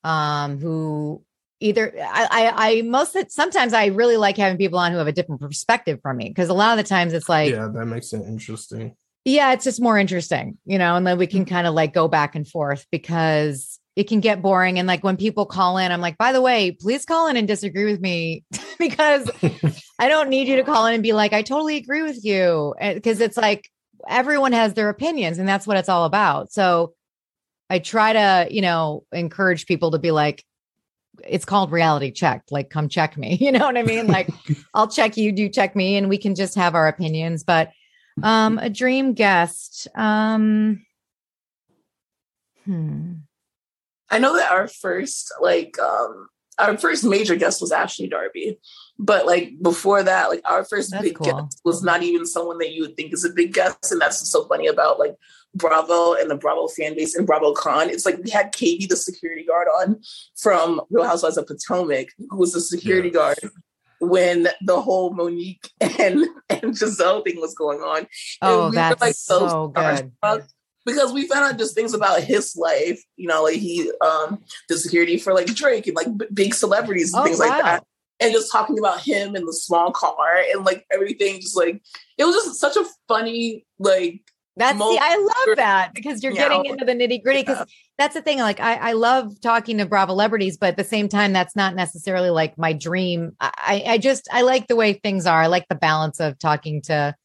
um, 0.03 0.59
who 0.59 1.23
either 1.61 1.95
I, 2.01 2.27
I, 2.31 2.71
I 2.71 2.83
most 2.83 3.17
sometimes 3.31 3.73
I 3.73 3.87
really 3.87 4.17
like 4.17 4.37
having 4.37 4.59
people 4.59 4.79
on 4.79 4.93
who 4.93 4.99
have 4.99 5.07
a 5.07 5.13
different 5.13 5.41
perspective 5.41 6.01
from 6.03 6.17
me 6.17 6.29
because 6.29 6.49
a 6.49 6.55
lot 6.55 6.77
of 6.77 6.83
the 6.85 6.89
times 6.89 7.13
it's 7.13 7.29
like 7.29 7.53
yeah, 7.53 7.69
that 7.73 7.87
makes 7.87 8.13
it 8.13 8.23
interesting 8.23 8.97
yeah, 9.25 9.53
it's 9.53 9.65
just 9.65 9.83
more 9.83 9.99
interesting, 9.99 10.59
you 10.65 10.79
know, 10.79 10.97
and 10.97 11.07
then 11.07 11.19
we 11.19 11.27
can 11.27 11.45
mm-hmm. 11.45 11.55
kind 11.55 11.67
of 11.67 11.75
like 11.75 11.93
go 11.93 12.09
back 12.09 12.35
and 12.35 12.49
forth 12.49 12.87
because 12.91 13.79
it 13.97 14.09
can 14.09 14.21
get 14.21 14.41
boring. 14.41 14.79
And 14.79 14.89
like 14.89 15.05
when 15.05 15.17
people 15.17 15.47
call 15.47 15.77
in, 15.77 15.93
I'm 15.93 16.01
like, 16.01 16.17
by 16.17 16.33
the 16.33 16.41
way, 16.41 16.71
please 16.71 17.05
call 17.05 17.27
in 17.27 17.37
and 17.37 17.47
disagree 17.47 17.85
with 17.85 18.01
me 18.01 18.45
because 18.79 19.31
I 19.99 20.09
don't 20.09 20.31
need 20.31 20.49
you 20.49 20.57
to 20.57 20.65
call 20.65 20.87
in 20.87 20.95
and 20.95 21.03
be 21.03 21.13
like, 21.13 21.33
I 21.33 21.43
totally 21.43 21.77
agree 21.77 22.03
with 22.03 22.25
you. 22.25 22.75
Because 22.81 23.21
it's 23.21 23.37
like 23.37 23.69
everyone 24.09 24.53
has 24.53 24.75
their 24.75 24.89
opinions 24.89 25.39
and 25.39 25.49
that's 25.49 25.67
what 25.67 25.77
it's 25.77 25.89
all 25.89 26.07
about. 26.07 26.53
So 26.53 26.95
I 27.69 27.79
try 27.79 28.13
to, 28.15 28.49
you 28.51 28.63
know, 28.63 29.05
encourage 29.13 29.67
people 29.67 29.91
to 29.91 29.99
be 29.99 30.13
like, 30.13 30.45
it's 31.29 31.45
called 31.45 31.71
reality 31.71 32.11
check. 32.11 32.45
Like, 32.51 32.71
come 32.71 32.89
check 32.89 33.19
me. 33.19 33.37
You 33.41 33.53
know 33.53 33.67
what 33.67 33.77
I 33.77 33.83
mean? 33.83 34.07
Like, 34.07 34.31
I'll 34.75 34.89
check 34.89 35.17
you, 35.17 35.33
do 35.33 35.49
check 35.49 35.77
me, 35.77 35.97
and 35.97 36.09
we 36.09 36.17
can 36.17 36.35
just 36.35 36.55
have 36.55 36.75
our 36.75 36.89
opinions. 36.89 37.45
But 37.45 37.71
um, 38.23 38.59
a 38.59 38.71
dream 38.71 39.15
guest. 39.15 39.89
Um, 39.95 40.85
hmm. 42.65 43.15
I 44.09 44.19
know 44.19 44.37
that 44.37 44.51
our 44.51 44.67
first, 44.67 45.33
like, 45.41 45.79
um, 45.79 46.29
our 46.59 46.77
first 46.77 47.05
major 47.05 47.37
guest 47.37 47.61
was 47.61 47.73
Ashley 47.73 48.09
Darby, 48.09 48.59
but 48.99 49.25
like 49.27 49.55
before 49.63 50.03
that, 50.03 50.29
like 50.29 50.43
our 50.45 50.65
first 50.65 50.91
that's 50.91 51.03
big 51.03 51.15
cool. 51.15 51.33
guest 51.33 51.61
was 51.65 51.83
not 51.83 52.03
even 52.03 52.27
someone 52.27 52.59
that 52.59 52.73
you 52.73 52.83
would 52.83 52.97
think 52.97 53.13
is 53.13 53.25
a 53.25 53.31
big 53.31 53.55
guest, 53.55 53.91
and 53.91 54.01
that's 54.01 54.29
so 54.31 54.45
funny 54.45 54.67
about 54.67 54.99
like 54.99 55.17
Bravo 55.55 56.15
and 56.15 56.31
the 56.31 56.37
Bravo 56.37 56.69
fan 56.69 56.95
base 56.95 57.15
and 57.15 57.27
Bravo 57.27 57.55
Con. 57.55 57.89
It's 57.89 58.05
like 58.05 58.19
we 58.23 58.31
had 58.31 58.53
Katie, 58.53 58.87
the 58.87 58.97
security 58.97 59.45
guard, 59.45 59.69
on 59.69 60.01
from 60.37 60.81
Real 60.91 61.07
Housewives 61.07 61.39
of 61.39 61.47
Potomac, 61.47 62.09
who 62.29 62.37
was 62.37 62.53
the 62.53 62.61
security 62.61 63.09
yeah. 63.09 63.15
guard 63.15 63.39
when 64.01 64.49
the 64.63 64.81
whole 64.81 65.13
Monique 65.13 65.71
and 65.81 66.25
and 66.49 66.75
Gizelle 66.75 67.25
thing 67.25 67.41
was 67.41 67.55
going 67.55 67.81
on. 67.81 68.07
Oh, 68.43 68.71
we 68.71 68.77
that's 68.77 69.01
like 69.01 69.15
so, 69.15 69.49
so 69.49 69.69
good. 69.69 70.13
Because 70.87 71.13
we 71.13 71.29
found 71.29 71.45
out 71.45 71.59
just 71.59 71.75
things 71.75 71.93
about 71.93 72.23
his 72.23 72.57
life, 72.57 73.03
you 73.17 73.29
know, 73.29 73.45
like 73.45 73.57
he 73.57 73.93
um 74.01 74.43
the 74.69 74.79
security 74.79 75.19
for 75.19 75.35
like 75.35 75.47
Drake 75.47 75.87
and 75.87 75.97
like 75.97 76.17
b- 76.17 76.27
big 76.33 76.55
celebrities 76.55 77.13
and 77.13 77.21
oh, 77.21 77.25
things 77.25 77.39
wow. 77.39 77.49
like 77.49 77.63
that. 77.63 77.85
And 78.19 78.33
just 78.33 78.53
talking 78.53 78.79
about 78.79 79.01
him 79.01 79.35
in 79.37 79.45
the 79.47 79.53
small 79.53 79.93
car 79.93 80.43
and 80.53 80.65
like 80.65 80.87
everything, 80.93 81.41
just 81.41 81.57
like 81.57 81.83
it 82.19 82.25
was 82.25 82.35
just 82.35 82.61
such 82.61 82.77
a 82.77 82.85
funny 83.09 83.67
like 83.79 84.23
that's 84.61 84.79
see, 84.79 84.99
I 85.01 85.17
love 85.17 85.57
that 85.57 85.93
because 85.93 86.23
you're 86.23 86.33
getting 86.33 86.67
into 86.67 86.85
the 86.85 86.93
nitty 86.93 87.25
gritty. 87.25 87.41
Because 87.43 87.59
yeah. 87.59 87.75
that's 87.99 88.15
the 88.15 88.23
thing. 88.23 88.39
Like 88.39 88.61
I, 88.61 88.75
I 88.77 88.93
love 88.93 89.41
talking 89.41 89.79
to 89.79 89.87
Bravo 89.87 90.21
celebrities, 90.21 90.59
but 90.59 90.69
at 90.69 90.77
the 90.77 90.85
same 90.85 91.09
time, 91.09 91.33
that's 91.33 91.57
not 91.57 91.75
necessarily 91.75 92.29
like 92.29 92.59
my 92.59 92.75
dream. 92.75 93.33
I, 93.41 93.83
I 93.87 93.99
just 93.99 94.29
I 94.31 94.43
like 94.43 94.67
the 94.67 94.77
way 94.77 94.93
things 94.93 95.25
are. 95.25 95.41
I 95.41 95.47
like 95.47 95.67
the 95.69 95.75
balance 95.75 96.21
of 96.21 96.39
talking 96.39 96.83
to, 96.83 97.17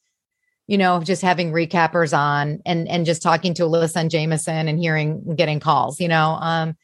you 0.67 0.77
know, 0.77 1.01
just 1.01 1.21
having 1.21 1.51
recappers 1.51 2.17
on 2.17 2.61
and 2.65 2.87
and 2.87 3.05
just 3.05 3.21
talking 3.21 3.53
to 3.55 3.63
Alyssa 3.63 3.97
and 3.97 4.09
Jameson 4.09 4.69
and 4.69 4.79
hearing 4.79 5.35
getting 5.35 5.59
calls. 5.59 5.99
You 5.99 6.07
know, 6.07 6.37
um, 6.39 6.77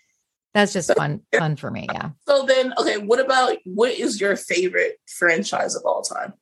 that's 0.54 0.74
just 0.74 0.94
fun 0.94 1.22
fun 1.38 1.56
for 1.56 1.72
me. 1.72 1.88
Yeah. 1.94 2.10
So 2.28 2.46
then, 2.46 2.74
okay, 2.78 2.98
what 2.98 3.22
about 3.22 3.58
what 3.64 3.94
is 3.94 4.20
your 4.20 4.36
favorite 4.36 5.00
franchise 5.08 5.76
of 5.76 5.84
all 5.86 6.02
time? 6.02 6.34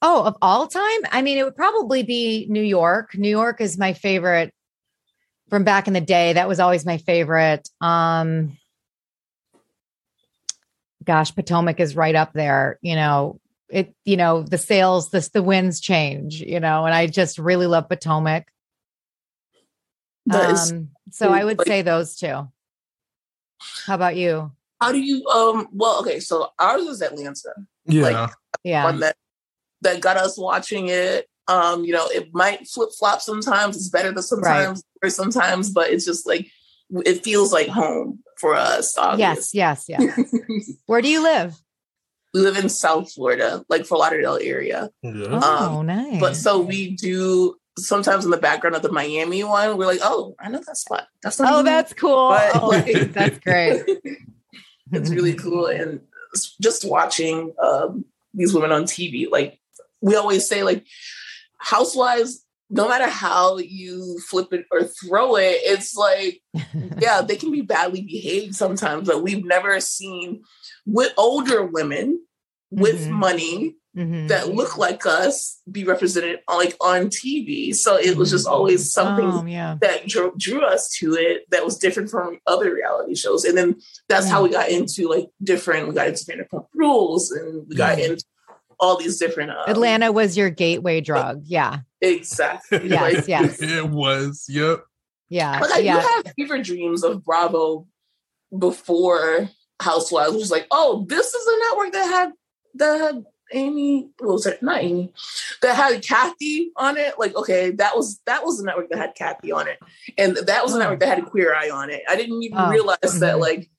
Oh, 0.00 0.22
of 0.24 0.36
all 0.40 0.68
time? 0.68 1.00
I 1.10 1.22
mean, 1.22 1.38
it 1.38 1.44
would 1.44 1.56
probably 1.56 2.02
be 2.02 2.46
New 2.48 2.62
York. 2.62 3.16
New 3.16 3.28
York 3.30 3.60
is 3.60 3.76
my 3.78 3.92
favorite 3.94 4.54
from 5.50 5.64
back 5.64 5.88
in 5.88 5.92
the 5.94 6.00
day. 6.00 6.34
That 6.34 6.46
was 6.48 6.60
always 6.60 6.86
my 6.86 6.98
favorite. 6.98 7.68
Um 7.80 8.56
gosh, 11.04 11.34
Potomac 11.34 11.80
is 11.80 11.96
right 11.96 12.14
up 12.14 12.32
there. 12.34 12.78
You 12.82 12.94
know, 12.94 13.40
it, 13.70 13.94
you 14.04 14.16
know, 14.16 14.42
the 14.42 14.58
sales, 14.58 15.10
this 15.10 15.28
the 15.30 15.42
winds 15.42 15.80
change, 15.80 16.40
you 16.40 16.60
know, 16.60 16.84
and 16.84 16.94
I 16.94 17.06
just 17.06 17.38
really 17.38 17.66
love 17.66 17.88
Potomac. 17.88 18.46
That 20.26 20.50
is 20.50 20.72
Um, 20.72 20.90
so 21.10 21.30
I 21.32 21.44
would 21.44 21.58
like- 21.58 21.66
say 21.66 21.82
those 21.82 22.16
two. 22.16 22.48
How 23.86 23.94
about 23.94 24.16
you? 24.16 24.52
how 24.80 24.92
do 24.92 25.00
you 25.00 25.26
um 25.26 25.66
well 25.72 25.98
okay, 26.00 26.20
so 26.20 26.52
ours 26.56 26.82
is 26.82 27.02
Atlanta. 27.02 27.50
Yeah. 27.86 28.02
Like, 28.02 28.30
Yeah. 28.62 29.10
One 29.82 29.92
that 29.92 29.94
that 29.94 30.00
got 30.02 30.16
us 30.16 30.38
watching 30.38 30.88
it. 30.88 31.28
Um, 31.46 31.84
you 31.84 31.92
know, 31.94 32.06
it 32.08 32.28
might 32.34 32.68
flip 32.68 32.90
flop 32.98 33.22
sometimes. 33.22 33.76
It's 33.76 33.88
better 33.88 34.12
than 34.12 34.22
sometimes 34.22 34.82
or 35.02 35.08
sometimes, 35.10 35.70
but 35.70 35.90
it's 35.90 36.04
just 36.04 36.26
like 36.26 36.50
it 36.90 37.24
feels 37.24 37.52
like 37.52 37.68
home 37.68 38.18
for 38.38 38.54
us. 38.54 38.94
yes, 39.16 39.54
yes, 39.54 39.86
yes. 39.88 40.18
Where 40.86 41.00
do 41.02 41.08
you 41.08 41.22
live? 41.22 41.56
we 42.34 42.40
live 42.40 42.58
in 42.58 42.68
South 42.68 43.10
Florida, 43.10 43.64
like 43.70 43.86
Fort 43.86 44.00
Lauderdale 44.00 44.38
area. 44.42 44.90
yeah. 45.02 45.40
Oh, 45.42 45.78
Um, 45.80 45.86
nice. 45.86 46.20
But 46.20 46.36
so 46.36 46.60
we 46.60 46.90
do 46.90 47.56
sometimes 47.78 48.26
in 48.26 48.30
the 48.30 48.36
background 48.36 48.76
of 48.76 48.82
the 48.82 48.92
Miami 48.92 49.42
one, 49.44 49.78
we're 49.78 49.86
like, 49.86 50.00
oh, 50.02 50.34
I 50.38 50.50
know 50.50 50.60
that 50.66 50.76
spot. 50.76 51.08
That's 51.22 51.38
not 51.40 51.50
Oh, 51.54 51.60
even- 51.60 51.64
that's 51.64 51.94
cool. 51.94 52.28
But, 52.28 52.50
Oh, 52.62 52.66
like- 52.68 53.12
that's 53.14 53.38
great. 53.38 53.82
it's 54.92 55.08
really 55.10 55.32
cool. 55.34 55.66
And 55.66 56.00
just 56.60 56.84
watching 56.86 57.54
um, 57.58 58.04
these 58.34 58.52
women 58.52 58.72
on 58.72 58.84
TV, 58.84 59.30
like 59.30 59.58
we 60.00 60.14
always 60.16 60.48
say, 60.48 60.62
like 60.62 60.84
housewives, 61.58 62.44
no 62.70 62.88
matter 62.88 63.08
how 63.08 63.56
you 63.58 64.18
flip 64.28 64.52
it 64.52 64.66
or 64.70 64.84
throw 64.84 65.36
it, 65.36 65.58
it's 65.62 65.94
like, 65.96 66.42
yeah, 66.98 67.22
they 67.22 67.36
can 67.36 67.50
be 67.50 67.62
badly 67.62 68.02
behaved 68.02 68.54
sometimes, 68.54 69.08
but 69.08 69.22
we've 69.22 69.44
never 69.44 69.80
seen 69.80 70.42
with 70.86 71.12
older 71.16 71.64
women 71.64 72.22
with 72.70 73.06
Mhm. 73.06 73.10
money 73.10 73.74
Mhm. 73.96 74.28
that 74.28 74.54
look 74.54 74.76
like 74.76 75.06
us 75.06 75.60
be 75.72 75.82
represented 75.84 76.40
on, 76.46 76.58
like 76.58 76.76
on 76.80 77.08
TV. 77.08 77.74
So 77.74 77.96
it 77.96 78.16
was 78.18 78.30
just 78.30 78.46
always 78.46 78.92
something 78.92 79.24
Oh, 79.26 79.44
yeah. 79.46 79.76
that 79.80 80.06
drew, 80.06 80.34
drew 80.36 80.60
us 80.62 80.90
to 80.98 81.14
it 81.14 81.46
that 81.50 81.64
was 81.64 81.78
different 81.78 82.10
from 82.10 82.38
other 82.46 82.72
reality 82.72 83.14
shows. 83.14 83.44
And 83.44 83.56
then 83.56 83.80
that's 84.10 84.28
how 84.28 84.42
we 84.42 84.50
got 84.50 84.68
into 84.68 85.08
like 85.08 85.30
different, 85.42 85.88
we 85.88 85.94
got 85.94 86.08
into 86.08 86.24
Vanderpump 86.26 86.66
Rules 86.74 87.30
and 87.32 87.66
we 87.66 87.74
got 87.74 87.98
into 87.98 88.22
all 88.80 88.96
these 88.96 89.18
different. 89.18 89.50
Um, 89.50 89.64
Atlanta 89.66 90.12
was 90.12 90.36
your 90.36 90.50
gateway 90.50 91.00
drug. 91.00 91.42
Yeah. 91.44 91.80
Exactly. 92.00 92.88
Yes, 92.88 93.14
Like, 93.14 93.28
yes. 93.28 93.58
it 93.62 93.88
was. 93.88 94.46
Yep. 94.48 94.84
Yeah. 95.28 95.58
But 95.60 95.72
I 95.72 95.78
yeah. 95.78 96.00
do 96.00 96.06
have 96.24 96.34
fever 96.34 96.62
dreams 96.62 97.04
of 97.04 97.24
Bravo 97.24 97.86
before 98.56 99.50
Housewives, 99.80 100.32
which 100.32 100.40
was 100.40 100.50
like, 100.50 100.66
oh, 100.70 101.04
this 101.08 101.34
is 101.34 101.46
a 101.46 101.68
network 101.68 101.92
that 101.92 102.06
had 102.06 102.32
that 102.74 103.00
had 103.00 103.24
Amy, 103.52 104.10
what 104.18 104.32
was 104.34 104.46
it? 104.46 104.62
Not 104.62 104.82
Amy, 104.82 105.12
that 105.62 105.74
had 105.74 106.02
Kathy 106.02 106.70
on 106.76 106.96
it. 106.96 107.18
Like, 107.18 107.34
okay, 107.34 107.70
that 107.72 107.96
was 107.96 108.20
that 108.26 108.44
was 108.44 108.58
the 108.58 108.64
network 108.64 108.90
that 108.90 108.98
had 108.98 109.14
Kathy 109.14 109.52
on 109.52 109.68
it, 109.68 109.78
and 110.16 110.36
that 110.36 110.62
was 110.62 110.72
the 110.72 110.78
network 110.78 111.00
that 111.00 111.08
had 111.08 111.18
a 111.18 111.22
Queer 111.22 111.54
Eye 111.54 111.70
on 111.70 111.90
it. 111.90 112.02
I 112.08 112.16
didn't 112.16 112.42
even 112.42 112.58
Oh, 112.58 112.70
realize 112.70 112.98
that 113.20 113.36
mhm. 113.36 113.40
like 113.40 113.70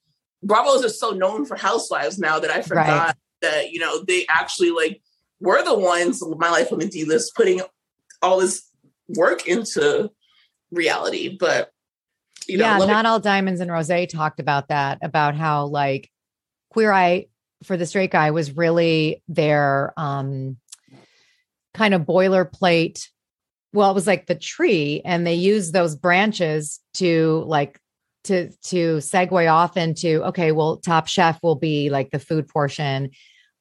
Bravo 0.43 0.75
is 0.75 0.81
just 0.81 0.99
so 0.99 1.11
known 1.11 1.45
for 1.45 1.55
Housewives 1.55 2.17
now 2.19 2.39
that 2.39 2.49
I 2.51 2.61
forgot 2.61 3.15
that 3.41 3.71
you 3.71 3.79
know 3.79 4.03
they 4.03 4.25
actually 4.29 4.71
like 4.71 5.01
were 5.39 5.63
the 5.63 5.77
ones 5.77 6.21
my 6.37 6.49
life 6.49 6.71
on 6.71 6.79
the 6.79 6.87
D 6.87 7.05
list 7.05 7.35
putting 7.35 7.61
all 8.21 8.39
this 8.39 8.69
work 9.07 9.47
into 9.47 10.09
reality, 10.71 11.37
but 11.39 11.71
you 12.47 12.57
know, 12.57 12.65
yeah, 12.65 12.79
me- 12.79 12.87
not 12.87 13.05
all 13.05 13.19
diamonds 13.19 13.61
and 13.61 13.69
rosé 13.69 14.07
talked 14.07 14.39
about 14.39 14.69
that 14.69 14.99
about 15.01 15.35
how 15.35 15.65
like 15.65 16.09
queer 16.71 16.91
eye 16.91 17.27
for 17.63 17.77
the 17.77 17.85
straight 17.85 18.11
guy 18.11 18.31
was 18.31 18.55
really 18.55 19.23
their 19.27 19.93
um 19.97 20.57
kind 21.73 21.93
of 21.93 22.01
boilerplate. 22.01 23.07
Well 23.71 23.91
it 23.91 23.95
was 23.95 24.07
like 24.07 24.25
the 24.25 24.35
tree 24.35 25.01
and 25.05 25.27
they 25.27 25.35
used 25.35 25.73
those 25.73 25.95
branches 25.95 26.79
to 26.95 27.43
like 27.45 27.79
to 28.25 28.49
to 28.63 28.97
segue 28.97 29.51
off 29.51 29.77
into 29.77 30.23
okay 30.25 30.51
well 30.51 30.77
top 30.77 31.07
chef 31.07 31.39
will 31.43 31.55
be 31.55 31.89
like 31.89 32.09
the 32.11 32.19
food 32.19 32.47
portion 32.47 33.11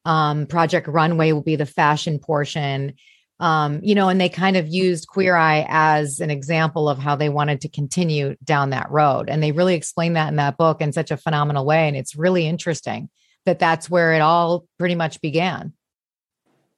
um 0.09 0.47
project 0.47 0.89
runway 0.89 1.31
will 1.31 1.43
be 1.43 1.57
the 1.57 1.67
fashion 1.67 2.19
portion 2.19 2.95
um, 3.41 3.81
you 3.85 3.95
know, 3.95 4.09
and 4.09 4.21
they 4.21 4.29
kind 4.29 4.57
of 4.57 4.67
used 4.67 5.07
Queer 5.07 5.37
Eye 5.37 5.65
as 5.69 6.19
an 6.21 6.31
example 6.31 6.89
of 6.89 6.99
how 6.99 7.15
they 7.15 7.29
wanted 7.29 7.61
to 7.61 7.69
continue 7.69 8.35
down 8.43 8.71
that 8.71 8.91
road. 8.91 9.29
And 9.31 9.41
they 9.43 9.53
really 9.53 9.75
explain 9.75 10.15
that 10.15 10.29
in 10.29 10.37
that 10.37 10.57
book 10.57 10.81
in 10.81 10.93
such 10.93 11.13
a 11.13 11.17
phenomenal 11.17 11.65
way. 11.65 11.87
And 11.87 11.97
it's 11.97 12.17
really 12.17 12.47
interesting 12.49 13.09
that 13.47 13.61
that's 13.61 13.89
where 13.89 14.13
it 14.13 14.21
all 14.21 14.67
pretty 14.79 14.97
much 14.97 15.21
began. 15.21 15.73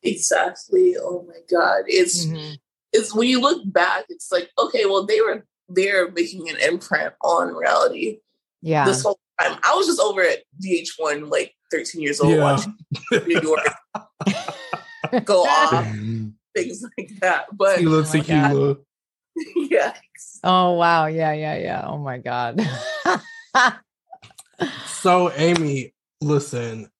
Exactly. 0.02 0.96
Oh 1.00 1.24
my 1.26 1.40
God. 1.50 1.84
It's 1.86 2.26
Mhm. 2.26 2.58
it's 2.92 3.14
when 3.14 3.28
you 3.28 3.40
look 3.40 3.62
back, 3.64 4.04
it's 4.08 4.30
like, 4.32 4.50
okay, 4.58 4.84
well, 4.84 5.06
they 5.06 5.20
were 5.20 5.46
they're 5.68 6.10
making 6.10 6.50
an 6.50 6.56
imprint 6.56 7.14
on 7.22 7.54
reality 7.54 8.18
Yeah. 8.60 8.84
this 8.84 9.02
whole 9.02 9.20
time. 9.40 9.58
I 9.62 9.74
was 9.74 9.86
just 9.86 10.00
over 10.00 10.22
at 10.22 10.38
VH1 10.64 11.30
like 11.30 11.54
13 11.70 12.00
years 12.02 12.20
old 12.20 12.32
Yeah. 12.34 12.42
watching 12.42 12.76
New 13.26 13.40
York 13.40 13.60
go 15.24 15.42
off, 15.44 15.84
things 16.56 16.82
like 16.98 17.10
that. 17.20 17.46
But 17.52 17.76
Tequila, 17.76 17.98
Oh 17.98 18.02
my 18.02 18.18
God. 18.20 18.48
tequila. 18.48 18.76
yeah. 19.70 19.94
oh, 20.44 20.72
wow. 20.72 21.06
Yeah. 21.06 21.32
Yeah. 21.32 21.56
Yeah. 21.56 21.84
Oh, 21.86 21.98
my 21.98 22.18
God. 22.18 22.60
So, 24.86 25.32
Amy, 25.36 25.94
listen, 26.20 26.90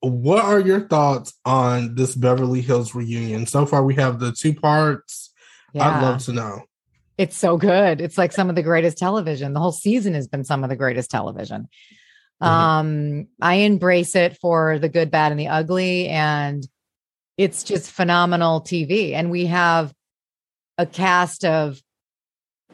what 0.00 0.42
are 0.44 0.60
your 0.60 0.80
thoughts 0.88 1.34
on 1.44 1.94
this 1.94 2.14
Beverly 2.14 2.62
Hills 2.62 2.94
reunion? 2.94 3.46
So 3.46 3.66
far, 3.66 3.84
we 3.84 3.94
have 3.96 4.18
the 4.18 4.32
two 4.32 4.54
parts. 4.54 5.32
yeah. 5.74 5.88
I'd 5.98 6.02
love 6.02 6.24
to 6.24 6.32
know. 6.32 6.62
It's 7.22 7.36
so 7.36 7.56
good. 7.56 8.00
It's 8.00 8.18
like 8.18 8.32
some 8.32 8.50
of 8.50 8.56
the 8.56 8.64
greatest 8.64 8.98
television. 8.98 9.52
The 9.52 9.60
whole 9.60 9.70
season 9.70 10.14
has 10.14 10.26
been 10.26 10.42
some 10.42 10.64
of 10.64 10.70
the 10.70 10.74
greatest 10.74 11.08
television. 11.08 11.68
Mhm. 12.42 12.46
Um, 12.46 13.28
I 13.40 13.54
embrace 13.54 14.16
it 14.16 14.38
for 14.38 14.80
the 14.80 14.88
good, 14.88 15.12
bad, 15.12 15.30
and 15.30 15.38
the 15.38 15.46
ugly, 15.46 16.08
and 16.08 16.66
it's 17.38 17.62
just 17.62 17.92
phenomenal 17.92 18.60
TV. 18.60 19.14
And 19.14 19.30
we 19.30 19.46
have 19.46 19.94
a 20.78 20.84
cast 20.84 21.44
of 21.44 21.80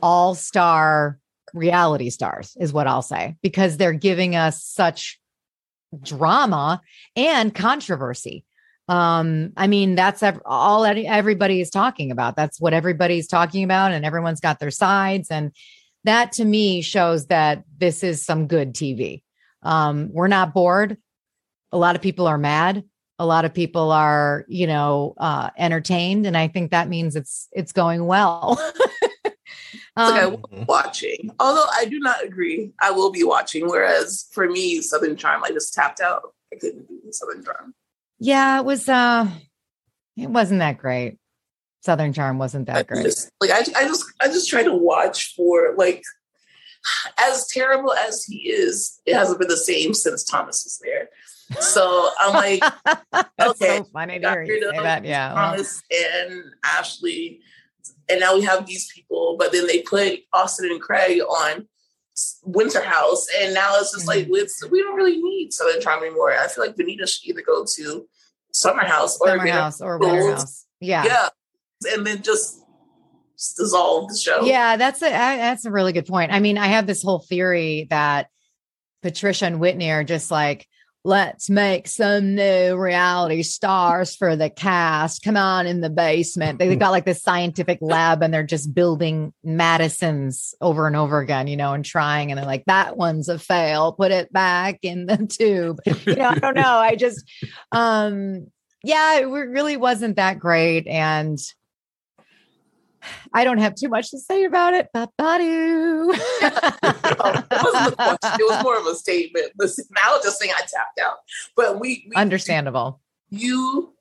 all-star 0.01 1.19
reality 1.53 2.09
stars, 2.09 2.57
is 2.59 2.73
what 2.73 2.87
I'll 2.87 3.03
say, 3.03 3.37
because 3.43 3.77
they're 3.77 3.93
giving 3.93 4.35
us 4.35 4.65
such 4.65 5.21
drama 6.03 6.81
and 7.17 7.55
controversy. 7.55 8.47
Um, 8.89 9.53
I 9.57 9.67
mean, 9.67 9.95
that's 9.95 10.23
all 10.47 10.85
everybody 10.87 11.61
is 11.61 11.71
talking 11.71 12.11
about. 12.11 12.37
That's 12.37 12.61
what 12.61 12.73
everybody's 12.73 13.27
talking 13.27 13.65
about, 13.65 13.93
and 13.93 14.05
everyone's 14.05 14.41
got 14.41 14.59
their 14.59 14.71
sides. 14.71 15.31
And 15.31 15.53
that 16.05 16.33
to 16.33 16.45
me 16.45 16.81
shows 16.81 17.27
that 17.27 17.65
this 17.77 18.03
is 18.03 18.25
some 18.25 18.47
good 18.47 18.75
TV. 18.75 19.23
Um, 19.63 20.11
we're 20.13 20.29
not 20.29 20.55
bored. 20.55 20.97
A 21.73 21.79
lot 21.79 21.97
of 21.97 22.03
people 22.03 22.27
are 22.27 22.39
mad. 22.39 22.85
A 23.19 23.27
lot 23.27 23.45
of 23.45 23.53
people 23.53 23.91
are, 23.91 24.45
you 24.49 24.67
know, 24.67 25.15
uh, 25.19 25.51
entertained, 25.59 26.25
and 26.27 26.37
I 26.37 26.49
think 26.49 26.71
that 26.71 26.89
means 26.89 27.17
it's 27.17 27.49
it's 27.53 27.73
going 27.73 28.07
well. 28.07 28.59
It's 29.99 30.11
like 30.13 30.23
I 30.23 30.25
Um, 30.27 30.31
will 30.31 30.49
be 30.59 30.65
watching. 30.69 31.31
Although 31.41 31.67
I 31.75 31.85
do 31.85 31.99
not 31.99 32.25
agree, 32.25 32.71
I 32.81 32.93
will 32.93 33.11
be 33.11 33.25
watching. 33.25 33.67
Whereas 33.69 34.29
for 34.33 34.49
me, 34.49 34.81
Southern 34.81 35.17
Charm, 35.17 35.43
I 35.43 35.51
just 35.51 35.75
tapped 35.75 36.01
out. 36.01 36.35
I 36.53 36.57
couldn't 36.57 36.87
do 36.87 37.01
Southern 37.11 37.45
Charm. 37.45 37.75
Yeah, 38.19 38.59
it 38.59 38.65
was. 38.65 38.89
uh 38.89 39.29
It 40.17 40.31
wasn't 40.31 40.61
that 40.61 40.79
great. 40.79 41.19
Southern 41.83 42.13
Charm 42.13 42.39
wasn't 42.39 42.69
I 42.69 42.75
that 42.75 42.87
great. 42.89 43.05
just 43.05 43.31
like 43.41 43.51
I, 43.51 43.61
I 43.77 43.85
just 43.85 44.05
I 44.21 44.27
just 44.29 44.49
try 44.51 44.63
to 44.63 44.75
watch 44.75 45.35
for 45.37 45.75
like 45.77 46.03
as 47.19 47.47
terrible 47.49 47.93
as 47.93 48.25
he 48.25 48.51
is, 48.51 49.01
it 49.07 49.15
hasn't 49.15 49.39
been 49.39 49.49
the 49.49 49.57
same 49.57 49.95
since 49.95 50.25
Thomas 50.25 50.63
was 50.65 50.81
there. 50.83 51.09
So 51.61 52.11
I'm 52.21 52.35
like 52.35 52.63
okay, 53.41 53.79
so 53.79 53.85
funny 53.85 54.19
to 54.21 54.29
hear 54.31 54.43
you 54.43 54.71
say 54.71 54.83
that. 54.83 55.05
Yeah. 55.05 55.33
well, 55.35 55.51
Thomas 55.53 55.83
and 55.91 56.43
Ashley, 56.65 57.41
and 58.09 58.21
now 58.21 58.35
we 58.35 58.43
have 58.43 58.67
these 58.67 58.91
people. 58.93 59.37
But 59.39 59.53
then 59.53 59.67
they 59.67 59.83
put 59.83 60.21
Austin 60.33 60.71
and 60.71 60.81
Craig 60.81 61.21
on 61.21 61.67
Winter 62.45 62.83
House, 62.83 63.27
and 63.41 63.55
now 63.55 63.77
it's 63.79 63.93
just 63.93 64.07
like 64.07 64.27
Mm-hmm. 64.27 64.35
it's, 64.37 64.69
we 64.71 64.83
don't 64.83 64.97
really 64.97 65.19
need 65.19 65.53
Southern 65.53 65.81
Charm 65.81 66.03
anymore. 66.03 66.33
I 66.33 66.49
feel 66.49 66.65
like 66.65 66.77
Venita 66.77 67.09
should 67.09 67.29
either 67.29 67.43
go 67.43 67.65
to 67.77 68.07
Summer 68.53 68.85
House 68.85 69.19
or 69.21 69.29
Summer 69.29 69.49
House 69.49 69.81
or 69.81 69.99
Winter. 69.99 70.33
House. 70.33 70.67
Yeah. 70.81 71.05
yeah, 71.05 71.29
and 71.93 72.07
then 72.07 72.23
just, 72.23 72.63
dissolve 73.57 74.09
the 74.09 74.17
show. 74.17 74.43
Yeah, 74.45 74.77
that's 74.77 75.01
a 75.01 75.11
that's 75.11 75.65
a 75.65 75.71
really 75.71 75.93
good 75.93 76.07
point. 76.07 76.33
I 76.33 76.41
mean, 76.41 76.59
I 76.59 76.67
have 76.67 76.87
this 76.89 77.03
whole 77.03 77.21
theory 77.21 77.87
that 77.91 78.27
Patricia 79.03 79.47
and 79.47 79.61
Whitney 79.61 79.91
are 79.91 80.03
just 80.05 80.31
like 80.31 80.67
let's 81.05 81.49
make 81.49 81.89
some 81.89 82.35
new 82.35 82.77
reality 82.77 83.43
stars 83.43 84.15
for 84.15 84.37
the 84.37 84.51
cast. 84.51 85.23
Come 85.23 85.37
on 85.37 85.67
in 85.67 85.81
the 85.81 85.91
basement. 85.91 86.59
They, 86.59 86.69
have 86.69 86.79
got 86.79 86.91
like 86.91 87.05
this 87.05 87.23
scientific 87.23 87.79
lab 87.81 88.23
and 88.23 88.33
they're 88.33 88.43
just 88.43 88.75
building 88.75 89.33
Madisons 89.45 90.55
over 90.61 90.87
and 90.87 90.97
over 90.97 91.21
again, 91.21 91.47
you 91.47 91.57
know, 91.57 91.73
and 91.73 91.85
trying. 91.85 92.31
And 92.31 92.39
they're 92.39 92.47
like, 92.47 92.65
that 92.67 92.97
one's 92.97 93.29
a 93.29 93.39
fail. 93.39 93.93
Put 93.93 94.11
it 94.11 94.33
back 94.33 94.81
in 94.83 95.07
the 95.07 95.27
tube. 95.27 95.81
You 96.07 96.17
know, 96.17 96.29
I 96.29 96.39
don't 96.39 96.57
know. 96.57 96.79
I 96.79 96.95
just, 96.97 97.25
um, 97.73 98.49
yeah, 98.83 99.19
it 99.19 99.25
really 99.25 99.77
wasn't 99.77 100.17
that 100.17 100.39
great. 100.39 100.87
And 100.87 101.39
I 103.33 103.45
don't 103.45 103.59
have 103.59 103.75
too 103.75 103.89
much 103.89 104.11
to 104.11 104.19
say 104.19 104.45
about 104.45 104.75
it. 104.75 104.89
Oh, 104.95 105.05
it 105.05 105.11
wasn't 107.65 107.93
a 107.93 107.97
question. 107.97 108.41
It 108.41 108.51
was 108.51 108.63
more 108.63 108.79
of 108.79 108.87
a 108.87 108.95
statement. 108.95 109.53
Listen, 109.59 109.87
was 109.91 110.23
just 110.23 110.39
saying 110.39 110.53
I 110.55 110.61
tapped 110.61 111.01
out. 111.03 111.17
But 111.57 111.81
we, 111.81 112.07
we 112.09 112.17
understandable. 112.17 113.01
You 113.31 113.95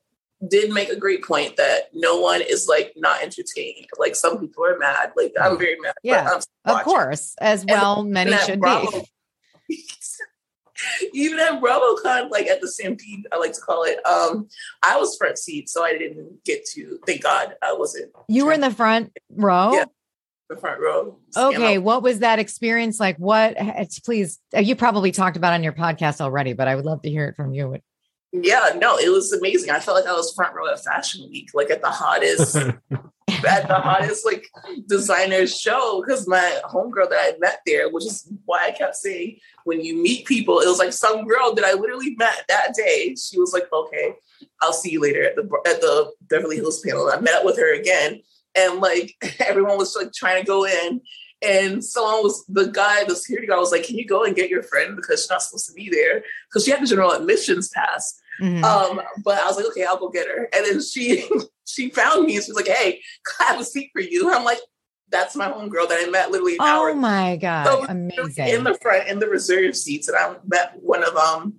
did 0.47 0.71
make 0.71 0.89
a 0.89 0.95
great 0.95 1.23
point 1.23 1.57
that 1.57 1.89
no 1.93 2.19
one 2.19 2.41
is 2.41 2.67
like 2.67 2.93
not 2.95 3.23
entertained. 3.23 3.87
Like 3.97 4.15
some 4.15 4.39
people 4.39 4.63
are 4.65 4.77
mad. 4.77 5.13
Like 5.15 5.33
I'm 5.39 5.55
mm. 5.55 5.59
very 5.59 5.79
mad. 5.79 5.95
Yeah, 6.03 6.39
of 6.65 6.83
course, 6.83 7.33
as 7.39 7.65
well. 7.65 8.03
Many 8.03 8.37
should 8.37 8.61
be. 8.61 8.87
Even 11.13 11.39
at 11.39 11.61
BravoCon, 11.61 12.29
like 12.29 12.47
at 12.47 12.61
the 12.61 12.67
Stampede, 12.67 13.27
I 13.31 13.37
like 13.37 13.53
to 13.53 13.61
call 13.61 13.83
it. 13.83 14.05
Um, 14.05 14.47
I 14.83 14.97
was 14.97 15.17
front 15.17 15.37
seat, 15.37 15.69
so 15.69 15.83
I 15.83 15.97
didn't 15.97 16.43
get 16.43 16.65
to. 16.73 16.99
Thank 17.05 17.23
God, 17.23 17.55
I 17.61 17.73
wasn't. 17.73 18.11
You 18.27 18.45
were 18.45 18.53
in 18.53 18.61
the 18.61 18.71
front 18.71 19.11
row. 19.29 19.73
Yeah, 19.73 19.85
the 20.49 20.57
front 20.57 20.79
row. 20.79 21.19
Okay, 21.35 21.77
what 21.77 22.03
was 22.03 22.19
that 22.19 22.39
experience 22.39 22.99
like? 22.99 23.17
What? 23.17 23.57
Please, 24.05 24.39
uh, 24.55 24.59
you 24.59 24.75
probably 24.75 25.11
talked 25.11 25.37
about 25.37 25.53
on 25.53 25.63
your 25.63 25.73
podcast 25.73 26.21
already, 26.21 26.53
but 26.53 26.67
I 26.67 26.75
would 26.75 26.85
love 26.85 27.01
to 27.03 27.09
hear 27.09 27.27
it 27.27 27.35
from 27.35 27.53
you. 27.53 27.77
Yeah, 28.31 28.71
no, 28.77 28.97
it 28.97 29.09
was 29.09 29.31
amazing. 29.31 29.69
I 29.69 29.79
felt 29.79 29.97
like 29.97 30.09
I 30.09 30.13
was 30.13 30.33
front 30.33 30.55
row 30.55 30.71
at 30.71 30.83
Fashion 30.83 31.27
Week, 31.29 31.49
like 31.53 31.69
at 31.69 31.81
the 31.81 31.89
hottest 31.89 32.57
at 33.45 33.67
the 33.67 33.75
hottest 33.75 34.25
like 34.25 34.47
designers 34.87 35.57
show 35.57 36.01
because 36.05 36.27
my 36.27 36.59
homegirl 36.65 37.09
that 37.09 37.19
I 37.19 37.37
met 37.39 37.59
there, 37.65 37.89
which 37.89 38.05
is 38.05 38.31
why 38.45 38.65
I 38.67 38.71
kept 38.71 38.95
saying 38.95 39.39
when 39.63 39.81
you 39.81 40.01
meet 40.01 40.25
people, 40.25 40.59
it 40.59 40.67
was 40.67 40.79
like 40.79 40.93
some 40.93 41.25
girl 41.25 41.53
that 41.53 41.65
I 41.65 41.73
literally 41.73 42.15
met 42.15 42.43
that 42.47 42.73
day. 42.75 43.15
She 43.15 43.39
was 43.39 43.53
like, 43.53 43.71
"Okay, 43.71 44.13
I'll 44.61 44.73
see 44.73 44.91
you 44.91 45.01
later 45.01 45.23
at 45.23 45.35
the 45.35 45.43
at 45.65 45.81
the 45.81 46.11
Beverly 46.21 46.57
Hills 46.57 46.81
panel." 46.81 47.09
I 47.11 47.19
met 47.19 47.35
up 47.35 47.45
with 47.45 47.57
her 47.57 47.73
again, 47.73 48.21
and 48.55 48.79
like 48.79 49.15
everyone 49.39 49.77
was 49.77 49.95
like 49.95 50.11
trying 50.13 50.41
to 50.41 50.47
go 50.47 50.65
in, 50.65 51.01
and 51.41 51.83
someone 51.83 52.23
was 52.23 52.45
the 52.47 52.65
guy, 52.65 53.03
the 53.03 53.15
security 53.15 53.47
guard 53.47 53.59
was 53.59 53.71
like, 53.71 53.83
"Can 53.83 53.97
you 53.97 54.05
go 54.05 54.23
and 54.23 54.35
get 54.35 54.49
your 54.49 54.63
friend 54.63 54.95
because 54.95 55.21
she's 55.21 55.29
not 55.29 55.41
supposed 55.41 55.67
to 55.67 55.73
be 55.73 55.89
there 55.89 56.23
because 56.49 56.65
she 56.65 56.71
had 56.71 56.81
the 56.81 56.87
general 56.87 57.11
admissions 57.11 57.69
pass." 57.69 58.19
Mm-hmm. 58.41 58.63
Um, 58.63 59.01
but 59.23 59.39
I 59.39 59.47
was 59.47 59.57
like, 59.57 59.65
okay, 59.67 59.83
I'll 59.83 59.97
go 59.97 60.09
get 60.09 60.27
her. 60.27 60.47
And 60.53 60.65
then 60.65 60.81
she 60.81 61.27
she 61.65 61.89
found 61.89 62.25
me 62.25 62.35
and 62.35 62.45
she 62.45 62.51
was 62.51 62.57
like, 62.57 62.67
hey, 62.67 63.01
I 63.39 63.45
have 63.45 63.59
a 63.59 63.63
seat 63.63 63.89
for 63.93 64.01
you. 64.01 64.31
I'm 64.33 64.43
like, 64.43 64.59
that's 65.09 65.35
my 65.35 65.47
homegirl 65.47 65.89
that 65.89 66.03
I 66.05 66.09
met 66.09 66.31
literally 66.31 66.53
an 66.53 66.61
oh 66.61 66.65
hour. 66.65 66.95
my 66.95 67.37
god, 67.37 67.65
so 67.65 67.85
amazing! 67.85 68.49
In 68.49 68.63
the 68.63 68.77
front, 68.81 69.07
in 69.07 69.19
the 69.19 69.27
reserve 69.27 69.75
seats, 69.75 70.07
and 70.09 70.17
I 70.17 70.35
met 70.45 70.73
one 70.81 71.03
of 71.03 71.15
um 71.15 71.55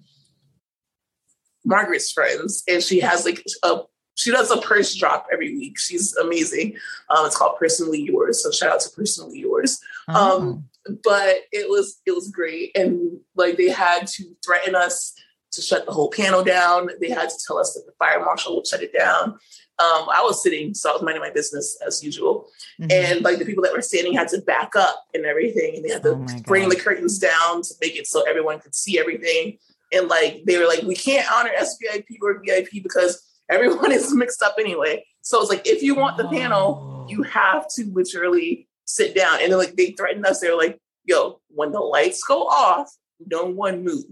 Margaret's 1.65 2.13
friends, 2.13 2.63
and 2.69 2.83
she 2.83 3.01
has 3.01 3.25
like 3.25 3.45
a 3.63 3.81
she 4.19 4.33
does 4.33 4.51
a 4.51 4.57
purse 4.57 4.95
drop 4.97 5.29
every 5.33 5.57
week. 5.57 5.79
She's 5.79 6.15
amazing. 6.17 6.77
Um, 7.09 7.25
it's 7.25 7.37
called 7.37 7.57
Personally 7.57 8.03
Yours. 8.03 8.43
So 8.43 8.51
shout 8.51 8.73
out 8.73 8.81
to 8.81 8.91
Personally 8.91 9.39
Yours. 9.39 9.81
Oh. 10.09 10.43
Um, 10.43 10.65
but 11.05 11.37
it 11.53 11.69
was 11.69 12.01
it 12.05 12.13
was 12.13 12.31
great, 12.31 12.77
and 12.77 13.21
like 13.37 13.57
they 13.57 13.69
had 13.69 14.07
to 14.09 14.25
threaten 14.45 14.75
us 14.75 15.15
to 15.53 15.63
shut 15.63 15.87
the 15.87 15.93
whole 15.93 16.11
panel 16.11 16.43
down. 16.43 16.89
They 17.01 17.11
had 17.11 17.29
to 17.29 17.37
tell 17.47 17.59
us 17.59 17.75
that 17.75 17.87
the 17.87 17.93
fire 17.99 18.25
marshal 18.25 18.57
would 18.57 18.67
shut 18.67 18.83
it 18.83 18.93
down. 18.93 19.39
Um, 19.81 20.09
I 20.13 20.23
was 20.23 20.43
sitting, 20.43 20.75
so 20.75 20.91
I 20.91 20.95
was 20.95 21.03
minding 21.03 21.23
my 21.23 21.31
business 21.31 21.79
as 21.87 22.03
usual. 22.03 22.49
Mm-hmm. 22.81 22.91
And 22.91 23.25
like 23.25 23.39
the 23.39 23.45
people 23.45 23.63
that 23.63 23.73
were 23.73 23.83
standing 23.83 24.15
had 24.15 24.29
to 24.29 24.41
back 24.41 24.75
up 24.75 25.05
and 25.15 25.25
everything. 25.25 25.77
And 25.77 25.85
they 25.85 25.91
had 25.91 26.03
to 26.03 26.15
oh 26.15 26.27
bring 26.45 26.69
the 26.69 26.77
curtains 26.77 27.19
down 27.19 27.63
to 27.63 27.75
make 27.81 27.97
it 27.97 28.09
so 28.09 28.29
everyone 28.29 28.59
could 28.59 28.75
see 28.75 28.99
everything. 28.99 29.59
And 29.93 30.09
like 30.09 30.43
they 30.47 30.59
were 30.59 30.67
like, 30.67 30.83
we 30.83 30.97
can't 30.97 31.31
honor 31.33 31.53
SVIP 31.57 32.19
or 32.21 32.43
VIP 32.45 32.83
because 32.83 33.28
everyone 33.51 33.93
is 33.93 34.15
mixed 34.15 34.43
up 34.43 34.57
anyway. 34.59 35.05
So 35.23 35.41
it's 35.41 35.51
like 35.51 35.67
if 35.67 35.83
you 35.83 35.95
want 35.95 36.17
the 36.17 36.27
oh. 36.27 36.31
panel, 36.31 37.07
you 37.09 37.23
have 37.23 37.67
to 37.77 37.85
literally 37.93 38.69
sit 38.85 39.15
down. 39.15 39.41
And 39.43 39.53
then 39.53 39.59
like 39.59 39.77
they 39.77 39.93
threatened 39.93 40.27
us. 40.27 40.41
They're 40.41 40.57
like, 40.57 40.79
yo, 41.05 41.41
when 41.49 41.73
the 41.73 41.81
lights 41.81 42.23
go 42.23 42.45
off, 42.45 42.91
no 43.27 43.45
one 43.45 43.85
move. 43.85 44.05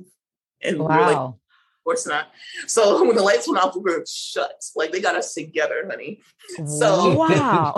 And 0.63 0.79
wow. 0.79 0.89
we're 0.89 1.07
like, 1.07 1.17
of 1.17 1.35
course 1.85 2.07
not. 2.07 2.29
So 2.67 3.05
when 3.05 3.17
the 3.17 3.23
lights 3.23 3.49
went 3.49 3.63
off, 3.63 3.77
we 3.77 3.83
were 3.83 4.05
shut. 4.07 4.63
Like 4.75 4.93
they 4.93 5.01
got 5.01 5.17
us 5.17 5.35
together, 5.35 5.87
honey. 5.89 6.21
So 6.67 7.15
wow. 7.15 7.75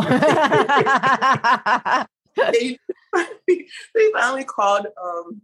they, 2.37 2.79
they 3.47 4.13
finally 4.13 4.45
called 4.45 4.87
um 5.03 5.43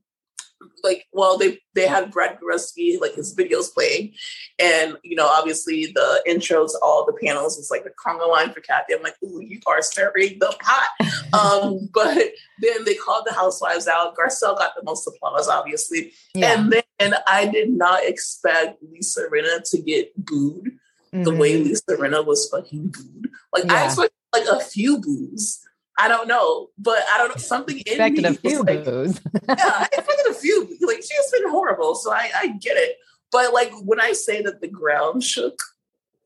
like 0.83 1.07
well 1.13 1.39
they 1.39 1.59
they 1.75 1.87
had 1.87 2.11
Brad 2.11 2.39
Goreski 2.39 3.01
like 3.01 3.15
his 3.15 3.35
videos 3.35 3.73
playing. 3.73 4.13
And 4.59 4.97
you 5.03 5.17
know 5.17 5.27
obviously 5.27 5.87
the 5.87 6.23
intros 6.29 6.71
all 6.83 7.05
the 7.07 7.19
panels 7.25 7.57
was 7.57 7.71
like 7.71 7.85
the 7.85 7.91
conga 7.91 8.29
line 8.29 8.53
for 8.53 8.61
Kathy. 8.61 8.95
I'm 8.95 9.03
like 9.03 9.17
ooh 9.23 9.41
you 9.41 9.61
are 9.67 9.83
stirring 9.83 10.39
the 10.39 10.55
pot. 10.61 10.89
Um 11.35 11.89
but 11.93 12.17
then 12.61 12.85
they 12.85 12.95
called 12.95 13.25
the 13.27 13.33
housewives 13.33 13.89
out. 13.89 14.17
Garcelle 14.17 14.57
got 14.57 14.73
the 14.77 14.85
most 14.85 15.07
applause 15.07 15.49
obviously. 15.49 16.13
Yeah. 16.35 16.55
and 16.55 16.73
then 16.99 17.15
I 17.27 17.47
did 17.47 17.71
not 17.71 18.05
expect 18.05 18.83
Lisa 18.83 19.29
Rinna 19.29 19.69
to 19.71 19.83
get 19.83 20.13
booed 20.17 20.79
mm-hmm. 21.13 21.23
the 21.23 21.35
way 21.35 21.57
Lisa 21.57 21.97
Rinna 21.97 22.25
was 22.25 22.49
fucking 22.49 22.89
booed. 22.89 23.31
Like 23.53 23.65
yeah. 23.65 23.75
I 23.75 23.85
expected 23.87 24.13
like 24.33 24.49
a 24.49 24.61
few 24.61 25.01
boos 25.01 25.61
I 25.99 26.09
don't 26.09 26.27
know, 26.27 26.71
but 26.77 26.99
I 27.13 27.19
don't 27.19 27.29
know 27.29 27.37
something 27.37 27.77
in 27.77 27.83
expected 27.87 28.23
me. 28.23 28.29
a 28.31 28.35
few 28.35 28.63
like, 28.63 28.85
yeah, 28.87 29.15
I 29.49 29.89
expected 29.93 30.27
a 30.31 30.35
few. 30.35 30.77
Like 30.81 30.97
she's 30.97 31.31
been 31.33 31.49
horrible, 31.51 31.95
so 31.95 32.13
I, 32.13 32.31
I 32.35 32.47
get 32.49 32.77
it. 32.77 32.97
But 33.31 33.53
like 33.53 33.73
when 33.85 34.01
I 34.01 34.13
say 34.13 34.43
that 34.43 34.61
the 34.61 34.69
ground 34.69 35.23
shook 35.23 35.59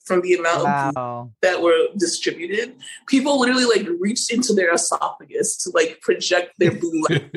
from 0.05 0.23
the 0.23 0.35
amount 0.35 0.65
wow. 0.65 1.31
that 1.43 1.61
were 1.61 1.89
distributed, 1.99 2.77
people 3.07 3.39
literally 3.39 3.67
like 3.67 3.87
reached 4.01 4.33
into 4.33 4.55
their 4.55 4.73
esophagus 4.73 5.57
to 5.59 5.71
like 5.75 6.01
project 6.01 6.55
their 6.59 6.73
blue 6.73 7.03
light. 7.09 7.31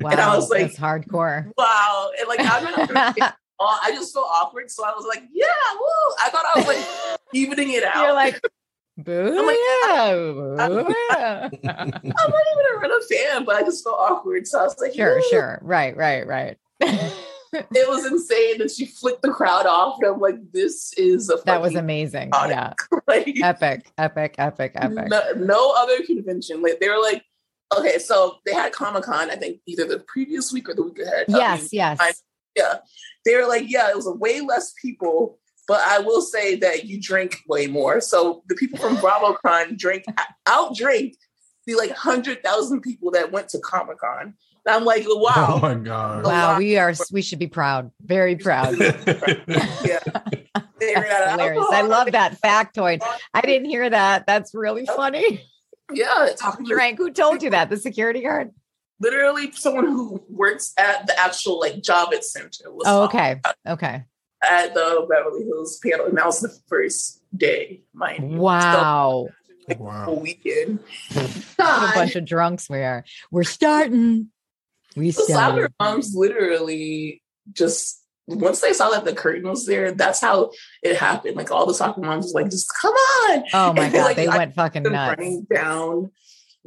wow, 0.00 0.10
and 0.10 0.20
I 0.20 0.34
was 0.34 0.50
like, 0.50 0.62
that's 0.62 0.78
hardcore. 0.78 1.50
Wow, 1.56 2.10
and 2.18 2.28
like 2.28 2.40
I'm 2.42 2.64
not. 2.64 3.36
I 3.58 3.90
just 3.92 4.12
felt 4.12 4.26
awkward, 4.26 4.70
so 4.70 4.84
I 4.84 4.90
was 4.90 5.06
like, 5.08 5.22
"Yeah, 5.32 5.46
woo!" 5.74 6.14
I 6.20 6.28
thought 6.28 6.44
I 6.54 6.58
was 6.58 6.66
like 6.66 7.18
evening 7.32 7.72
it 7.72 7.84
out. 7.84 8.04
You're 8.04 8.12
like, 8.12 8.40
Boo, 8.98 9.38
I'm 9.38 9.46
like, 9.46 9.58
yeah. 9.82 10.14
Boo, 10.14 10.56
I'm, 10.58 10.72
yeah. 11.10 11.48
I'm 11.62 11.90
not 11.90 12.12
even 12.12 12.64
a 12.74 12.78
real 12.80 13.00
fan, 13.02 13.44
but 13.44 13.56
I 13.56 13.62
just 13.62 13.84
felt 13.84 13.98
awkward. 13.98 14.46
So 14.46 14.60
I 14.60 14.62
was 14.62 14.76
like, 14.80 14.94
sure, 14.94 15.20
sure. 15.30 15.58
Right, 15.62 15.94
right, 15.96 16.26
right. 16.26 16.58
it 16.80 17.88
was 17.88 18.06
insane 18.06 18.58
that 18.58 18.70
she 18.70 18.86
flicked 18.86 19.22
the 19.22 19.30
crowd 19.30 19.66
off. 19.66 19.98
And 20.00 20.14
I'm 20.14 20.20
like, 20.20 20.36
this 20.52 20.94
is 20.94 21.28
a 21.30 21.36
that 21.44 21.60
was 21.60 21.74
amazing. 21.74 22.30
Yeah. 22.32 22.72
like, 23.06 23.38
epic, 23.42 23.92
epic, 23.98 24.36
epic, 24.38 24.72
epic. 24.74 25.08
No, 25.08 25.22
no 25.36 25.74
other 25.76 26.02
convention. 26.04 26.62
Like 26.62 26.80
they 26.80 26.88
were 26.88 27.00
like, 27.00 27.22
okay, 27.76 27.98
so 27.98 28.36
they 28.46 28.54
had 28.54 28.72
Comic 28.72 29.04
Con, 29.04 29.30
I 29.30 29.36
think 29.36 29.60
either 29.66 29.86
the 29.86 30.00
previous 30.00 30.52
week 30.52 30.68
or 30.68 30.74
the 30.74 30.84
week 30.84 30.98
ahead. 31.00 31.26
Yes, 31.28 31.58
I 31.58 31.62
mean, 31.62 31.68
yes. 31.72 31.98
I, 32.00 32.12
yeah. 32.56 32.74
They 33.24 33.36
were 33.36 33.46
like, 33.46 33.64
yeah, 33.66 33.90
it 33.90 33.96
was 33.96 34.06
a 34.06 34.12
way 34.12 34.40
less 34.40 34.72
people 34.80 35.38
but 35.66 35.80
I 35.80 35.98
will 35.98 36.22
say 36.22 36.56
that 36.56 36.84
you 36.84 37.00
drink 37.00 37.42
way 37.48 37.66
more. 37.66 38.00
So 38.00 38.42
the 38.48 38.54
people 38.54 38.78
from 38.78 38.96
BravoCon 38.96 39.76
drink 39.76 40.04
out 40.46 40.76
drink 40.76 41.16
the 41.66 41.74
like 41.74 41.90
hundred 41.90 42.42
thousand 42.42 42.80
people 42.82 43.10
that 43.12 43.32
went 43.32 43.48
to 43.50 43.58
Comic 43.58 43.98
Con. 43.98 44.34
I'm 44.66 44.84
like, 44.84 45.04
oh 45.08 45.18
wow. 45.18 45.54
Oh 45.54 45.58
my 45.60 45.74
god. 45.74 46.24
Wow, 46.24 46.58
we 46.58 46.76
are 46.76 46.94
we 47.12 47.22
should 47.22 47.38
be 47.38 47.48
proud. 47.48 47.90
Very 48.02 48.36
proud. 48.36 48.78
yeah. 48.78 50.00
hilarious. 50.80 51.66
I 51.70 51.82
love 51.82 52.12
that 52.12 52.40
factoid. 52.40 53.02
I 53.34 53.40
didn't 53.40 53.68
hear 53.68 53.88
that. 53.90 54.26
That's 54.26 54.54
really 54.54 54.86
funny. 54.86 55.42
Yeah. 55.92 56.28
Talking 56.36 56.66
drank. 56.66 56.98
Who 56.98 57.10
told 57.10 57.42
you 57.42 57.50
that? 57.50 57.70
The 57.70 57.76
security 57.76 58.22
guard? 58.22 58.50
Literally 58.98 59.52
someone 59.52 59.86
who 59.86 60.24
works 60.28 60.72
at 60.78 61.06
the 61.06 61.18
actual 61.18 61.60
like 61.60 61.74
Javits 61.74 62.24
Center. 62.24 62.64
oh, 62.86 63.04
okay. 63.04 63.40
Okay 63.66 64.04
at 64.42 64.74
the 64.74 65.06
Beverly 65.08 65.44
Hills 65.44 65.78
panel, 65.84 66.06
and 66.06 66.16
that 66.16 66.26
was 66.26 66.40
the 66.40 66.54
first 66.68 67.22
day, 67.36 67.82
mind 67.92 68.32
you. 68.32 68.38
Wow. 68.38 69.28
So, 69.68 69.76
wow. 69.78 70.12
weekend. 70.12 70.80
what 71.12 71.58
a 71.58 71.94
bunch 71.94 72.16
of 72.16 72.24
drunks 72.24 72.68
we 72.70 72.78
are. 72.78 73.04
We're 73.30 73.44
starting. 73.44 74.30
We 74.94 75.10
the 75.10 75.24
soccer 75.24 75.70
moms 75.80 76.14
literally 76.14 77.22
just 77.52 78.02
once 78.28 78.60
they 78.60 78.72
saw 78.72 78.90
that 78.90 79.04
the 79.04 79.12
curtain 79.12 79.48
was 79.48 79.66
there, 79.66 79.92
that's 79.92 80.20
how 80.20 80.50
it 80.82 80.96
happened. 80.96 81.36
Like 81.36 81.50
all 81.50 81.66
the 81.66 81.74
soccer 81.74 82.00
moms 82.00 82.26
was 82.26 82.34
like, 82.34 82.50
just 82.50 82.70
come 82.80 82.94
on. 82.94 83.44
Oh 83.52 83.72
my 83.72 83.84
and 83.84 83.92
god, 83.92 84.04
like, 84.04 84.16
they 84.16 84.28
went 84.28 84.54
fucking 84.54 84.82
nuts. 84.84 85.18
Running 85.18 85.46
down 85.52 86.10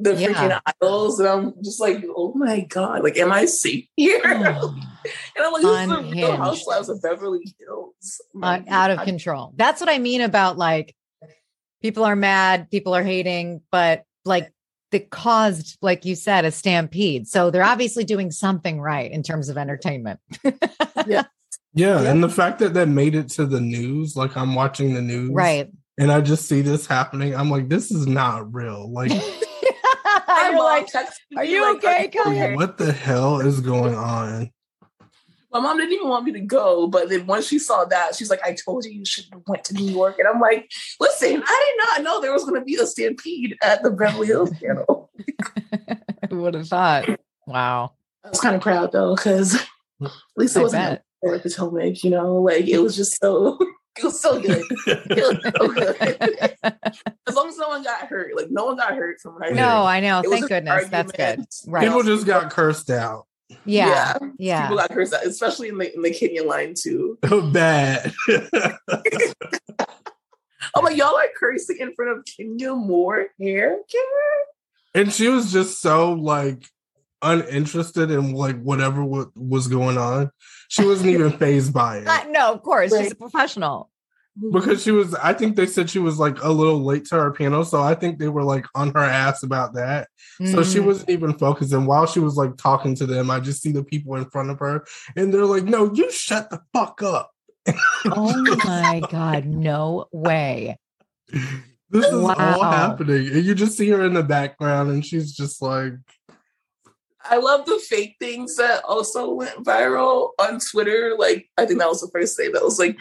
the 0.02 0.16
Yeah. 0.16 0.30
freaking 0.30 0.62
aisles, 0.82 1.20
and 1.20 1.28
I'm 1.30 1.54
just 1.64 1.80
like, 1.82 2.04
oh 2.16 2.34
my 2.36 2.62
god, 2.62 3.04
like, 3.04 3.18
am 3.18 3.32
I 3.32 3.46
safe 3.46 3.86
here? 3.96 4.22
and 4.24 4.46
I'm 4.46 5.54
like, 5.54 5.62
this 5.62 5.82
is 5.82 5.88
the 5.88 6.12
real 6.16 6.38
Housewives 6.38 6.90
of 6.90 7.02
Beverly 7.02 7.54
Hills. 7.60 8.22
My 8.34 8.60
uh, 8.60 8.64
out 8.70 8.92
of 8.92 9.02
control. 9.02 9.54
That's 9.56 9.82
what 9.82 9.90
I 9.90 9.98
mean 9.98 10.22
about 10.22 10.58
like 10.58 10.96
people 11.82 12.04
are 12.06 12.16
mad, 12.16 12.70
people 12.72 12.94
are 12.96 13.04
hating, 13.04 13.62
but 13.72 14.04
like 14.26 14.52
that 14.92 15.10
caused, 15.10 15.78
like 15.82 16.06
you 16.06 16.16
said, 16.16 16.46
a 16.46 16.52
stampede. 16.52 17.28
So 17.28 17.52
they're 17.52 17.64
obviously 17.64 18.04
doing 18.04 18.32
something 18.32 18.82
right 18.82 19.12
in 19.12 19.22
terms 19.24 19.50
of 19.50 19.58
entertainment. 19.58 20.20
Yeah, 21.06 21.24
Yeah. 21.74 22.02
and 22.02 22.24
the 22.24 22.30
fact 22.30 22.60
that 22.60 22.74
that 22.74 22.88
made 22.88 23.16
it 23.16 23.30
to 23.32 23.46
the 23.46 23.62
news, 23.62 24.16
like 24.16 24.36
I'm 24.36 24.56
watching 24.56 24.94
the 24.94 25.02
news, 25.02 25.32
right. 25.32 25.70
and 26.00 26.12
I 26.12 26.22
just 26.22 26.48
see 26.48 26.62
this 26.62 26.88
happening. 26.88 27.36
I'm 27.36 27.52
like, 27.52 27.70
this 27.70 27.92
is 27.92 28.08
not 28.08 28.54
real. 28.54 28.92
Like, 28.92 29.12
My 30.42 30.50
You're 30.52 30.64
like, 30.64 30.96
are 31.38 31.44
you 31.46 31.76
okay, 31.76 32.10
you 32.14 32.24
Kanye? 32.24 32.56
what 32.56 32.78
the 32.78 32.92
hell 32.92 33.40
is 33.40 33.60
going 33.62 33.96
on? 33.96 34.52
My 35.52 35.60
mom 35.60 35.78
didn't 35.78 35.94
even 35.94 36.08
want 36.08 36.26
me 36.26 36.32
to 36.34 36.42
go, 36.42 36.88
but 36.88 37.10
then 37.10 37.26
once 37.26 37.48
she 37.48 37.58
saw 37.58 37.84
that, 37.86 38.16
she's 38.16 38.30
like, 38.30 38.42
"I 38.46 38.54
told 38.54 38.86
you 38.86 38.92
you 38.92 39.06
should 39.06 39.26
have 39.34 39.42
went 39.48 39.64
to 39.66 39.74
New 39.74 39.92
York." 39.92 40.20
And 40.20 40.28
I'm 40.28 40.40
like, 40.40 40.72
"Listen, 41.00 41.42
I 41.44 41.64
did 41.66 41.88
not 41.88 42.04
know 42.04 42.22
there 42.22 42.34
was 42.34 42.44
going 42.44 42.60
to 42.60 42.64
be 42.66 42.76
a 42.76 42.86
stampede 42.86 43.58
at 43.64 43.82
the 43.82 43.90
Beverly 43.90 44.28
Hills 44.28 44.52
channel." 44.60 45.10
Who 46.30 46.42
would 46.44 46.54
have 46.54 46.68
thought? 46.68 47.10
Wow. 47.48 47.94
I 48.24 48.30
was 48.30 48.42
kind 48.42 48.56
of 48.56 48.62
proud 48.62 48.92
though, 48.92 49.16
because 49.16 49.56
at 49.56 50.12
least 50.38 50.56
it 50.56 50.60
I 50.60 50.64
wasn't 50.64 51.02
bet. 51.24 51.34
at 51.34 51.42
Potomac. 51.42 52.04
You 52.04 52.12
know, 52.12 52.36
like 52.36 52.68
it 52.68 52.80
was 52.80 52.96
just 52.96 53.20
so 53.20 53.58
it 53.98 54.04
was 54.04 54.22
so 54.22 54.40
good. 54.40 54.64
It 54.88 55.10
was 55.10 55.54
so 55.58 55.68
good. 55.74 56.56
as 57.28 57.36
long 57.36 57.50
as 57.50 57.58
no 57.58 57.70
one 57.70 57.84
got 57.84 58.02
hurt, 58.08 58.36
like 58.36 58.48
no 58.50 58.66
one 58.66 58.78
got 58.78 58.94
hurt 58.96 59.20
from 59.22 59.36
what 59.36 59.46
I 59.48 59.50
No, 59.50 59.62
heard. 59.64 59.70
I 59.70 60.00
know. 60.00 60.20
It 60.22 60.30
Thank 60.30 60.48
goodness. 60.48 60.88
That's 60.90 61.12
good. 61.12 61.46
Right. 61.68 61.84
People 61.88 62.04
just 62.04 62.26
got 62.26 62.52
cursed 62.52 62.90
out. 62.90 63.26
Yeah. 63.66 64.18
Yeah. 64.38 64.64
People 64.64 64.78
got 64.78 64.92
cursed 64.92 65.14
out, 65.14 65.26
especially 65.26 65.70
in 65.70 65.78
the 65.78 65.94
in 65.94 66.02
the 66.02 66.12
Kenyan 66.12 66.46
line 66.46 66.74
too. 66.78 67.18
Bad. 67.52 68.14
I'm 70.76 70.84
like, 70.84 70.98
y'all 70.98 71.16
are 71.16 71.24
cursing 71.38 71.78
in 71.80 71.94
front 71.96 72.18
of 72.18 72.26
Kenya 72.26 72.74
Moore 72.76 73.28
hair 73.40 73.78
care. 73.92 75.02
and 75.04 75.12
she 75.12 75.28
was 75.30 75.52
just 75.52 75.82
so 75.82 76.14
like 76.14 76.64
uninterested 77.22 78.12
in 78.12 78.34
like 78.34 78.62
whatever 78.62 79.04
wa- 79.04 79.26
was 79.36 79.68
going 79.68 79.98
on. 79.98 80.30
She 80.70 80.86
wasn't 80.86 81.10
even 81.10 81.32
phased 81.38 81.74
by 81.74 81.98
it. 81.98 82.08
Uh, 82.08 82.24
no, 82.30 82.54
of 82.54 82.64
course. 82.64 82.98
She's 82.98 83.12
a 83.12 83.16
professional. 83.16 83.90
because 84.54 84.82
she 84.82 84.92
was 84.92 85.14
i 85.16 85.34
think 85.34 85.58
they 85.58 85.66
said 85.66 85.90
she 85.90 86.00
was 86.00 86.18
like 86.18 86.42
a 86.44 86.50
little 86.50 86.82
late 86.86 87.04
to 87.04 87.16
her 87.16 87.30
piano 87.32 87.62
so 87.64 87.82
i 87.84 87.94
think 87.94 88.18
they 88.20 88.30
were 88.30 88.44
like 88.44 88.64
on 88.74 88.90
her 88.96 89.04
ass 89.04 89.44
about 89.44 89.74
that 89.74 90.08
so 90.54 90.64
she 90.64 90.80
Mm. 90.80 90.86
wasn't 90.86 91.10
even 91.10 91.34
focused 91.38 91.74
and 91.74 91.86
while 91.86 92.06
she 92.06 92.22
was 92.22 92.36
like 92.38 92.56
talking 92.56 92.96
to 92.96 93.06
them 93.06 93.30
i 93.30 93.42
just 93.42 93.62
see 93.62 93.74
the 93.74 93.84
people 93.84 94.16
in 94.16 94.30
front 94.30 94.50
of 94.50 94.60
her 94.60 94.86
and 95.18 95.34
they're 95.34 95.46
like 95.56 95.66
no 95.66 95.92
you 95.94 96.10
shut 96.10 96.50
the 96.52 96.62
fuck 96.74 97.04
up 97.04 97.32
Oh 98.06 98.56
my 98.66 99.02
God. 99.12 99.46
No 99.46 100.06
way. 100.14 100.78
this 101.90 102.06
is 102.06 102.14
all 102.14 102.64
happening 102.64 103.28
and 103.28 103.44
you 103.44 103.54
just 103.56 103.78
see 103.78 103.90
her 103.90 104.06
in 104.06 104.14
the 104.14 104.24
background 104.24 104.90
and 104.90 105.06
she's 105.06 105.34
just 105.34 105.62
like 105.62 105.94
I 107.30 107.38
love 107.38 107.66
the 107.66 107.80
fake 107.80 108.16
things 108.20 108.56
that 108.58 108.84
also 108.84 109.32
went 109.32 109.64
viral 109.64 110.32
on 110.40 110.60
Twitter. 110.60 111.16
Like, 111.18 111.50
I 111.58 111.66
think 111.66 111.80
that 111.80 111.88
was 111.88 112.02
the 112.02 112.10
first 112.12 112.38
day 112.38 112.50
that 112.50 112.64
was 112.64 112.80
like, 112.80 113.00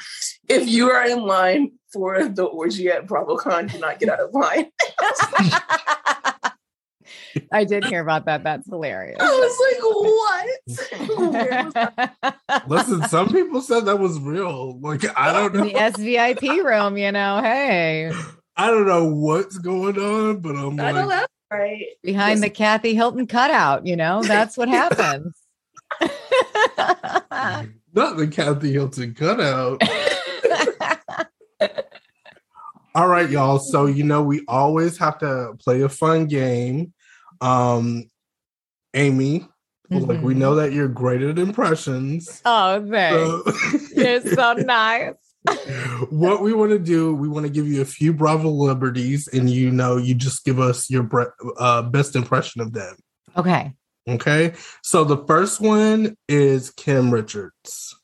if 0.49 0.69
you 0.69 0.91
are 0.91 1.07
in 1.07 1.21
line 1.21 1.73
for 1.93 2.29
the 2.29 2.45
orgy 2.45 2.89
at 2.89 3.07
BravoCon, 3.07 3.73
do 3.73 3.79
not 3.79 3.99
get 3.99 4.11
out 4.11 4.21
of 4.21 4.35
line. 4.35 4.71
I 7.53 7.65
did 7.65 7.85
hear 7.87 8.01
about 8.03 8.27
that. 8.27 8.43
That's 8.45 8.69
hilarious. 8.69 9.19
I 9.21 9.31
was 9.31 9.59
like, 9.71 9.81
what? 9.83 11.33
Where 11.33 11.65
was 11.65 11.75
that? 11.75 11.99
listen 12.67 13.03
some 13.09 13.29
people 13.29 13.61
said 13.61 13.85
that 13.85 13.99
was 13.99 14.19
real 14.21 14.79
like 14.81 15.05
i 15.19 15.33
don't 15.33 15.55
In 15.55 15.61
know 15.61 15.67
the 15.67 15.75
SVIP 15.75 16.65
room, 16.65 16.97
you 16.97 17.13
know, 17.13 17.41
hey, 17.43 18.11
i 18.57 18.67
don't 18.69 18.87
know 18.87 19.05
what's 19.05 19.59
going 19.59 19.99
on 19.99 20.41
but 20.41 20.57
i'm 20.57 20.79
I 20.81 20.93
know 20.93 21.07
like 21.07 21.09
that's 21.09 21.33
right. 21.51 21.85
behind 22.03 22.43
the 22.43 22.51
Kathy 22.51 22.95
Hilton 22.95 23.27
cutout, 23.27 23.87
you 23.87 23.97
know, 23.97 24.23
that's 24.23 24.57
what 24.57 24.69
happens. 24.69 25.35
not 27.95 28.17
the 28.17 28.29
kathy 28.31 28.73
hilton 28.73 29.15
cutout 29.15 29.83
All 32.95 33.07
right, 33.07 33.31
y'all. 33.31 33.59
So 33.61 33.87
you 33.87 34.03
know 34.03 34.23
we 34.23 34.45
always 34.49 34.99
have 34.99 35.19
to 35.19 35.55
play 35.61 35.83
a 35.83 35.89
fun 35.89 36.27
game. 36.27 36.93
Um 37.41 38.11
Amy, 38.95 39.47
like 39.91 40.23
we 40.23 40.35
know 40.35 40.57
that 40.57 40.73
you're 40.73 40.89
great 40.89 41.23
at 41.23 41.39
impressions. 41.39 42.43
oh, 42.45 42.85
thanks. 42.91 43.91
So, 43.91 44.01
You're 44.01 44.21
so 44.35 44.53
nice. 44.59 45.15
What 46.11 46.43
we 46.43 46.53
want 46.53 46.73
to 46.73 46.79
do, 46.79 47.15
we 47.15 47.29
want 47.29 47.47
to 47.47 47.53
give 47.53 47.67
you 47.67 47.83
a 47.83 47.87
few 47.87 48.13
Bravo 48.13 48.51
liberties, 48.51 49.29
and 49.29 49.49
you 49.49 49.71
know, 49.71 49.97
you 49.97 50.15
just 50.15 50.45
give 50.45 50.61
us 50.61 50.91
your 50.91 51.09
uh, 51.59 51.83
best 51.83 52.17
impression 52.17 52.61
of 52.61 52.73
them. 52.73 52.97
Okay. 53.37 53.73
Okay. 54.09 54.55
So 54.83 55.05
the 55.05 55.25
first 55.27 55.61
one 55.61 56.17
is 56.29 56.71
Kim 56.71 57.13
Richards. 57.13 57.95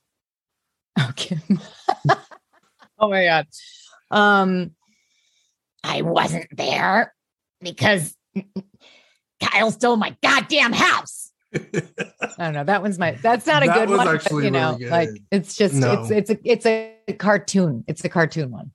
Okay. 1.11 1.39
oh 2.99 3.09
my 3.09 3.25
god. 3.25 3.47
Um 4.11 4.73
I 5.83 6.03
wasn't 6.03 6.47
there 6.57 7.13
because 7.61 8.15
Kyle 9.43 9.71
stole 9.71 9.97
my 9.97 10.17
goddamn 10.23 10.73
house. 10.73 11.33
I 11.55 12.45
don't 12.45 12.55
know. 12.55 12.65
That 12.65 12.83
one's 12.83 12.99
my 12.99 13.13
that's 13.13 13.47
not 13.47 13.63
a 13.63 13.67
That 13.67 13.75
good 13.87 13.89
was 13.91 13.99
one. 13.99 14.07
but, 14.23 14.33
you 14.45 14.51
know, 14.51 14.77
really 14.77 14.91
like 14.91 15.09
it's 15.31 15.55
just 15.55 15.75
No. 15.75 16.03
it's 16.05 16.11
it's 16.11 16.31
a 16.31 16.39
it's 16.45 16.67
a 16.67 17.13
cartoon. 17.19 17.85
It's 17.87 18.05
a 18.05 18.09
cartoon 18.09 18.51
one. 18.51 18.73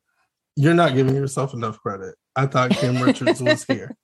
You're 0.55 0.73
not 0.73 0.93
giving 0.93 1.15
yourself 1.15 1.53
enough 1.53 1.79
credit. 1.79 2.15
I 2.35 2.45
thought 2.45 2.71
Kim 2.71 3.01
Richards 3.01 3.41
was 3.41 3.63
here. 3.65 3.95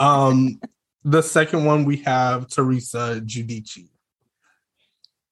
Um, 0.00 0.60
the 1.04 1.22
second 1.22 1.64
one 1.64 1.84
we 1.84 1.98
have 1.98 2.48
Teresa 2.48 3.20
Giudice. 3.24 3.88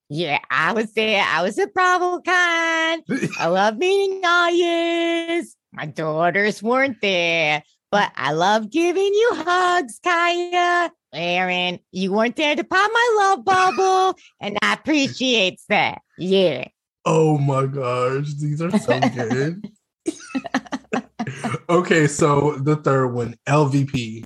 Yeah, 0.09 0.39
I 0.51 0.73
was 0.73 0.93
there. 0.93 1.25
I 1.27 1.43
was 1.43 1.59
at 1.59 1.73
BravoCon. 1.75 2.23
I 3.39 3.47
love 3.47 3.79
meeting 3.79 4.21
all 4.25 4.51
yous. 4.51 5.57
My 5.73 5.87
daughters 5.87 6.63
weren't 6.63 6.99
there, 7.01 7.63
but 7.93 8.11
I 8.17 8.33
love 8.33 8.71
giving 8.71 9.03
you 9.03 9.31
hugs, 9.35 10.01
Kaya. 10.03 10.91
Aaron, 11.13 11.79
you 11.93 12.11
weren't 12.11 12.37
there 12.37 12.57
to 12.57 12.65
pop 12.65 12.91
my 12.93 13.17
love 13.19 13.45
bubble, 13.45 14.19
and 14.41 14.59
I 14.63 14.73
appreciate 14.73 15.61
that. 15.69 16.01
Yeah. 16.19 16.65
oh 17.05 17.37
my 17.37 17.67
gosh, 17.67 18.33
these 18.41 18.63
are 18.63 18.77
so 18.79 18.99
good. 18.99 19.71
okay, 21.69 22.07
so 22.07 22.57
the 22.57 22.77
third 22.77 23.09
one, 23.09 23.37
LVP. 23.47 24.25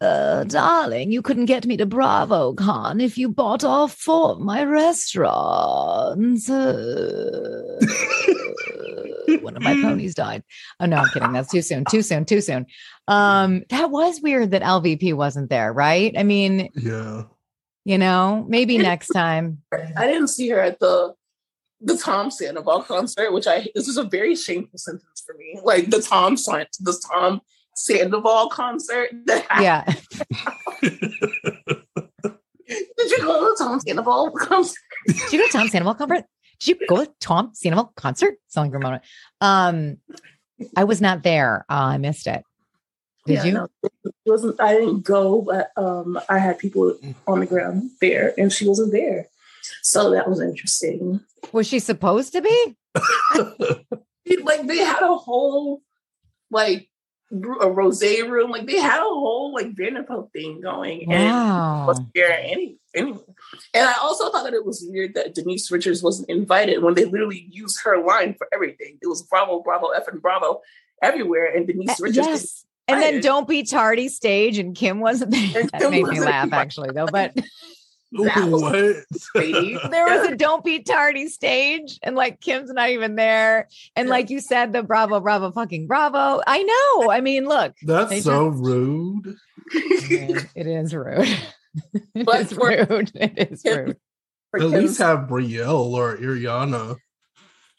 Uh, 0.00 0.44
darling, 0.44 1.10
you 1.10 1.22
couldn't 1.22 1.46
get 1.46 1.66
me 1.66 1.78
to 1.78 1.86
BravoCon 1.86 3.02
if 3.02 3.16
you 3.16 3.30
bought 3.30 3.64
all 3.64 3.88
four 3.88 4.32
of 4.32 4.40
my 4.40 4.62
restaurants. 4.64 6.50
Uh, 8.68 9.07
one 9.42 9.56
of 9.56 9.62
my 9.62 9.74
ponies 9.74 10.14
died. 10.14 10.42
Oh 10.80 10.86
no, 10.86 10.96
I'm 10.96 11.08
kidding. 11.08 11.32
That's 11.32 11.50
too 11.50 11.62
soon. 11.62 11.84
Too 11.84 12.02
soon. 12.02 12.24
Too 12.24 12.40
soon. 12.40 12.66
Um, 13.06 13.64
that 13.70 13.90
was 13.90 14.20
weird 14.20 14.50
that 14.52 14.62
LVP 14.62 15.14
wasn't 15.14 15.50
there, 15.50 15.72
right? 15.72 16.14
I 16.16 16.22
mean, 16.22 16.68
Yeah. 16.74 17.24
you 17.84 17.98
know, 17.98 18.44
maybe 18.48 18.78
next 18.78 19.08
time. 19.08 19.62
I 19.96 20.06
didn't 20.06 20.28
see 20.28 20.48
her 20.50 20.60
at 20.60 20.78
the 20.80 21.14
the 21.80 21.96
Tom 21.96 22.30
Sandoval 22.30 22.82
concert, 22.82 23.32
which 23.32 23.46
I 23.46 23.68
this 23.74 23.86
was 23.86 23.96
a 23.98 24.04
very 24.04 24.34
shameful 24.34 24.78
sentence 24.78 25.22
for 25.24 25.34
me. 25.38 25.60
Like 25.62 25.90
the 25.90 26.02
Tom 26.02 26.36
San- 26.36 26.66
the 26.80 27.00
Tom 27.12 27.40
Sandoval 27.76 28.48
concert. 28.50 29.10
That 29.26 29.46
Yeah. 29.60 29.84
Did 32.68 33.10
you 33.12 33.18
go 33.22 33.38
to 33.38 33.44
the 33.46 33.56
Tom 33.64 33.80
Sandoval 33.80 34.30
concert? 34.32 34.76
Did 35.06 35.32
you 35.32 35.38
go 35.38 35.46
to 35.46 35.52
Tom 35.52 35.68
Sandoval 35.68 35.94
concert? 35.94 36.24
Did 36.60 36.80
you 36.80 36.86
go 36.86 37.04
to 37.04 37.10
Tom 37.20 37.50
Sandoval 37.54 37.92
concert? 37.96 38.36
Like 38.56 38.72
Ramona. 38.72 39.00
Um, 39.40 39.98
I 40.76 40.84
was 40.84 41.00
not 41.00 41.22
there. 41.22 41.64
Uh, 41.68 41.74
I 41.94 41.98
missed 41.98 42.26
it. 42.26 42.42
Did 43.26 43.34
Yeah, 43.34 43.44
you? 43.44 43.52
no, 43.52 43.68
it 43.82 44.12
wasn't. 44.26 44.60
I 44.60 44.74
didn't 44.74 45.02
go, 45.02 45.42
but 45.42 45.70
um, 45.76 46.18
I 46.28 46.38
had 46.38 46.58
people 46.58 46.98
on 47.26 47.40
the 47.40 47.46
ground 47.46 47.90
there, 48.00 48.34
and 48.38 48.52
she 48.52 48.66
wasn't 48.66 48.92
there. 48.92 49.28
So 49.82 50.10
that 50.10 50.28
was 50.28 50.40
interesting. 50.40 51.20
Was 51.52 51.66
she 51.66 51.78
supposed 51.78 52.32
to 52.32 52.42
be? 52.42 52.76
Like 54.44 54.66
they 54.66 54.78
had 54.78 55.02
a 55.02 55.16
whole 55.16 55.80
like 56.50 56.87
a 57.30 57.70
rose 57.70 58.02
room. 58.02 58.50
Like 58.50 58.66
they 58.66 58.78
had 58.78 59.00
a 59.00 59.04
whole 59.04 59.52
like 59.52 59.74
Vanderpump 59.74 60.32
thing 60.32 60.60
going, 60.60 61.12
and 61.12 61.32
Wow. 61.32 61.86
wasn't 61.86 62.08
there 62.14 62.30
any 62.38 62.76
anyway. 62.94 63.20
And 63.74 63.86
I 63.88 63.94
also 64.00 64.30
thought 64.30 64.44
that 64.44 64.54
it 64.54 64.64
was 64.64 64.84
weird 64.88 65.14
that 65.14 65.34
Denise 65.34 65.70
Richards 65.70 66.02
wasn't 66.02 66.30
invited 66.30 66.82
when 66.82 66.94
they 66.94 67.04
literally 67.04 67.46
used 67.50 67.80
her 67.84 68.02
line 68.02 68.34
for 68.34 68.48
everything. 68.52 68.98
It 69.02 69.06
was 69.06 69.22
Bravo, 69.22 69.60
Bravo, 69.60 69.88
F 69.88 70.08
and 70.08 70.22
Bravo 70.22 70.62
everywhere, 71.02 71.54
and 71.54 71.66
Denise 71.66 71.90
Uh, 71.90 71.94
Richards 72.00 72.26
yes. 72.26 72.64
And 72.90 73.02
then 73.02 73.20
don't 73.20 73.46
be 73.46 73.64
tardy 73.64 74.08
stage 74.08 74.56
and 74.56 74.74
Kim 74.74 75.00
wasn't 75.00 75.32
there. 75.32 75.64
That 75.64 75.80
Kim 75.82 75.90
made 75.90 76.06
me 76.06 76.20
laugh 76.20 76.50
actually 76.54 76.90
though. 76.92 77.06
But 77.06 77.36
That 78.12 78.48
was 78.48 78.62
what? 78.62 79.90
there 79.90 80.06
was 80.06 80.28
a 80.28 80.36
don't 80.36 80.64
be 80.64 80.80
tardy 80.82 81.28
stage 81.28 81.98
and 82.02 82.16
like 82.16 82.40
Kim's 82.40 82.70
not 82.72 82.88
even 82.90 83.16
there. 83.16 83.68
And 83.96 84.06
Yeah. 84.08 84.12
like 84.12 84.30
you 84.30 84.40
said, 84.40 84.72
the 84.72 84.82
bravo, 84.82 85.20
bravo, 85.20 85.52
fucking 85.52 85.86
bravo. 85.86 86.40
I 86.46 86.62
know. 86.62 87.10
I 87.10 87.20
mean, 87.20 87.46
look, 87.46 87.74
That's 87.82 88.10
They 88.10 88.20
so 88.20 88.46
rude. 88.48 89.36
it 89.72 90.66
is 90.66 90.94
rude. 90.94 91.28
It 92.14 92.24
But 92.26 92.40
is 92.40 92.52
rude. 92.56 93.12
It 93.14 93.52
is 93.52 93.62
rude. 93.64 93.96
At 94.54 94.62
least 94.62 94.98
have 94.98 95.28
Brielle 95.28 95.92
or 95.92 96.16
Ariana. 96.16 96.96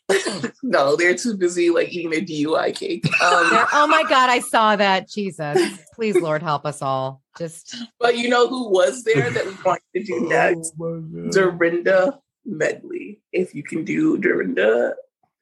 no, 0.63 0.95
they're 0.95 1.15
too 1.15 1.37
busy 1.37 1.69
like 1.69 1.89
eating 1.89 2.09
their 2.09 2.21
DUI 2.21 2.75
cake. 2.75 3.05
Um, 3.21 3.49
There- 3.49 3.67
oh 3.73 3.87
my 3.87 4.03
God, 4.03 4.29
I 4.29 4.39
saw 4.39 4.75
that. 4.75 5.09
Jesus. 5.09 5.59
Please, 5.93 6.15
Lord, 6.15 6.41
help 6.41 6.65
us 6.65 6.81
all. 6.81 7.21
Just 7.37 7.75
but 7.99 8.17
you 8.17 8.29
know 8.29 8.47
who 8.47 8.69
was 8.69 9.03
there 9.03 9.29
that 9.29 9.45
we 9.45 9.53
wanted 9.65 9.81
to 9.95 10.03
do 10.03 10.21
next? 10.27 10.73
Oh. 10.81 11.29
Dorinda 11.31 12.19
Medley. 12.45 13.21
If 13.31 13.53
you 13.53 13.63
can 13.63 13.83
do 13.83 14.17
Dorinda, 14.17 14.95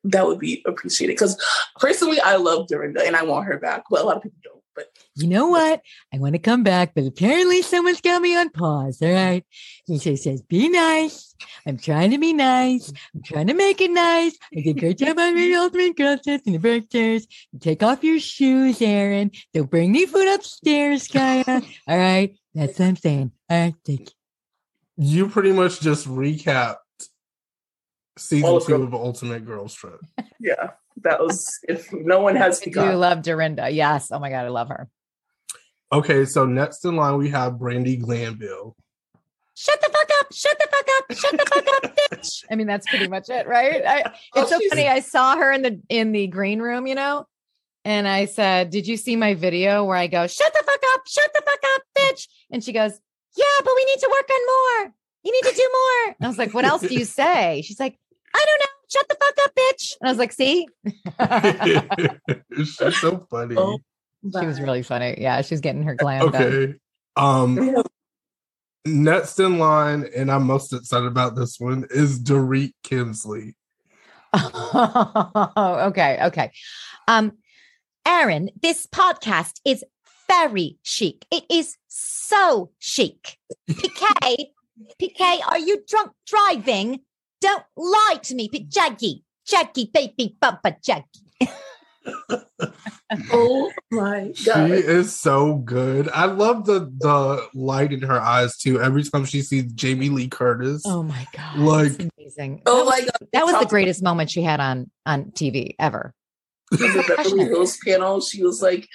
that 0.06 0.26
would 0.26 0.40
be 0.40 0.64
appreciated. 0.66 1.14
Because 1.14 1.42
personally, 1.80 2.20
I 2.20 2.36
love 2.38 2.68
Dorinda 2.68 3.06
and 3.06 3.16
I 3.16 3.24
want 3.24 3.46
her 3.48 3.58
back, 3.58 3.84
but 3.90 4.02
a 4.02 4.04
lot 4.04 4.18
of 4.18 4.24
people 4.24 4.40
don't. 4.44 4.57
But 4.78 4.90
you 5.16 5.28
know 5.28 5.48
what? 5.48 5.82
I 6.14 6.20
want 6.20 6.34
to 6.34 6.40
come 6.40 6.62
back, 6.62 6.94
but 6.94 7.04
apparently 7.04 7.64
someone's 7.64 8.00
got 8.00 8.22
me 8.22 8.38
on 8.38 8.52
pause. 8.52 9.02
All 9.02 9.12
right. 9.12 9.44
He 9.88 9.98
says, 9.98 10.24
says, 10.24 10.44
be 10.44 10.70
nice. 10.70 11.36
I'm 11.66 11.78
trying 11.78 12.12
to 12.12 12.20
be 12.20 12.32
nice. 12.32 12.94
I'm 13.16 13.24
trying 13.24 13.48
to 13.48 13.56
make 13.56 13.82
it 13.82 13.90
nice. 13.90 14.38
I 14.56 14.62
did 14.62 14.78
a 14.78 14.80
great 14.80 15.00
job 15.00 15.18
on 15.18 15.34
the 15.34 15.56
ultimate 15.56 15.98
girl 15.98 16.18
test 16.18 16.46
and 16.46 16.54
the 16.54 16.60
birthdays. 16.60 17.26
Take 17.60 17.82
off 17.82 18.04
your 18.04 18.20
shoes, 18.20 18.80
Aaron. 18.82 19.32
Don't 19.52 19.70
bring 19.70 19.92
me 19.92 20.06
food 20.06 20.32
upstairs, 20.32 21.08
Kaya. 21.08 21.44
All 21.88 21.98
right. 21.98 22.38
That's 22.54 22.78
what 22.78 22.88
I'm 22.88 22.96
saying. 22.96 23.32
All 23.50 23.60
right. 23.60 23.76
Thank 23.84 24.00
you. 24.02 24.06
You 24.98 25.30
pretty 25.30 25.54
much 25.54 25.80
just 25.80 26.08
recapped 26.08 26.78
season 28.18 28.50
All 28.50 28.62
two 28.62 28.76
of 28.76 28.94
Ultimate 28.94 29.44
Girls 29.46 29.74
Trip. 29.74 30.00
yeah, 30.40 30.72
that 31.04 31.20
was 31.22 31.60
if 31.68 31.92
no 31.94 32.22
one 32.22 32.36
has 32.36 32.60
I 32.62 32.66
do 32.66 32.70
begun. 32.72 33.00
love 33.00 33.22
Dorinda. 33.22 33.70
Yes. 33.70 34.10
Oh 34.12 34.20
my 34.20 34.30
God. 34.30 34.46
I 34.46 34.50
love 34.50 34.70
her. 34.70 34.90
Okay, 35.92 36.26
so 36.26 36.46
next 36.46 36.84
in 36.86 36.96
line 36.96 37.18
we 37.18 37.30
have 37.30 37.54
Brandi 37.54 38.00
Glanville. 38.02 38.76
Shut 39.56 39.80
the 39.82 39.90
fuck 39.92 40.10
up. 40.20 40.28
Shut 40.34 40.60
the 40.60 40.68
fuck 40.70 40.88
up. 40.98 41.18
Shut 41.18 41.32
the 41.32 41.46
fuck 41.46 41.68
up, 41.84 41.96
bitch. 42.12 42.44
I 42.52 42.56
mean, 42.56 42.68
that's 42.68 42.86
pretty 42.88 43.08
much 43.08 43.30
it, 43.30 43.48
right? 43.48 43.84
I, 43.86 44.04
Oh, 44.36 44.42
it's 44.42 44.52
so 44.52 44.60
she's- 44.60 44.70
funny. 44.70 44.88
I 44.88 45.00
saw 45.00 45.36
her 45.38 45.52
in 45.52 45.62
the 45.64 45.82
in 45.90 46.12
the 46.12 46.28
green 46.28 46.62
room, 46.62 46.86
you 46.88 46.94
know, 46.96 47.26
and 47.86 48.08
I 48.08 48.26
said, 48.26 48.70
"Did 48.70 48.86
you 48.88 48.98
see 48.98 49.16
my 49.16 49.34
video 49.34 49.84
where 49.86 49.98
I 49.98 50.08
go, 50.08 50.28
shut 50.28 50.54
the 50.54 50.64
fuck 50.64 50.82
up, 50.94 51.02
shut 51.08 51.32
the 51.34 51.42
fuck 51.44 51.60
up, 51.76 51.82
bitch?" 51.98 52.28
And 52.52 52.64
she 52.64 52.72
goes, 52.74 52.92
"Yeah, 53.36 53.46
but 53.64 53.74
we 53.76 53.86
need 53.86 54.00
to 54.00 54.10
work 54.12 54.30
on 54.30 54.46
more. 54.86 54.94
You 55.24 55.32
need 55.32 55.50
to 55.50 55.56
do 55.56 55.70
more." 55.74 56.16
And 56.20 56.26
I 56.26 56.28
was 56.28 56.38
like, 56.38 56.54
"What 56.54 56.66
else 56.66 56.82
do 56.82 56.94
you 56.94 57.06
say?" 57.22 57.64
She's 57.66 57.80
like, 57.80 57.98
"I 58.36 58.46
don't 58.46 58.60
know. 58.60 58.74
Shut 58.88 59.08
the 59.08 59.18
fuck 59.20 59.46
up, 59.46 59.52
bitch." 59.56 59.96
And 60.00 60.08
I 60.08 60.12
was 60.12 60.18
like, 60.18 60.32
"See." 60.32 60.68
She's 62.56 63.00
so 63.00 63.26
funny. 63.30 63.56
Oh, 63.58 63.80
she 64.40 64.46
was 64.46 64.60
really 64.60 64.84
funny. 64.84 65.16
Yeah, 65.20 65.42
she's 65.42 65.62
getting 65.62 65.84
her 65.84 65.96
glam 65.96 66.32
done. 66.32 66.44
Okay. 66.44 66.74
Um 67.16 67.84
next 68.88 69.40
in 69.40 69.60
line, 69.60 70.06
and 70.16 70.32
I'm 70.32 70.44
most 70.44 70.74
excited 70.74 71.08
about 71.08 71.36
this 71.36 71.60
one, 71.60 71.86
is 71.90 72.22
Dorit 72.22 72.74
Kemsley. 72.84 73.54
okay, 75.88 76.20
okay. 76.26 76.52
Um, 77.08 77.34
Aaron, 78.06 78.50
this 78.62 78.86
podcast 78.86 79.60
is 79.66 79.84
very 80.28 80.78
chic. 80.84 81.26
It 81.32 81.46
is 81.50 81.78
so 81.88 82.72
chic. 82.80 83.38
PK, 83.70 84.48
PK, 85.02 85.40
are 85.48 85.60
you 85.60 85.84
drunk 85.88 86.12
driving? 86.26 87.02
Don't 87.42 87.64
lie 87.76 88.20
to 88.24 88.36
me, 88.36 88.50
P- 88.50 88.64
Jackie. 88.64 89.24
Jackie, 89.46 89.90
baby, 89.94 90.36
bumper, 90.40 90.76
Jackie. 90.84 91.06
Oh 93.32 93.72
my 93.92 94.34
god. 94.46 94.68
She 94.68 94.74
is 94.74 95.18
so 95.18 95.56
good. 95.56 96.10
I 96.10 96.26
love 96.26 96.66
the 96.66 96.92
the 96.98 97.48
light 97.54 97.94
in 97.94 98.02
her 98.02 98.20
eyes 98.20 98.58
too. 98.58 98.82
Every 98.82 99.04
time 99.04 99.24
she 99.26 99.42
sees 99.42 99.72
Jamie 99.74 100.10
Lee 100.10 100.28
Curtis. 100.28 100.84
Oh 100.86 101.04
my 101.04 101.26
god, 101.34 101.58
Like- 101.58 101.92
it's 102.00 102.10
amazing. 102.18 102.64
Oh 102.66 102.80
that 102.80 102.86
was, 102.86 102.90
my 102.90 103.00
god! 103.02 103.28
that 103.34 103.46
was 103.46 103.60
the 103.60 103.66
greatest 103.70 104.04
moment 104.04 104.30
she 104.30 104.42
had 104.42 104.60
on 104.60 104.92
on 105.06 105.26
TV 105.32 105.76
ever. 105.80 106.14
the 106.72 107.14
Beverly 107.16 107.46
Hills 107.46 107.78
panel, 107.86 108.20
she 108.20 108.44
was 108.44 108.62
like, 108.62 108.88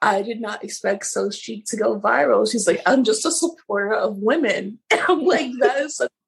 I 0.00 0.22
did 0.22 0.40
not 0.40 0.64
expect 0.64 1.04
So 1.06 1.30
Chic 1.30 1.66
to 1.66 1.76
go 1.76 2.00
viral. 2.00 2.50
She's 2.50 2.66
like, 2.66 2.80
I'm 2.86 3.04
just 3.04 3.26
a 3.26 3.30
supporter 3.30 3.92
of 3.92 4.16
women. 4.16 4.78
And 4.90 5.00
I'm 5.08 5.24
like, 5.24 5.50
that 5.60 5.76
is 5.82 5.96
such 5.96 6.08
a 6.10 6.21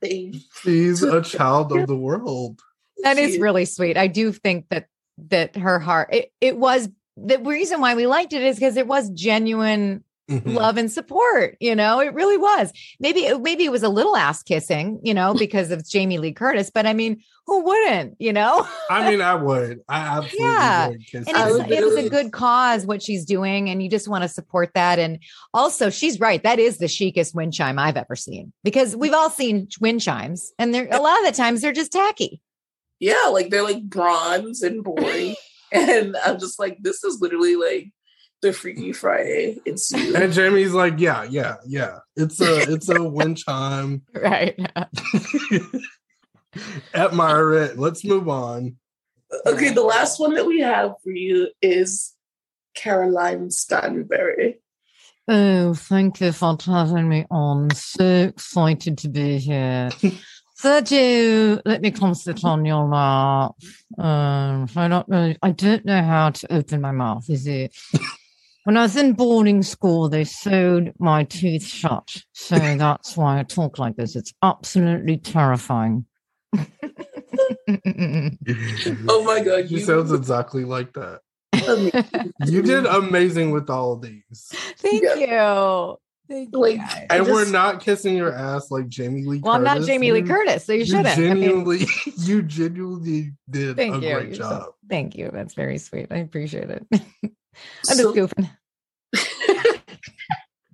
thing. 0.00 0.40
She's 0.62 1.02
a 1.02 1.22
child 1.36 1.72
of 1.72 1.86
the 1.86 1.96
world. 1.96 2.60
That 3.02 3.18
is 3.18 3.34
She- 3.34 3.40
really 3.40 3.64
sweet. 3.64 3.96
I 3.96 4.06
do 4.06 4.32
think 4.32 4.68
that 4.70 4.86
that 5.28 5.54
her 5.56 5.78
heart 5.78 6.14
it, 6.14 6.32
it 6.40 6.56
was 6.56 6.88
the 7.16 7.38
reason 7.38 7.80
why 7.80 7.94
we 7.94 8.06
liked 8.06 8.32
it 8.32 8.42
is 8.42 8.56
because 8.56 8.76
it 8.76 8.86
was 8.86 9.10
genuine 9.10 10.02
Mhm. 10.30 10.54
love 10.54 10.76
and 10.76 10.90
support 10.92 11.56
you 11.60 11.74
know 11.74 11.98
it 12.00 12.14
really 12.14 12.38
was 12.38 12.72
maybe 13.00 13.20
it- 13.26 13.40
maybe 13.42 13.64
it 13.64 13.72
was 13.72 13.82
a 13.82 13.88
little 13.88 14.16
ass 14.16 14.42
kissing 14.44 15.00
you 15.02 15.12
know 15.12 15.34
because 15.44 15.70
of 15.72 15.86
Jamie 15.88 16.18
Lee 16.18 16.32
Curtis 16.32 16.70
but 16.72 16.86
I 16.86 16.92
mean 16.92 17.20
who 17.46 17.64
wouldn't 17.64 18.14
you 18.20 18.32
know 18.32 18.66
I 18.88 19.10
mean, 19.10 19.20
I 19.20 19.34
would. 19.34 19.80
I 19.88 19.98
absolutely 20.18 20.38
Yeah. 20.38 20.88
would 20.88 21.06
kiss 21.06 21.26
and 21.26 21.36
I 21.36 21.46
her. 21.46 21.52
would 21.52 21.62
it's, 21.70 21.72
it 21.80 21.84
was 21.84 21.96
a 21.96 22.08
good 22.08 22.30
cause 22.32 22.86
what 22.86 23.02
she's 23.02 23.24
doing 23.24 23.68
and 23.68 23.82
you 23.82 23.90
just 23.90 24.06
want 24.08 24.22
to 24.22 24.28
support 24.28 24.70
that 24.74 24.98
and 25.00 25.18
also 25.52 25.90
she's 25.90 26.20
right 26.20 26.40
that 26.44 26.58
is 26.60 26.78
the 26.78 26.86
chicest 26.88 27.34
wind 27.34 27.52
chime 27.52 27.78
I've 27.78 27.96
ever 27.96 28.14
seen 28.14 28.52
because 28.62 28.94
we've 28.94 29.12
all 29.14 29.30
seen 29.30 29.66
wind 29.80 30.00
chimes 30.00 30.52
and 30.58 30.72
they're 30.72 30.88
a 30.92 31.00
lot 31.00 31.18
of 31.20 31.26
the 31.26 31.32
times 31.36 31.60
they're 31.60 31.72
just 31.72 31.90
tacky 31.92 32.40
Yeah, 33.00 33.24
like 33.32 33.50
they're 33.50 33.64
like 33.64 33.82
bronze 33.82 34.62
and 34.62 34.84
boring. 34.84 35.34
and 35.72 36.16
I'm 36.24 36.38
just 36.38 36.58
like, 36.58 36.78
this 36.82 37.02
is 37.04 37.20
literally 37.20 37.56
like 37.56 37.90
the 38.42 38.52
Freaky 38.52 38.92
Friday. 38.92 39.58
It's. 39.64 39.92
And 39.92 40.32
Jamie's 40.32 40.72
like, 40.72 40.94
yeah, 40.98 41.24
yeah, 41.24 41.56
yeah. 41.66 41.98
It's 42.16 42.40
a 42.40 42.72
it's 42.72 42.88
a 42.88 43.02
wind 43.16 43.38
chime. 43.38 44.02
right 44.14 44.58
Admire 46.94 47.52
it. 47.54 47.78
Let's 47.78 48.04
move 48.04 48.28
on. 48.28 48.76
Okay, 49.46 49.70
the 49.70 49.82
last 49.82 50.18
one 50.18 50.34
that 50.34 50.46
we 50.46 50.60
have 50.60 50.94
for 51.04 51.10
you 51.10 51.48
is 51.62 52.14
Caroline 52.74 53.50
Stanbury. 53.50 54.60
Oh, 55.28 55.74
thank 55.74 56.20
you 56.20 56.32
for 56.32 56.56
having 56.64 57.08
me 57.08 57.26
on. 57.30 57.70
So 57.70 58.04
excited 58.04 58.98
to 58.98 59.08
be 59.08 59.38
here. 59.38 59.90
so 60.56 60.80
do 60.80 61.60
let 61.64 61.82
me 61.82 61.92
come 61.92 62.14
sit 62.14 62.44
on 62.44 62.64
your 62.64 62.88
lap. 62.88 63.52
Um, 63.96 64.66
I 64.74 64.88
don't 64.88 65.08
really, 65.08 65.38
I 65.40 65.52
don't 65.52 65.84
know 65.84 66.02
how 66.02 66.30
to 66.30 66.52
open 66.52 66.80
my 66.80 66.90
mouth. 66.90 67.30
Is 67.30 67.46
it? 67.46 67.76
When 68.70 68.76
I 68.76 68.82
was 68.82 68.94
in 68.96 69.14
boarding 69.14 69.64
school, 69.64 70.08
they 70.08 70.22
sewed 70.22 70.92
my 71.00 71.24
teeth 71.24 71.64
shut, 71.66 72.08
so 72.34 72.54
that's 72.76 73.16
why 73.16 73.40
I 73.40 73.42
talk 73.42 73.80
like 73.80 73.96
this. 73.96 74.14
It's 74.14 74.32
absolutely 74.44 75.16
terrifying. 75.18 76.06
Oh 79.08 79.24
my 79.24 79.42
god, 79.42 79.68
She 79.68 79.74
you 79.74 79.80
sounds 79.80 80.12
exactly 80.20 80.64
like 80.64 80.92
that. 80.92 81.18
You 82.46 82.62
did 82.62 82.86
amazing 82.86 83.50
with 83.50 83.68
all 83.70 83.94
of 83.94 84.02
these. 84.02 84.52
Thank 84.78 85.02
Yeah. 85.02 85.16
you. 85.16 85.96
Thank 86.28 86.54
Like, 86.54 86.76
you. 86.76 86.82
I 87.10 87.16
And 87.16 87.26
we're 87.26 87.50
not 87.50 87.80
kissing 87.80 88.16
your 88.16 88.32
ass 88.32 88.70
like 88.70 88.86
Jamie 88.88 89.24
Lee 89.24 89.40
Well, 89.42 89.54
I'm 89.54 89.64
not 89.64 89.82
Jamie 89.82 90.12
Lee 90.12 90.22
Curtis, 90.22 90.64
so 90.64 90.72
you 90.72 90.80
You 90.80 90.84
shouldn't. 90.84 91.18
I 91.18 91.34
mean, 91.34 91.86
you 92.18 92.42
genuinely 92.42 93.32
did 93.50 93.74
Thank 93.76 93.96
a 93.96 94.06
you. 94.06 94.14
great 94.14 94.26
You're 94.28 94.34
so- 94.36 94.40
job. 94.42 94.66
Thank 94.88 95.16
you. 95.16 95.30
That's 95.32 95.54
very 95.54 95.78
sweet. 95.78 96.06
I 96.12 96.18
appreciate 96.18 96.70
it. 96.70 96.86
I'm 96.92 97.00
just 97.88 97.98
So- 97.98 98.12
goofing. 98.14 98.48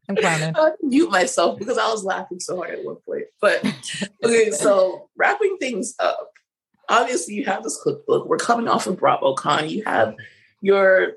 I'm 0.09 0.17
clowning. 0.17 0.55
I 0.57 0.71
mute 0.83 1.11
myself 1.11 1.59
because 1.59 1.79
I 1.79 1.89
was 1.91 2.05
laughing 2.05 2.39
so 2.41 2.57
hard 2.57 2.71
at 2.71 2.85
one 2.85 2.97
point. 2.97 3.25
But 3.41 3.65
okay, 4.25 4.51
so 4.51 5.09
wrapping 5.17 5.57
things 5.59 5.95
up, 5.99 6.31
obviously 6.89 7.35
you 7.35 7.45
have 7.47 7.63
this 7.65 7.81
cookbook. 7.83 8.29
We're 8.29 8.37
coming 8.39 8.69
off 8.69 8.87
of 8.87 8.97
BravoCon. 8.97 9.69
You 9.71 9.83
have 9.85 10.15
your 10.61 11.15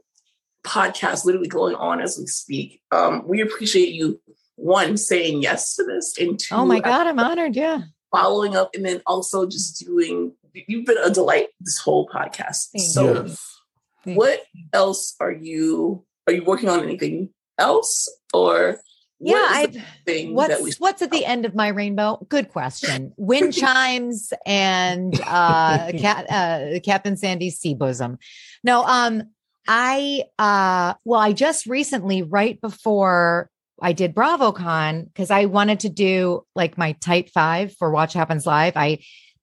podcast 0.65 1.25
literally 1.25 1.47
going 1.47 1.75
on 1.75 2.01
as 2.01 2.17
we 2.17 2.25
speak. 2.25 2.81
Um, 2.91 3.27
we 3.27 3.41
appreciate 3.41 3.93
you 3.93 4.19
one 4.55 4.97
saying 4.97 5.41
yes 5.41 5.75
to 5.75 5.83
this, 5.83 6.17
and 6.19 6.37
two, 6.39 6.55
Oh 6.55 6.65
my 6.65 6.79
God, 6.79 7.07
I'm 7.07 7.19
honored. 7.19 7.55
Yeah. 7.55 7.81
following 8.11 8.55
up, 8.55 8.71
and 8.75 8.85
then 8.85 9.01
also 9.05 9.45
just 9.45 9.85
doing. 9.85 10.33
You've 10.53 10.85
been 10.85 10.97
a 10.97 11.11
delight 11.11 11.49
this 11.61 11.77
whole 11.77 12.09
podcast. 12.09 12.71
Thank 12.71 12.85
So, 12.85 13.25
yes. 13.25 13.59
what 14.03 14.41
else 14.73 15.15
are 15.19 15.31
you? 15.31 16.03
Are 16.27 16.33
you 16.33 16.43
working 16.43 16.67
on 16.69 16.81
anything 16.81 17.29
else, 17.59 18.09
or 18.33 18.79
Yeah. 19.19 19.33
what 19.33 19.51
is 19.51 19.57
I, 19.57 19.65
the 19.67 19.81
thing 20.05 20.35
that 20.35 20.59
we 20.59 20.63
what's 20.63 20.79
what's 20.79 21.01
at 21.01 21.11
the 21.11 21.25
end 21.25 21.45
of 21.45 21.53
my 21.53 21.67
rainbow? 21.67 22.25
Good 22.29 22.49
question. 22.49 23.13
Wind 23.17 23.53
chimes 23.53 24.31
and 24.45 25.13
uh, 25.27 25.91
cat, 25.97 26.25
uh, 26.29 26.79
Captain 26.79 27.17
Sandy's 27.17 27.59
sea 27.59 27.73
bosom. 27.75 28.17
No, 28.63 28.83
um, 28.83 29.23
I 29.67 30.23
uh 30.39 30.95
well, 31.05 31.19
I 31.19 31.33
just 31.33 31.67
recently, 31.67 32.23
right 32.23 32.59
before 32.59 33.49
I 33.81 33.93
did 33.93 34.15
BravoCon, 34.15 35.05
because 35.05 35.31
I 35.31 35.45
wanted 35.45 35.81
to 35.81 35.89
do 35.89 36.45
like 36.55 36.77
my 36.77 36.93
tight 36.93 37.29
five 37.31 37.75
for 37.77 37.91
Watch 37.91 38.13
Happens 38.13 38.45
Live. 38.45 38.73
I 38.75 38.99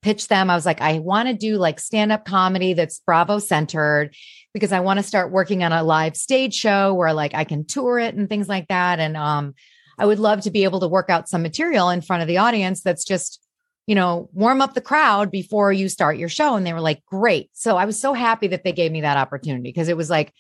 pitched 0.07 0.29
them. 0.29 0.51
I 0.51 0.55
was 0.55 0.65
like, 0.65 0.81
I 0.81 1.01
want 1.01 1.27
to 1.27 1.35
do 1.35 1.57
like 1.57 1.81
stand-up 1.81 2.25
comedy 2.25 2.75
that's 2.75 3.01
Bravo 3.01 3.41
centered 3.41 4.15
because 4.55 4.71
I 4.71 4.79
want 4.79 5.01
to 5.01 5.03
start 5.03 5.33
working 5.33 5.65
on 5.65 5.73
a 5.73 5.83
live 5.83 6.17
stage 6.17 6.55
show 6.55 6.95
where 6.95 7.13
like 7.13 7.35
I 7.35 7.43
can 7.43 7.65
tour 7.65 7.99
it 7.99 8.15
and 8.15 8.29
things 8.29 8.49
like 8.49 8.69
that. 8.69 9.01
And 9.01 9.17
um 9.17 9.57
I 9.99 10.07
would 10.07 10.21
love 10.21 10.43
to 10.43 10.53
be 10.53 10.63
able 10.63 10.79
to 10.79 10.87
work 10.87 11.11
out 11.11 11.29
some 11.29 11.43
material 11.43 11.91
in 11.91 12.03
front 12.03 12.23
of 12.23 12.29
the 12.29 12.39
audience 12.39 12.83
that's 12.83 13.05
just 13.05 13.43
you 13.89 13.97
know, 13.97 14.29
warm 14.33 14.61
up 14.61 14.75
the 14.75 14.81
crowd 14.81 15.33
before 15.33 15.73
you 15.73 15.89
start 15.89 16.19
your 16.19 16.29
show. 16.29 16.55
And 16.55 16.65
they 16.65 16.73
were 16.73 16.81
like, 16.81 17.05
great. 17.07 17.51
So 17.53 17.77
I 17.77 17.85
was 17.85 18.01
so 18.01 18.15
happy 18.15 18.49
that 18.49 18.63
they 18.63 18.73
gave 18.73 18.93
me 18.93 19.01
that 19.01 19.17
opportunity 19.17 19.63
because 19.63 19.89
it 19.89 19.97
was 19.97 20.11
like 20.11 20.33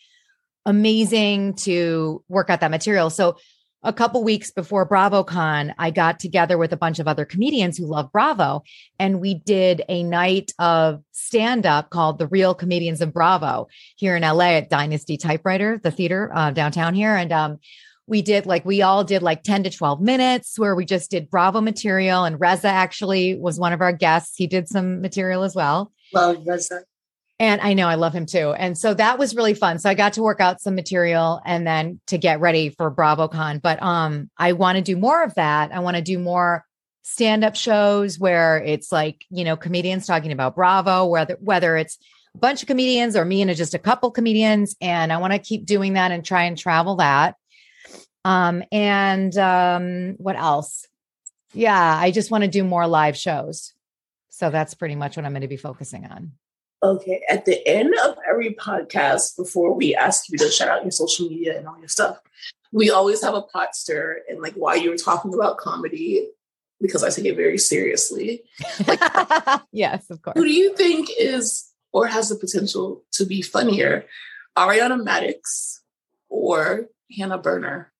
amazing 0.64 1.54
to 1.54 2.24
work 2.28 2.50
out 2.50 2.60
that 2.60 2.72
material. 2.72 3.10
So 3.10 3.36
a 3.86 3.92
couple 3.92 4.24
weeks 4.24 4.50
before 4.50 4.86
BravoCon, 4.86 5.72
I 5.78 5.92
got 5.92 6.18
together 6.18 6.58
with 6.58 6.72
a 6.72 6.76
bunch 6.76 6.98
of 6.98 7.06
other 7.06 7.24
comedians 7.24 7.78
who 7.78 7.86
love 7.86 8.10
Bravo, 8.10 8.64
and 8.98 9.20
we 9.20 9.34
did 9.34 9.82
a 9.88 10.02
night 10.02 10.52
of 10.58 11.02
stand 11.12 11.66
up 11.66 11.90
called 11.90 12.18
The 12.18 12.26
Real 12.26 12.52
Comedians 12.52 13.00
of 13.00 13.14
Bravo 13.14 13.68
here 13.94 14.16
in 14.16 14.22
LA 14.22 14.56
at 14.56 14.70
Dynasty 14.70 15.16
Typewriter, 15.16 15.78
the 15.80 15.92
theater 15.92 16.32
uh, 16.34 16.50
downtown 16.50 16.94
here. 16.94 17.14
And 17.14 17.30
um, 17.32 17.58
we 18.08 18.22
did 18.22 18.44
like 18.44 18.64
we 18.64 18.82
all 18.82 19.04
did 19.04 19.22
like 19.22 19.44
10 19.44 19.62
to 19.62 19.70
12 19.70 20.00
minutes 20.00 20.58
where 20.58 20.74
we 20.74 20.84
just 20.84 21.10
did 21.10 21.30
bravo 21.30 21.60
material. 21.60 22.24
And 22.24 22.40
reza 22.40 22.68
actually 22.68 23.38
was 23.38 23.58
one 23.58 23.72
of 23.72 23.80
our 23.80 23.92
guests. 23.92 24.36
He 24.36 24.48
did 24.48 24.68
some 24.68 25.00
material 25.00 25.44
as 25.44 25.54
well. 25.54 25.92
Love 26.12 26.44
reza 26.44 26.82
and 27.38 27.60
i 27.60 27.74
know 27.74 27.86
i 27.86 27.94
love 27.94 28.14
him 28.14 28.26
too 28.26 28.52
and 28.52 28.76
so 28.76 28.94
that 28.94 29.18
was 29.18 29.34
really 29.34 29.54
fun 29.54 29.78
so 29.78 29.88
i 29.88 29.94
got 29.94 30.14
to 30.14 30.22
work 30.22 30.40
out 30.40 30.60
some 30.60 30.74
material 30.74 31.40
and 31.44 31.66
then 31.66 32.00
to 32.06 32.18
get 32.18 32.40
ready 32.40 32.70
for 32.70 32.90
bravocon 32.90 33.60
but 33.60 33.82
um 33.82 34.30
i 34.38 34.52
want 34.52 34.76
to 34.76 34.82
do 34.82 34.96
more 34.96 35.22
of 35.22 35.34
that 35.34 35.72
i 35.72 35.78
want 35.78 35.96
to 35.96 36.02
do 36.02 36.18
more 36.18 36.64
stand-up 37.02 37.54
shows 37.54 38.18
where 38.18 38.62
it's 38.62 38.90
like 38.90 39.24
you 39.30 39.44
know 39.44 39.56
comedians 39.56 40.06
talking 40.06 40.32
about 40.32 40.54
bravo 40.54 41.06
whether 41.06 41.36
whether 41.40 41.76
it's 41.76 41.98
a 42.34 42.38
bunch 42.38 42.62
of 42.62 42.66
comedians 42.66 43.16
or 43.16 43.24
me 43.24 43.40
and 43.40 43.54
just 43.56 43.74
a 43.74 43.78
couple 43.78 44.10
comedians 44.10 44.74
and 44.80 45.12
i 45.12 45.16
want 45.16 45.32
to 45.32 45.38
keep 45.38 45.64
doing 45.64 45.94
that 45.94 46.10
and 46.10 46.24
try 46.24 46.44
and 46.44 46.58
travel 46.58 46.96
that 46.96 47.36
um, 48.26 48.64
and 48.72 49.38
um, 49.38 50.14
what 50.18 50.34
else? 50.34 50.88
Yeah, 51.54 51.96
I 51.96 52.10
just 52.10 52.28
want 52.28 52.42
to 52.42 52.50
do 52.50 52.64
more 52.64 52.88
live 52.88 53.16
shows. 53.16 53.72
So 54.30 54.50
that's 54.50 54.74
pretty 54.74 54.96
much 54.96 55.16
what 55.16 55.24
I'm 55.24 55.30
going 55.30 55.42
to 55.42 55.48
be 55.48 55.56
focusing 55.56 56.06
on. 56.06 56.32
Okay. 56.86 57.22
At 57.28 57.44
the 57.46 57.66
end 57.66 57.94
of 58.04 58.16
every 58.28 58.54
podcast, 58.54 59.36
before 59.36 59.74
we 59.74 59.94
ask 59.94 60.30
you 60.30 60.38
to 60.38 60.50
shout 60.50 60.68
out 60.68 60.82
your 60.82 60.92
social 60.92 61.28
media 61.28 61.58
and 61.58 61.66
all 61.66 61.78
your 61.78 61.88
stuff, 61.88 62.18
we 62.72 62.90
always 62.90 63.22
have 63.24 63.34
a 63.34 63.42
pot 63.42 63.74
stir. 63.74 64.20
And 64.28 64.40
like 64.40 64.54
while 64.54 64.76
you 64.76 64.90
were 64.90 64.96
talking 64.96 65.34
about 65.34 65.58
comedy, 65.58 66.28
because 66.80 67.02
I 67.02 67.10
take 67.10 67.24
it 67.24 67.36
very 67.36 67.58
seriously. 67.58 68.42
Like, 68.86 69.00
yes, 69.72 70.10
of 70.10 70.22
course. 70.22 70.34
Who 70.36 70.44
do 70.44 70.52
you 70.52 70.76
think 70.76 71.08
is 71.18 71.72
or 71.92 72.06
has 72.06 72.28
the 72.28 72.36
potential 72.36 73.02
to 73.12 73.24
be 73.24 73.42
funnier, 73.42 74.04
Ariana 74.56 75.02
Madix 75.02 75.80
or 76.28 76.86
Hannah 77.16 77.38
Berner? 77.38 77.92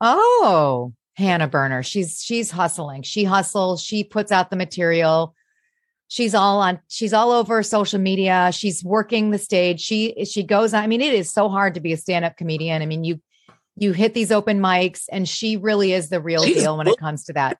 Oh, 0.00 0.92
Hannah 1.14 1.48
Berner. 1.48 1.82
She's 1.82 2.20
she's 2.22 2.50
hustling. 2.50 3.02
She 3.02 3.24
hustles. 3.24 3.82
She 3.82 4.04
puts 4.04 4.30
out 4.30 4.50
the 4.50 4.56
material. 4.56 5.34
She's 6.12 6.34
all 6.34 6.60
on 6.60 6.78
she's 6.88 7.14
all 7.14 7.32
over 7.32 7.62
social 7.62 7.98
media. 7.98 8.50
She's 8.52 8.84
working 8.84 9.30
the 9.30 9.38
stage. 9.38 9.80
She 9.80 10.26
she 10.26 10.42
goes 10.42 10.74
I 10.74 10.86
mean 10.86 11.00
it 11.00 11.14
is 11.14 11.32
so 11.32 11.48
hard 11.48 11.72
to 11.72 11.80
be 11.80 11.94
a 11.94 11.96
stand-up 11.96 12.36
comedian. 12.36 12.82
I 12.82 12.86
mean 12.86 13.02
you 13.02 13.18
you 13.76 13.92
hit 13.92 14.12
these 14.12 14.30
open 14.30 14.60
mics 14.60 15.04
and 15.10 15.26
she 15.26 15.56
really 15.56 15.94
is 15.94 16.10
the 16.10 16.20
real 16.20 16.44
she's 16.44 16.56
deal 16.56 16.76
when 16.76 16.86
it 16.86 16.98
comes 16.98 17.24
to 17.24 17.32
that. 17.32 17.56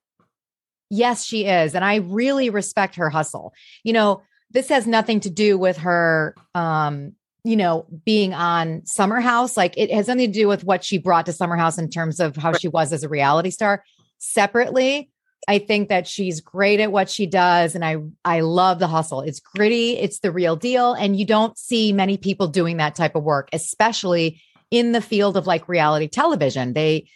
Yes, 0.90 1.24
she 1.24 1.46
is. 1.46 1.74
And 1.74 1.82
I 1.82 1.96
really 1.96 2.50
respect 2.50 2.96
her 2.96 3.08
hustle. 3.08 3.54
You 3.84 3.94
know, 3.94 4.20
this 4.50 4.68
has 4.68 4.86
nothing 4.86 5.20
to 5.20 5.30
do 5.30 5.56
with 5.56 5.78
her 5.78 6.34
um 6.54 7.14
you 7.44 7.56
know, 7.56 7.86
being 8.04 8.34
on 8.34 8.84
Summer 8.84 9.22
House, 9.22 9.56
like 9.56 9.72
it 9.78 9.90
has 9.90 10.08
nothing 10.08 10.30
to 10.30 10.38
do 10.38 10.46
with 10.46 10.62
what 10.62 10.84
she 10.84 10.98
brought 10.98 11.24
to 11.24 11.32
Summer 11.32 11.56
House 11.56 11.78
in 11.78 11.88
terms 11.88 12.20
of 12.20 12.36
how 12.36 12.52
she 12.52 12.68
was 12.68 12.92
as 12.92 13.02
a 13.02 13.08
reality 13.08 13.48
star. 13.48 13.82
Separately, 14.18 15.10
I 15.48 15.58
think 15.58 15.88
that 15.88 16.06
she's 16.06 16.40
great 16.40 16.80
at 16.80 16.92
what 16.92 17.10
she 17.10 17.26
does 17.26 17.74
and 17.74 17.84
I 17.84 17.96
I 18.24 18.40
love 18.40 18.78
the 18.78 18.86
hustle. 18.86 19.20
It's 19.20 19.40
gritty, 19.40 19.98
it's 19.98 20.20
the 20.20 20.30
real 20.30 20.56
deal 20.56 20.94
and 20.94 21.16
you 21.18 21.26
don't 21.26 21.58
see 21.58 21.92
many 21.92 22.16
people 22.16 22.48
doing 22.48 22.76
that 22.76 22.94
type 22.94 23.16
of 23.16 23.24
work, 23.24 23.48
especially 23.52 24.40
in 24.70 24.92
the 24.92 25.00
field 25.00 25.36
of 25.36 25.46
like 25.46 25.68
reality 25.68 26.08
television. 26.08 26.72
They 26.72 27.08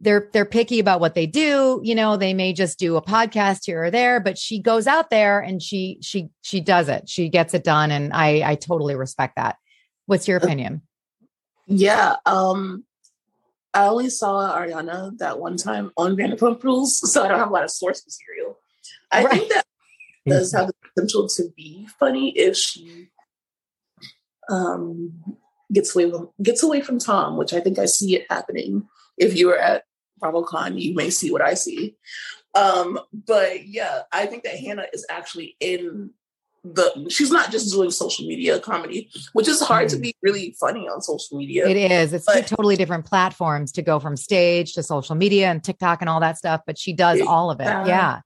they're 0.00 0.28
they're 0.32 0.46
picky 0.46 0.80
about 0.80 1.00
what 1.00 1.14
they 1.14 1.26
do, 1.26 1.80
you 1.84 1.94
know, 1.94 2.16
they 2.16 2.34
may 2.34 2.52
just 2.52 2.78
do 2.78 2.96
a 2.96 3.02
podcast 3.02 3.66
here 3.66 3.84
or 3.84 3.90
there, 3.90 4.18
but 4.18 4.38
she 4.38 4.58
goes 4.58 4.86
out 4.86 5.10
there 5.10 5.40
and 5.40 5.62
she 5.62 5.98
she 6.00 6.28
she 6.42 6.60
does 6.60 6.88
it. 6.88 7.08
She 7.08 7.28
gets 7.28 7.54
it 7.54 7.64
done 7.64 7.90
and 7.90 8.12
I 8.12 8.42
I 8.50 8.54
totally 8.56 8.96
respect 8.96 9.36
that. 9.36 9.56
What's 10.06 10.26
your 10.26 10.40
uh, 10.40 10.44
opinion? 10.44 10.82
Yeah. 11.66 12.16
Um, 12.26 12.84
I 13.72 13.86
only 13.86 14.10
saw 14.10 14.56
Ariana 14.56 15.16
that 15.18 15.38
one 15.38 15.56
time 15.56 15.92
on 15.96 16.16
Vanderpump 16.16 16.62
Rules, 16.62 16.98
so 17.12 17.24
I 17.24 17.28
don't 17.28 17.38
have 17.38 17.50
a 17.50 17.52
lot 17.52 17.64
of 17.64 17.70
source 17.70 18.04
material. 18.06 18.58
I 19.12 19.24
right. 19.24 19.32
think 19.32 19.52
that 19.52 19.64
does 20.26 20.52
have 20.52 20.68
the 20.68 20.74
potential 20.94 21.28
to 21.28 21.44
be 21.56 21.86
funny 21.98 22.30
if 22.30 22.56
she 22.56 23.08
um, 24.48 25.12
gets 25.72 25.94
away 25.94 26.10
from, 26.10 26.30
gets 26.42 26.62
away 26.62 26.80
from 26.80 26.98
Tom, 26.98 27.36
which 27.36 27.52
I 27.52 27.60
think 27.60 27.78
I 27.78 27.86
see 27.86 28.16
it 28.16 28.26
happening. 28.28 28.88
If 29.16 29.36
you 29.36 29.48
were 29.48 29.58
at 29.58 29.84
BravoCon, 30.22 30.80
you 30.80 30.94
may 30.94 31.10
see 31.10 31.30
what 31.30 31.42
I 31.42 31.54
see. 31.54 31.96
Um, 32.54 32.98
but 33.12 33.66
yeah, 33.66 34.02
I 34.12 34.26
think 34.26 34.42
that 34.44 34.58
Hannah 34.58 34.86
is 34.92 35.06
actually 35.08 35.56
in 35.60 36.10
the 36.62 37.06
she's 37.08 37.30
not 37.30 37.50
just 37.50 37.72
doing 37.72 37.90
social 37.90 38.26
media 38.26 38.58
comedy, 38.60 39.10
which 39.32 39.48
is 39.48 39.60
hard 39.60 39.86
mm. 39.86 39.90
to 39.90 39.98
be 39.98 40.14
really 40.22 40.54
funny 40.60 40.88
on 40.88 41.00
social 41.00 41.38
media. 41.38 41.66
It 41.66 41.76
is. 41.76 42.12
It's 42.12 42.26
but, 42.26 42.46
two 42.46 42.56
totally 42.56 42.76
different 42.76 43.06
platforms 43.06 43.72
to 43.72 43.82
go 43.82 43.98
from 43.98 44.16
stage 44.16 44.74
to 44.74 44.82
social 44.82 45.14
media 45.14 45.50
and 45.50 45.64
TikTok 45.64 46.02
and 46.02 46.08
all 46.08 46.20
that 46.20 46.36
stuff, 46.36 46.60
but 46.66 46.78
she 46.78 46.92
does 46.92 47.20
all 47.22 47.50
of 47.50 47.60
it. 47.60 47.64
Yeah. 47.64 48.20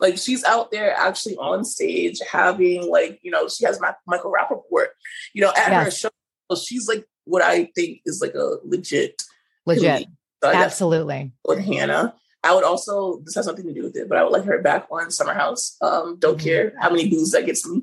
Like 0.00 0.18
she's 0.18 0.42
out 0.44 0.70
there 0.70 0.96
actually 0.96 1.36
on 1.36 1.64
stage 1.64 2.18
having 2.30 2.90
like, 2.90 3.20
you 3.22 3.30
know, 3.30 3.48
she 3.48 3.64
has 3.66 3.80
my, 3.80 3.94
Michael 4.06 4.32
Rapaport, 4.32 4.88
you 5.32 5.42
know, 5.42 5.50
at 5.50 5.70
yes. 5.70 5.84
her 5.84 5.90
show. 5.90 6.56
She's 6.56 6.88
like 6.88 7.06
what 7.24 7.42
I 7.42 7.70
think 7.76 8.00
is 8.04 8.20
like 8.20 8.34
a 8.34 8.56
legit 8.64 9.22
legit. 9.66 10.08
So 10.42 10.50
Absolutely. 10.50 11.32
With 11.46 11.60
Hannah. 11.60 12.14
I 12.42 12.54
would 12.54 12.64
also 12.64 13.20
this 13.24 13.34
has 13.34 13.46
nothing 13.46 13.66
to 13.66 13.74
do 13.74 13.82
with 13.82 13.96
it, 13.96 14.08
but 14.08 14.18
I 14.18 14.22
would 14.22 14.32
like 14.32 14.44
her 14.44 14.60
back 14.62 14.86
on 14.90 15.10
Summer 15.10 15.34
House. 15.34 15.76
Um, 15.80 16.16
don't 16.18 16.38
mm-hmm. 16.38 16.44
care 16.44 16.72
how 16.80 16.90
many 16.90 17.08
views 17.08 17.30
that 17.32 17.46
gets 17.46 17.66
me, 17.66 17.82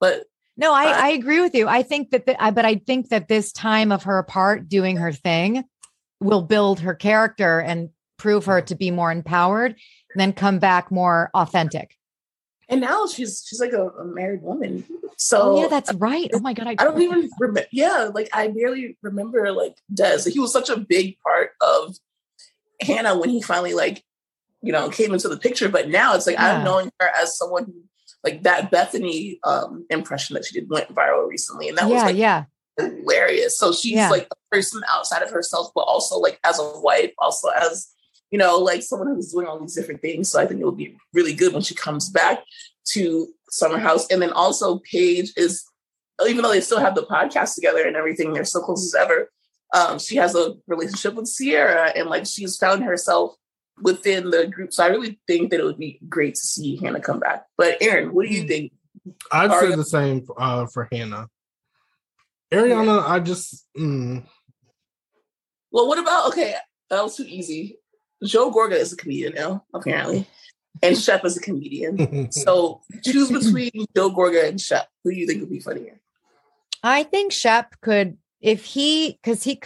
but 0.00 0.24
no, 0.58 0.74
I, 0.74 0.86
I 0.86 1.08
agree 1.10 1.40
with 1.40 1.54
you. 1.54 1.68
I 1.68 1.84
think 1.84 2.10
that, 2.10 2.26
the, 2.26 2.42
I, 2.42 2.50
but 2.50 2.64
I 2.64 2.74
think 2.74 3.10
that 3.10 3.28
this 3.28 3.52
time 3.52 3.92
of 3.92 4.02
her 4.02 4.18
apart 4.18 4.68
doing 4.68 4.96
her 4.96 5.12
thing 5.12 5.62
will 6.20 6.42
build 6.42 6.80
her 6.80 6.96
character 6.96 7.60
and 7.60 7.90
prove 8.18 8.46
her 8.46 8.60
to 8.62 8.74
be 8.74 8.90
more 8.90 9.12
empowered, 9.12 9.70
and 9.70 10.20
then 10.20 10.32
come 10.32 10.58
back 10.58 10.90
more 10.90 11.30
authentic. 11.32 11.94
And 12.68 12.80
now 12.80 13.06
she's 13.06 13.44
she's 13.48 13.60
like 13.60 13.72
a, 13.72 13.88
a 13.88 14.04
married 14.04 14.42
woman. 14.42 14.84
So 15.16 15.40
oh, 15.42 15.62
yeah, 15.62 15.68
that's 15.68 15.94
right. 15.94 16.28
Oh 16.34 16.40
my 16.40 16.52
god, 16.54 16.66
I, 16.66 16.72
I 16.72 16.74
don't 16.74 17.00
even 17.00 17.30
remember. 17.38 17.64
Yeah, 17.70 18.10
like 18.12 18.28
I 18.32 18.48
barely 18.48 18.98
remember 19.00 19.52
like 19.52 19.76
Des. 19.94 20.28
He 20.28 20.40
was 20.40 20.52
such 20.52 20.68
a 20.68 20.76
big 20.76 21.18
part 21.20 21.52
of 21.60 21.96
Hannah 22.80 23.18
when 23.18 23.30
he 23.30 23.42
finally 23.42 23.74
like, 23.74 24.02
you 24.62 24.72
know, 24.72 24.88
came 24.88 25.12
into 25.12 25.28
the 25.28 25.36
picture. 25.36 25.68
But 25.68 25.88
now 25.88 26.14
it's 26.14 26.26
like 26.26 26.36
yeah. 26.36 26.58
I'm 26.58 26.64
knowing 26.64 26.90
her 27.00 27.10
as 27.20 27.36
someone 27.36 27.64
who 27.64 27.82
like 28.24 28.42
that 28.42 28.70
Bethany 28.70 29.38
um 29.44 29.86
impression 29.90 30.34
that 30.34 30.44
she 30.44 30.58
did 30.58 30.68
went 30.68 30.94
viral 30.94 31.28
recently. 31.28 31.68
And 31.68 31.78
that 31.78 31.88
yeah, 31.88 31.94
was 31.94 32.02
like 32.04 32.16
yeah. 32.16 32.44
hilarious. 32.76 33.58
So 33.58 33.72
she's 33.72 33.92
yeah. 33.92 34.10
like 34.10 34.28
a 34.30 34.36
person 34.54 34.82
outside 34.88 35.22
of 35.22 35.30
herself, 35.30 35.70
but 35.74 35.82
also 35.82 36.18
like 36.18 36.38
as 36.44 36.58
a 36.58 36.80
wife, 36.80 37.12
also 37.18 37.48
as 37.48 37.88
you 38.30 38.38
know, 38.38 38.58
like 38.58 38.82
someone 38.82 39.08
who's 39.08 39.32
doing 39.32 39.46
all 39.46 39.58
these 39.58 39.74
different 39.74 40.02
things. 40.02 40.30
So 40.30 40.40
I 40.40 40.46
think 40.46 40.60
it 40.60 40.64
will 40.64 40.72
be 40.72 40.96
really 41.14 41.32
good 41.32 41.52
when 41.52 41.62
she 41.62 41.74
comes 41.74 42.10
back 42.10 42.44
to 42.90 43.28
Summer 43.50 43.78
House. 43.78 44.06
And 44.10 44.20
then 44.20 44.32
also 44.32 44.80
Paige 44.80 45.32
is, 45.36 45.64
even 46.26 46.42
though 46.42 46.50
they 46.50 46.60
still 46.60 46.80
have 46.80 46.94
the 46.94 47.06
podcast 47.06 47.54
together 47.54 47.86
and 47.86 47.96
everything, 47.96 48.32
they're 48.32 48.44
so 48.44 48.60
close 48.60 48.84
as 48.84 48.94
ever 48.94 49.30
um, 49.74 49.98
she 49.98 50.16
has 50.16 50.34
a 50.34 50.54
relationship 50.66 51.14
with 51.14 51.32
Ciara 51.32 51.92
and 51.94 52.08
like 52.08 52.26
she's 52.26 52.56
found 52.56 52.84
herself 52.84 53.34
within 53.82 54.30
the 54.30 54.46
group. 54.46 54.72
So 54.72 54.84
I 54.84 54.88
really 54.88 55.18
think 55.26 55.50
that 55.50 55.60
it 55.60 55.64
would 55.64 55.78
be 55.78 56.00
great 56.08 56.34
to 56.34 56.40
see 56.40 56.76
Hannah 56.76 57.00
come 57.00 57.20
back. 57.20 57.46
But 57.56 57.76
Aaron, 57.80 58.14
what 58.14 58.26
do 58.26 58.32
you 58.32 58.42
hmm. 58.42 58.48
think? 58.48 58.72
I'd 59.32 59.50
say 59.52 59.74
the 59.74 59.84
same 59.84 60.26
uh, 60.36 60.66
for 60.66 60.88
Hannah. 60.90 61.28
Ariana, 62.52 62.86
yeah. 62.86 63.06
I 63.06 63.20
just. 63.20 63.66
Mm. 63.76 64.24
Well, 65.70 65.86
what 65.86 65.98
about 65.98 66.28
okay? 66.28 66.54
That 66.90 67.02
was 67.02 67.16
too 67.16 67.26
easy. 67.26 67.78
Joe 68.24 68.50
Gorga 68.50 68.72
is 68.72 68.92
a 68.92 68.96
comedian 68.96 69.34
now, 69.34 69.64
apparently, 69.74 70.26
and 70.82 70.96
Shep 70.98 71.24
is 71.24 71.36
a 71.36 71.40
comedian. 71.40 72.32
so 72.32 72.80
choose 73.04 73.30
between 73.30 73.86
Joe 73.94 74.10
Gorga 74.10 74.48
and 74.48 74.60
Shep. 74.60 74.88
Who 75.04 75.12
do 75.12 75.16
you 75.16 75.26
think 75.26 75.40
would 75.40 75.50
be 75.50 75.60
funnier? 75.60 76.00
I 76.82 77.02
think 77.02 77.32
Shep 77.32 77.74
could, 77.80 78.16
if 78.40 78.64
he, 78.64 79.18
because 79.22 79.42
he, 79.42 79.60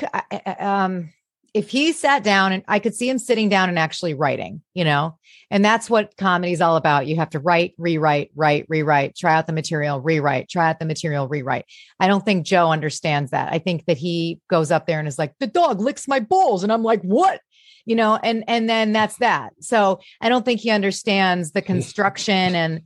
um, 0.59 1.11
if 1.55 1.69
he 1.69 1.93
sat 1.93 2.25
down 2.25 2.53
and 2.53 2.63
I 2.67 2.79
could 2.79 2.95
see 2.95 3.09
him 3.09 3.19
sitting 3.19 3.51
down 3.51 3.69
and 3.69 3.79
actually 3.79 4.15
writing, 4.15 4.63
you 4.73 4.85
know, 4.85 5.19
and 5.51 5.63
that's 5.63 5.91
what 5.91 6.17
comedy 6.17 6.53
is 6.53 6.63
all 6.63 6.77
about. 6.77 7.07
You 7.07 7.17
have 7.17 7.31
to 7.31 7.39
write, 7.39 7.75
rewrite, 7.77 8.31
write, 8.35 8.65
rewrite, 8.71 9.17
try 9.17 9.35
out 9.35 9.47
the 9.47 9.53
material, 9.53 10.01
rewrite, 10.01 10.49
try 10.49 10.71
out 10.71 10.79
the 10.79 10.87
material, 10.87 11.29
rewrite. 11.29 11.67
I 12.01 12.07
don't 12.07 12.25
think 12.25 12.47
Joe 12.47 12.71
understands 12.71 13.33
that. 13.33 13.53
I 13.53 13.59
think 13.59 13.85
that 13.85 13.99
he 13.99 14.41
goes 14.49 14.71
up 14.71 14.87
there 14.87 14.99
and 14.99 15.07
is 15.07 15.19
like, 15.19 15.35
the 15.41 15.47
dog 15.47 15.81
licks 15.81 16.09
my 16.09 16.21
balls. 16.21 16.63
And 16.63 16.73
I'm 16.73 16.83
like, 16.83 17.03
what? 17.03 17.43
You 17.85 17.97
know, 17.97 18.19
and 18.23 18.45
and 18.47 18.71
then 18.71 18.93
that's 18.93 19.19
that. 19.19 19.53
So 19.61 20.01
I 20.21 20.29
don't 20.29 20.45
think 20.45 20.61
he 20.61 20.71
understands 20.71 21.51
the 21.51 21.63
construction 21.73 22.55
and 22.55 22.83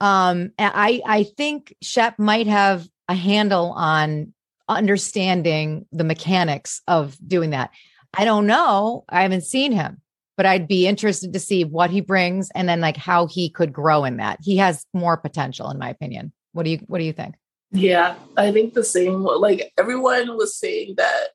um 0.00 0.52
I 0.58 1.00
I 1.04 1.24
think 1.24 1.74
Shep 1.82 2.18
might 2.18 2.46
have 2.46 2.86
a 3.08 3.14
handle 3.14 3.72
on 3.72 4.34
understanding 4.68 5.86
the 5.92 6.04
mechanics 6.04 6.80
of 6.88 7.16
doing 7.26 7.50
that. 7.50 7.70
I 8.16 8.24
don't 8.24 8.46
know. 8.46 9.04
I 9.08 9.22
haven't 9.22 9.44
seen 9.44 9.72
him, 9.72 10.00
but 10.36 10.46
I'd 10.46 10.68
be 10.68 10.86
interested 10.86 11.32
to 11.32 11.40
see 11.40 11.64
what 11.64 11.90
he 11.90 12.00
brings 12.00 12.50
and 12.54 12.68
then 12.68 12.80
like 12.80 12.96
how 12.96 13.26
he 13.26 13.50
could 13.50 13.72
grow 13.72 14.04
in 14.04 14.18
that. 14.18 14.38
He 14.42 14.56
has 14.58 14.86
more 14.94 15.16
potential 15.16 15.70
in 15.70 15.78
my 15.78 15.88
opinion. 15.88 16.32
What 16.52 16.64
do 16.64 16.70
you 16.70 16.78
what 16.86 16.98
do 16.98 17.04
you 17.04 17.12
think? 17.12 17.34
Yeah, 17.72 18.14
I 18.36 18.52
think 18.52 18.74
the 18.74 18.84
same. 18.84 19.24
Like 19.24 19.72
everyone 19.76 20.36
was 20.36 20.56
saying 20.56 20.94
that, 20.96 21.30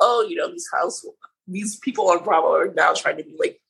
oh, 0.00 0.26
you 0.26 0.36
know, 0.36 0.50
these 0.50 0.68
house 0.72 1.04
these 1.46 1.76
people 1.76 2.10
on 2.10 2.24
Bravo 2.24 2.52
are 2.54 2.72
now 2.74 2.92
trying 2.92 3.18
to 3.18 3.24
be 3.24 3.36
like 3.38 3.60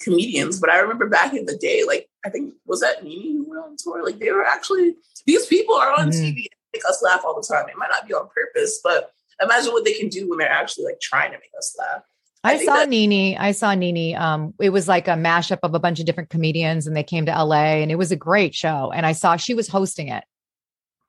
comedians. 0.00 0.60
But 0.60 0.70
I 0.70 0.78
remember 0.78 1.08
back 1.08 1.34
in 1.34 1.46
the 1.46 1.56
day, 1.56 1.84
like 1.86 2.08
I 2.24 2.30
think 2.30 2.54
was 2.66 2.80
that 2.80 3.04
Nene 3.04 3.36
who 3.36 3.50
went 3.50 3.64
on 3.64 3.76
tour? 3.78 4.04
Like 4.04 4.18
they 4.18 4.32
were 4.32 4.44
actually 4.44 4.96
these 5.26 5.46
people 5.46 5.76
are 5.76 5.92
on 5.92 6.10
mm-hmm. 6.10 6.24
TV 6.24 6.46
make 6.72 6.84
us 6.88 7.02
laugh 7.02 7.22
all 7.24 7.34
the 7.34 7.46
time. 7.46 7.68
It 7.68 7.76
might 7.76 7.90
not 7.90 8.06
be 8.06 8.14
on 8.14 8.28
purpose, 8.34 8.80
but 8.82 9.12
imagine 9.40 9.72
what 9.72 9.84
they 9.84 9.92
can 9.94 10.08
do 10.08 10.28
when 10.28 10.38
they're 10.38 10.50
actually 10.50 10.86
like 10.86 11.00
trying 11.00 11.30
to 11.32 11.38
make 11.38 11.50
us 11.58 11.76
laugh. 11.78 12.02
I, 12.44 12.54
I 12.54 12.64
saw 12.64 12.76
that- 12.76 12.88
Nene. 12.88 13.36
I 13.38 13.52
saw 13.52 13.74
Nene. 13.74 14.16
Um, 14.16 14.54
it 14.60 14.70
was 14.70 14.88
like 14.88 15.06
a 15.06 15.12
mashup 15.12 15.60
of 15.62 15.74
a 15.74 15.78
bunch 15.78 16.00
of 16.00 16.06
different 16.06 16.30
comedians, 16.30 16.86
and 16.86 16.96
they 16.96 17.04
came 17.04 17.26
to 17.26 17.32
LA, 17.44 17.76
and 17.82 17.90
it 17.92 17.96
was 17.96 18.10
a 18.10 18.16
great 18.16 18.54
show. 18.54 18.90
And 18.92 19.06
I 19.06 19.12
saw 19.12 19.36
she 19.36 19.54
was 19.54 19.68
hosting 19.68 20.08
it. 20.08 20.24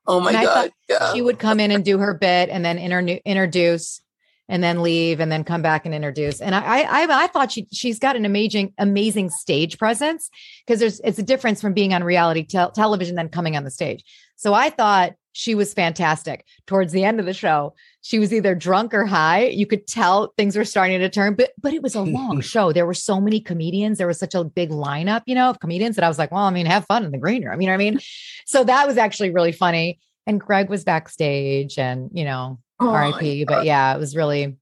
Oh 0.06 0.20
my 0.20 0.32
god! 0.32 0.70
Yeah. 0.88 1.12
She 1.12 1.22
would 1.22 1.38
come 1.38 1.58
in 1.60 1.70
and 1.70 1.84
do 1.84 1.98
her 1.98 2.14
bit, 2.14 2.50
and 2.50 2.64
then 2.64 2.78
inter- 2.78 3.20
introduce, 3.24 4.00
and 4.48 4.62
then 4.62 4.82
leave, 4.82 5.18
and 5.18 5.32
then 5.32 5.42
come 5.44 5.62
back 5.62 5.86
and 5.86 5.94
introduce. 5.94 6.40
And 6.42 6.54
I, 6.54 6.82
I, 6.82 7.24
I 7.24 7.26
thought 7.28 7.50
she 7.50 7.66
she's 7.72 7.98
got 7.98 8.14
an 8.14 8.24
amazing, 8.26 8.72
amazing 8.78 9.30
stage 9.30 9.76
presence 9.78 10.30
because 10.64 10.78
there's 10.78 11.00
it's 11.00 11.18
a 11.18 11.22
difference 11.22 11.60
from 11.60 11.72
being 11.72 11.94
on 11.94 12.04
reality 12.04 12.42
te- 12.44 12.66
television 12.74 13.16
than 13.16 13.28
coming 13.30 13.56
on 13.56 13.64
the 13.64 13.70
stage. 13.70 14.04
So 14.36 14.52
I 14.54 14.68
thought 14.70 15.14
she 15.34 15.56
was 15.56 15.74
fantastic. 15.74 16.46
Towards 16.66 16.92
the 16.92 17.04
end 17.04 17.18
of 17.18 17.26
the 17.26 17.34
show, 17.34 17.74
she 18.02 18.20
was 18.20 18.32
either 18.32 18.54
drunk 18.54 18.94
or 18.94 19.04
high. 19.04 19.46
You 19.46 19.66
could 19.66 19.86
tell 19.86 20.32
things 20.38 20.56
were 20.56 20.64
starting 20.64 21.00
to 21.00 21.10
turn, 21.10 21.34
but 21.34 21.50
but 21.60 21.74
it 21.74 21.82
was 21.82 21.96
a 21.96 22.02
long 22.18 22.40
show. 22.40 22.72
There 22.72 22.86
were 22.86 22.94
so 22.94 23.20
many 23.20 23.40
comedians. 23.40 23.98
There 23.98 24.06
was 24.06 24.18
such 24.18 24.34
a 24.34 24.44
big 24.44 24.70
lineup, 24.70 25.22
you 25.26 25.34
know, 25.34 25.50
of 25.50 25.58
comedians 25.58 25.96
that 25.96 26.04
I 26.04 26.08
was 26.08 26.18
like, 26.18 26.30
well, 26.30 26.44
I 26.44 26.50
mean, 26.50 26.66
have 26.66 26.86
fun 26.86 27.04
in 27.04 27.10
the 27.10 27.18
green 27.18 27.44
room. 27.44 27.60
You 27.60 27.66
know 27.66 27.72
what 27.72 27.82
I 27.82 27.90
mean? 27.90 28.00
So 28.46 28.62
that 28.62 28.86
was 28.86 28.96
actually 28.96 29.30
really 29.30 29.52
funny. 29.52 29.98
And 30.26 30.40
Gregg 30.40 30.70
was 30.70 30.84
backstage, 30.84 31.78
and 31.78 32.10
you 32.14 32.24
know, 32.24 32.60
oh 32.80 32.94
RIP. 32.94 33.46
But 33.48 33.66
yeah, 33.66 33.94
it 33.94 33.98
was 33.98 34.16
really. 34.16 34.56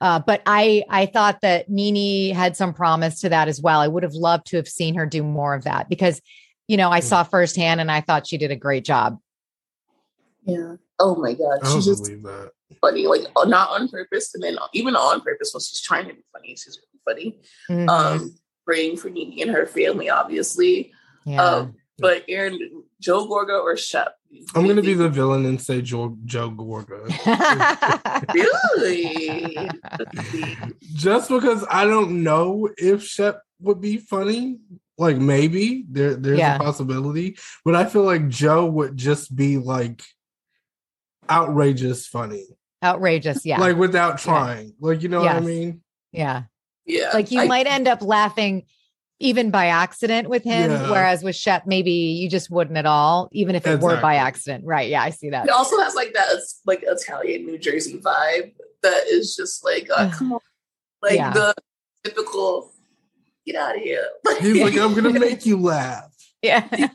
Uh, 0.00 0.20
but 0.20 0.42
I 0.46 0.84
I 0.88 1.06
thought 1.06 1.40
that 1.42 1.68
Nene 1.68 2.32
had 2.36 2.56
some 2.56 2.72
promise 2.72 3.20
to 3.22 3.30
that 3.30 3.48
as 3.48 3.60
well. 3.60 3.80
I 3.80 3.88
would 3.88 4.04
have 4.04 4.14
loved 4.14 4.46
to 4.46 4.56
have 4.58 4.68
seen 4.68 4.94
her 4.94 5.06
do 5.06 5.24
more 5.24 5.54
of 5.54 5.64
that 5.64 5.88
because, 5.88 6.22
you 6.68 6.76
know, 6.76 6.90
I 6.92 7.00
mm. 7.00 7.02
saw 7.02 7.24
firsthand, 7.24 7.80
and 7.80 7.90
I 7.90 8.00
thought 8.00 8.28
she 8.28 8.38
did 8.38 8.52
a 8.52 8.56
great 8.56 8.84
job. 8.84 9.18
Yeah. 10.48 10.76
Oh 10.98 11.14
my 11.14 11.34
god, 11.34 11.60
she's 11.66 11.84
just 11.84 12.04
that. 12.04 12.50
funny, 12.80 13.06
like 13.06 13.26
uh, 13.36 13.44
not 13.44 13.70
on 13.70 13.88
purpose, 13.88 14.34
and 14.34 14.42
then 14.42 14.56
even 14.72 14.96
on 14.96 15.20
purpose 15.20 15.52
when 15.52 15.60
she's 15.60 15.80
trying 15.80 16.08
to 16.08 16.14
be 16.14 16.24
funny, 16.32 16.56
she's 16.56 16.80
really 17.06 17.14
funny. 17.14 17.40
Mm-hmm. 17.70 17.88
Um, 17.88 18.34
praying 18.64 18.96
for 18.96 19.10
Nene 19.10 19.42
and 19.42 19.50
her 19.50 19.66
family, 19.66 20.10
obviously. 20.10 20.92
Yeah. 21.24 21.42
Um, 21.42 21.76
but 21.98 22.24
Aaron, 22.28 22.84
Joe 23.00 23.26
Gorga 23.26 23.60
or 23.60 23.76
Shep? 23.76 24.14
I'm 24.54 24.66
gonna 24.66 24.82
be 24.82 24.94
the 24.94 25.08
villain 25.08 25.46
and 25.46 25.60
say 25.60 25.82
Joe 25.82 26.16
Joe 26.24 26.50
Gorga. 26.50 27.06
really? 28.34 29.56
Just 30.94 31.28
because 31.28 31.64
I 31.70 31.84
don't 31.84 32.22
know 32.22 32.68
if 32.76 33.02
Shep 33.02 33.42
would 33.60 33.80
be 33.80 33.98
funny. 33.98 34.58
Like 34.96 35.16
maybe 35.16 35.84
there 35.88 36.14
there's 36.14 36.38
yeah. 36.38 36.56
a 36.56 36.58
possibility, 36.58 37.36
but 37.64 37.76
I 37.76 37.84
feel 37.84 38.02
like 38.02 38.28
Joe 38.28 38.66
would 38.66 38.96
just 38.96 39.34
be 39.34 39.56
like 39.56 40.02
outrageous 41.30 42.06
funny. 42.06 42.46
Outrageous, 42.82 43.44
yeah. 43.44 43.60
Like 43.60 43.76
without 43.76 44.18
trying. 44.18 44.68
Yeah. 44.68 44.72
Like 44.80 45.02
you 45.02 45.08
know 45.08 45.22
yes. 45.22 45.34
what 45.34 45.42
I 45.42 45.46
mean? 45.46 45.82
Yeah. 46.12 46.42
Yeah. 46.86 47.10
Like 47.12 47.30
you 47.30 47.42
I, 47.42 47.46
might 47.46 47.66
end 47.66 47.88
up 47.88 48.02
laughing 48.02 48.64
even 49.20 49.50
by 49.50 49.66
accident 49.66 50.28
with 50.28 50.44
him, 50.44 50.70
yeah. 50.70 50.90
whereas 50.90 51.24
with 51.24 51.34
Shep, 51.34 51.66
maybe 51.66 51.90
you 51.90 52.30
just 52.30 52.50
wouldn't 52.50 52.76
at 52.76 52.86
all, 52.86 53.28
even 53.32 53.56
if 53.56 53.66
it 53.66 53.70
exactly. 53.70 53.96
were 53.96 54.00
by 54.00 54.14
accident. 54.14 54.64
Right. 54.64 54.88
Yeah, 54.88 55.02
I 55.02 55.10
see 55.10 55.30
that. 55.30 55.46
It 55.46 55.50
also 55.50 55.78
has 55.80 55.94
like 55.94 56.14
that 56.14 56.28
like 56.66 56.84
Italian 56.86 57.44
New 57.44 57.58
Jersey 57.58 57.98
vibe 57.98 58.52
that 58.82 59.06
is 59.08 59.34
just 59.34 59.64
like, 59.64 59.88
uh, 59.94 60.10
come 60.10 60.34
on. 60.34 60.40
Like 61.02 61.16
yeah. 61.16 61.32
the 61.32 61.54
typical 62.04 62.72
get 63.44 63.56
out 63.56 63.76
of 63.76 63.82
here. 63.82 64.06
He's 64.40 64.62
like, 64.62 64.76
I'm 64.76 64.94
gonna 64.94 65.18
make 65.18 65.46
you 65.46 65.60
laugh. 65.60 66.12
Yeah. 66.42 66.68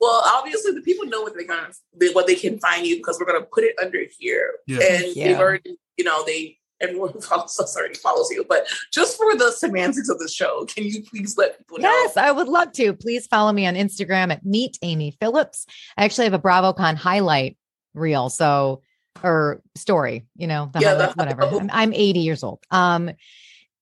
well, 0.00 0.22
obviously 0.26 0.72
the 0.72 0.82
people 0.82 1.06
know 1.06 1.22
what 1.22 1.36
they 1.36 1.44
kind 1.44 1.66
of 1.66 1.76
what 2.14 2.26
they 2.26 2.34
can 2.34 2.58
find 2.58 2.86
you 2.86 2.96
because 2.96 3.18
we're 3.20 3.26
gonna 3.26 3.44
put 3.44 3.64
it 3.64 3.74
under 3.80 4.00
here. 4.18 4.54
Yeah. 4.66 4.78
And 4.80 5.16
yeah. 5.16 5.28
they've 5.28 5.38
already, 5.38 5.76
you 5.96 6.04
know, 6.04 6.24
they 6.24 6.58
everyone 6.80 7.12
who 7.12 7.20
follows 7.22 7.58
us 7.60 7.76
already 7.76 7.94
follows 7.94 8.30
you. 8.30 8.44
But 8.48 8.66
just 8.92 9.16
for 9.16 9.36
the 9.36 9.52
semantics 9.52 10.08
of 10.08 10.18
the 10.18 10.28
show, 10.28 10.64
can 10.64 10.84
you 10.84 11.02
please 11.02 11.36
let 11.36 11.58
people 11.58 11.78
know? 11.78 11.88
Yes, 11.88 12.16
I 12.16 12.32
would 12.32 12.48
love 12.48 12.72
to. 12.72 12.94
Please 12.94 13.26
follow 13.26 13.52
me 13.52 13.66
on 13.66 13.74
Instagram 13.74 14.32
at 14.32 14.44
meet 14.44 14.78
Amy 14.82 15.10
Phillips. 15.20 15.66
I 15.96 16.04
actually 16.04 16.24
have 16.24 16.34
a 16.34 16.38
BravoCon 16.38 16.96
highlight 16.96 17.56
reel. 17.94 18.30
So 18.30 18.82
or 19.22 19.62
story, 19.76 20.26
you 20.36 20.46
know, 20.46 20.70
the 20.72 20.80
yeah, 20.80 21.12
whatever. 21.14 21.44
I'm, 21.44 21.70
I'm 21.72 21.94
80 21.94 22.20
years 22.20 22.42
old. 22.42 22.60
Um, 22.70 23.10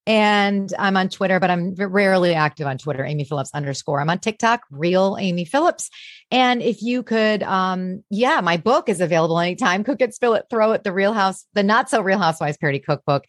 and 0.06 0.72
I'm 0.78 0.96
on 0.96 1.08
Twitter, 1.08 1.38
but 1.38 1.50
I'm 1.50 1.74
rarely 1.74 2.34
active 2.34 2.66
on 2.66 2.78
Twitter, 2.78 3.04
Amy 3.04 3.24
Phillips 3.24 3.50
underscore. 3.54 4.00
I'm 4.00 4.10
on 4.10 4.18
TikTok, 4.18 4.62
real 4.70 5.16
Amy 5.20 5.44
Phillips. 5.44 5.90
And 6.30 6.60
if 6.60 6.82
you 6.82 7.04
could, 7.04 7.42
um, 7.44 8.02
yeah, 8.10 8.40
my 8.40 8.56
book 8.56 8.88
is 8.88 9.00
available 9.00 9.38
anytime. 9.38 9.84
Cook 9.92 10.00
it, 10.00 10.14
spill 10.14 10.34
it, 10.34 10.46
throw 10.50 10.72
it, 10.72 10.82
the 10.82 10.92
real 10.92 11.12
house, 11.12 11.46
the 11.54 11.62
not 11.62 11.88
so 11.88 12.00
real 12.00 12.18
housewives 12.18 12.56
parody 12.56 12.80
cookbook. 12.80 13.24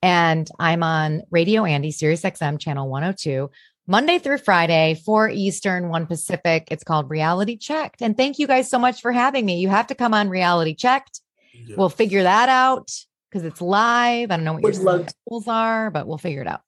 And 0.00 0.48
I'm 0.58 0.82
on 0.82 1.22
Radio 1.30 1.64
Andy, 1.64 1.90
Sirius 1.90 2.22
XM 2.22 2.58
channel 2.58 2.88
102. 2.88 3.50
Monday 3.86 4.18
through 4.18 4.38
Friday, 4.38 4.98
4 5.04 5.28
Eastern, 5.28 5.90
1 5.90 6.06
Pacific. 6.06 6.68
It's 6.70 6.84
called 6.84 7.10
Reality 7.10 7.58
Checked. 7.58 8.00
And 8.00 8.16
thank 8.16 8.38
you 8.38 8.46
guys 8.46 8.70
so 8.70 8.78
much 8.78 9.02
for 9.02 9.12
having 9.12 9.44
me. 9.44 9.58
You 9.58 9.68
have 9.68 9.88
to 9.88 9.94
come 9.94 10.14
on 10.14 10.30
Reality 10.30 10.74
Checked. 10.74 11.20
Yes. 11.52 11.76
We'll 11.76 11.90
figure 11.90 12.22
that 12.22 12.48
out 12.48 12.90
because 13.34 13.44
it's 13.44 13.60
live. 13.60 14.30
I 14.30 14.36
don't 14.36 14.44
know 14.44 14.52
what 14.52 14.62
would 14.62 14.76
your 14.76 15.06
rules 15.28 15.48
are, 15.48 15.90
but 15.90 16.06
we'll 16.06 16.18
figure 16.18 16.40
it 16.40 16.46
out. 16.46 16.60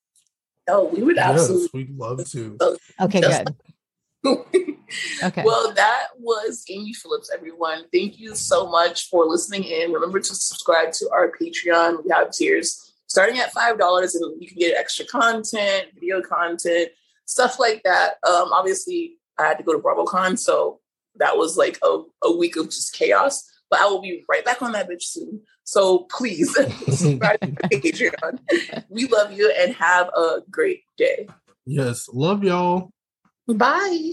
Oh, 0.69 0.89
we 0.89 1.01
would 1.05 1.17
absolutely. 1.17 1.62
Yes, 1.62 1.73
we'd 1.73 1.97
love 1.97 2.29
to. 2.31 2.59
Okay, 3.01 3.21
good. 3.21 3.55
okay. 5.23 5.45
Well, 5.45 5.73
that 5.75 6.09
was 6.19 6.64
Amy 6.69 6.93
Phillips, 6.93 7.31
everyone. 7.33 7.85
Thank 7.93 8.19
you 8.19 8.35
so 8.35 8.69
much 8.69 9.09
for 9.09 9.25
listening 9.27 9.62
in. 9.62 9.93
Remember 9.93 10.19
to 10.19 10.35
subscribe 10.35 10.91
to 10.95 11.09
our 11.12 11.31
Patreon. 11.41 12.03
We 12.05 12.11
have 12.11 12.33
tiers 12.33 12.93
starting 13.07 13.39
at 13.39 13.55
$5 13.55 14.14
and 14.14 14.43
you 14.43 14.49
can 14.49 14.59
get 14.59 14.77
extra 14.77 15.05
content, 15.05 15.87
video 15.95 16.21
content, 16.21 16.89
stuff 17.27 17.61
like 17.61 17.85
that. 17.85 18.14
Um, 18.27 18.53
obviously, 18.53 19.19
I 19.39 19.45
had 19.45 19.59
to 19.59 19.64
go 19.64 19.73
to 19.73 19.79
BravoCon, 19.79 20.37
so 20.37 20.81
that 21.14 21.37
was 21.37 21.57
like 21.57 21.79
a, 21.85 22.03
a 22.25 22.37
week 22.37 22.57
of 22.57 22.67
just 22.67 22.93
chaos. 22.93 23.49
But 23.71 23.81
I 23.81 23.87
will 23.87 24.01
be 24.01 24.25
right 24.29 24.45
back 24.45 24.62
on 24.62 24.73
that 24.73 24.89
bitch 24.89 25.03
soon. 25.03 25.41
So 25.64 26.07
please 26.11 26.55
subscribe 26.55 27.41
to 27.41 27.47
Patreon. 27.73 28.39
We 28.89 29.09
love 29.09 29.33
you 29.33 29.53
and 29.59 29.75
have 29.75 30.09
a 30.09 30.43
great 30.51 30.83
day. 30.97 31.29
Yes. 31.64 32.09
Love 32.12 32.45
y'all. 32.45 32.91
Bye. 33.49 34.12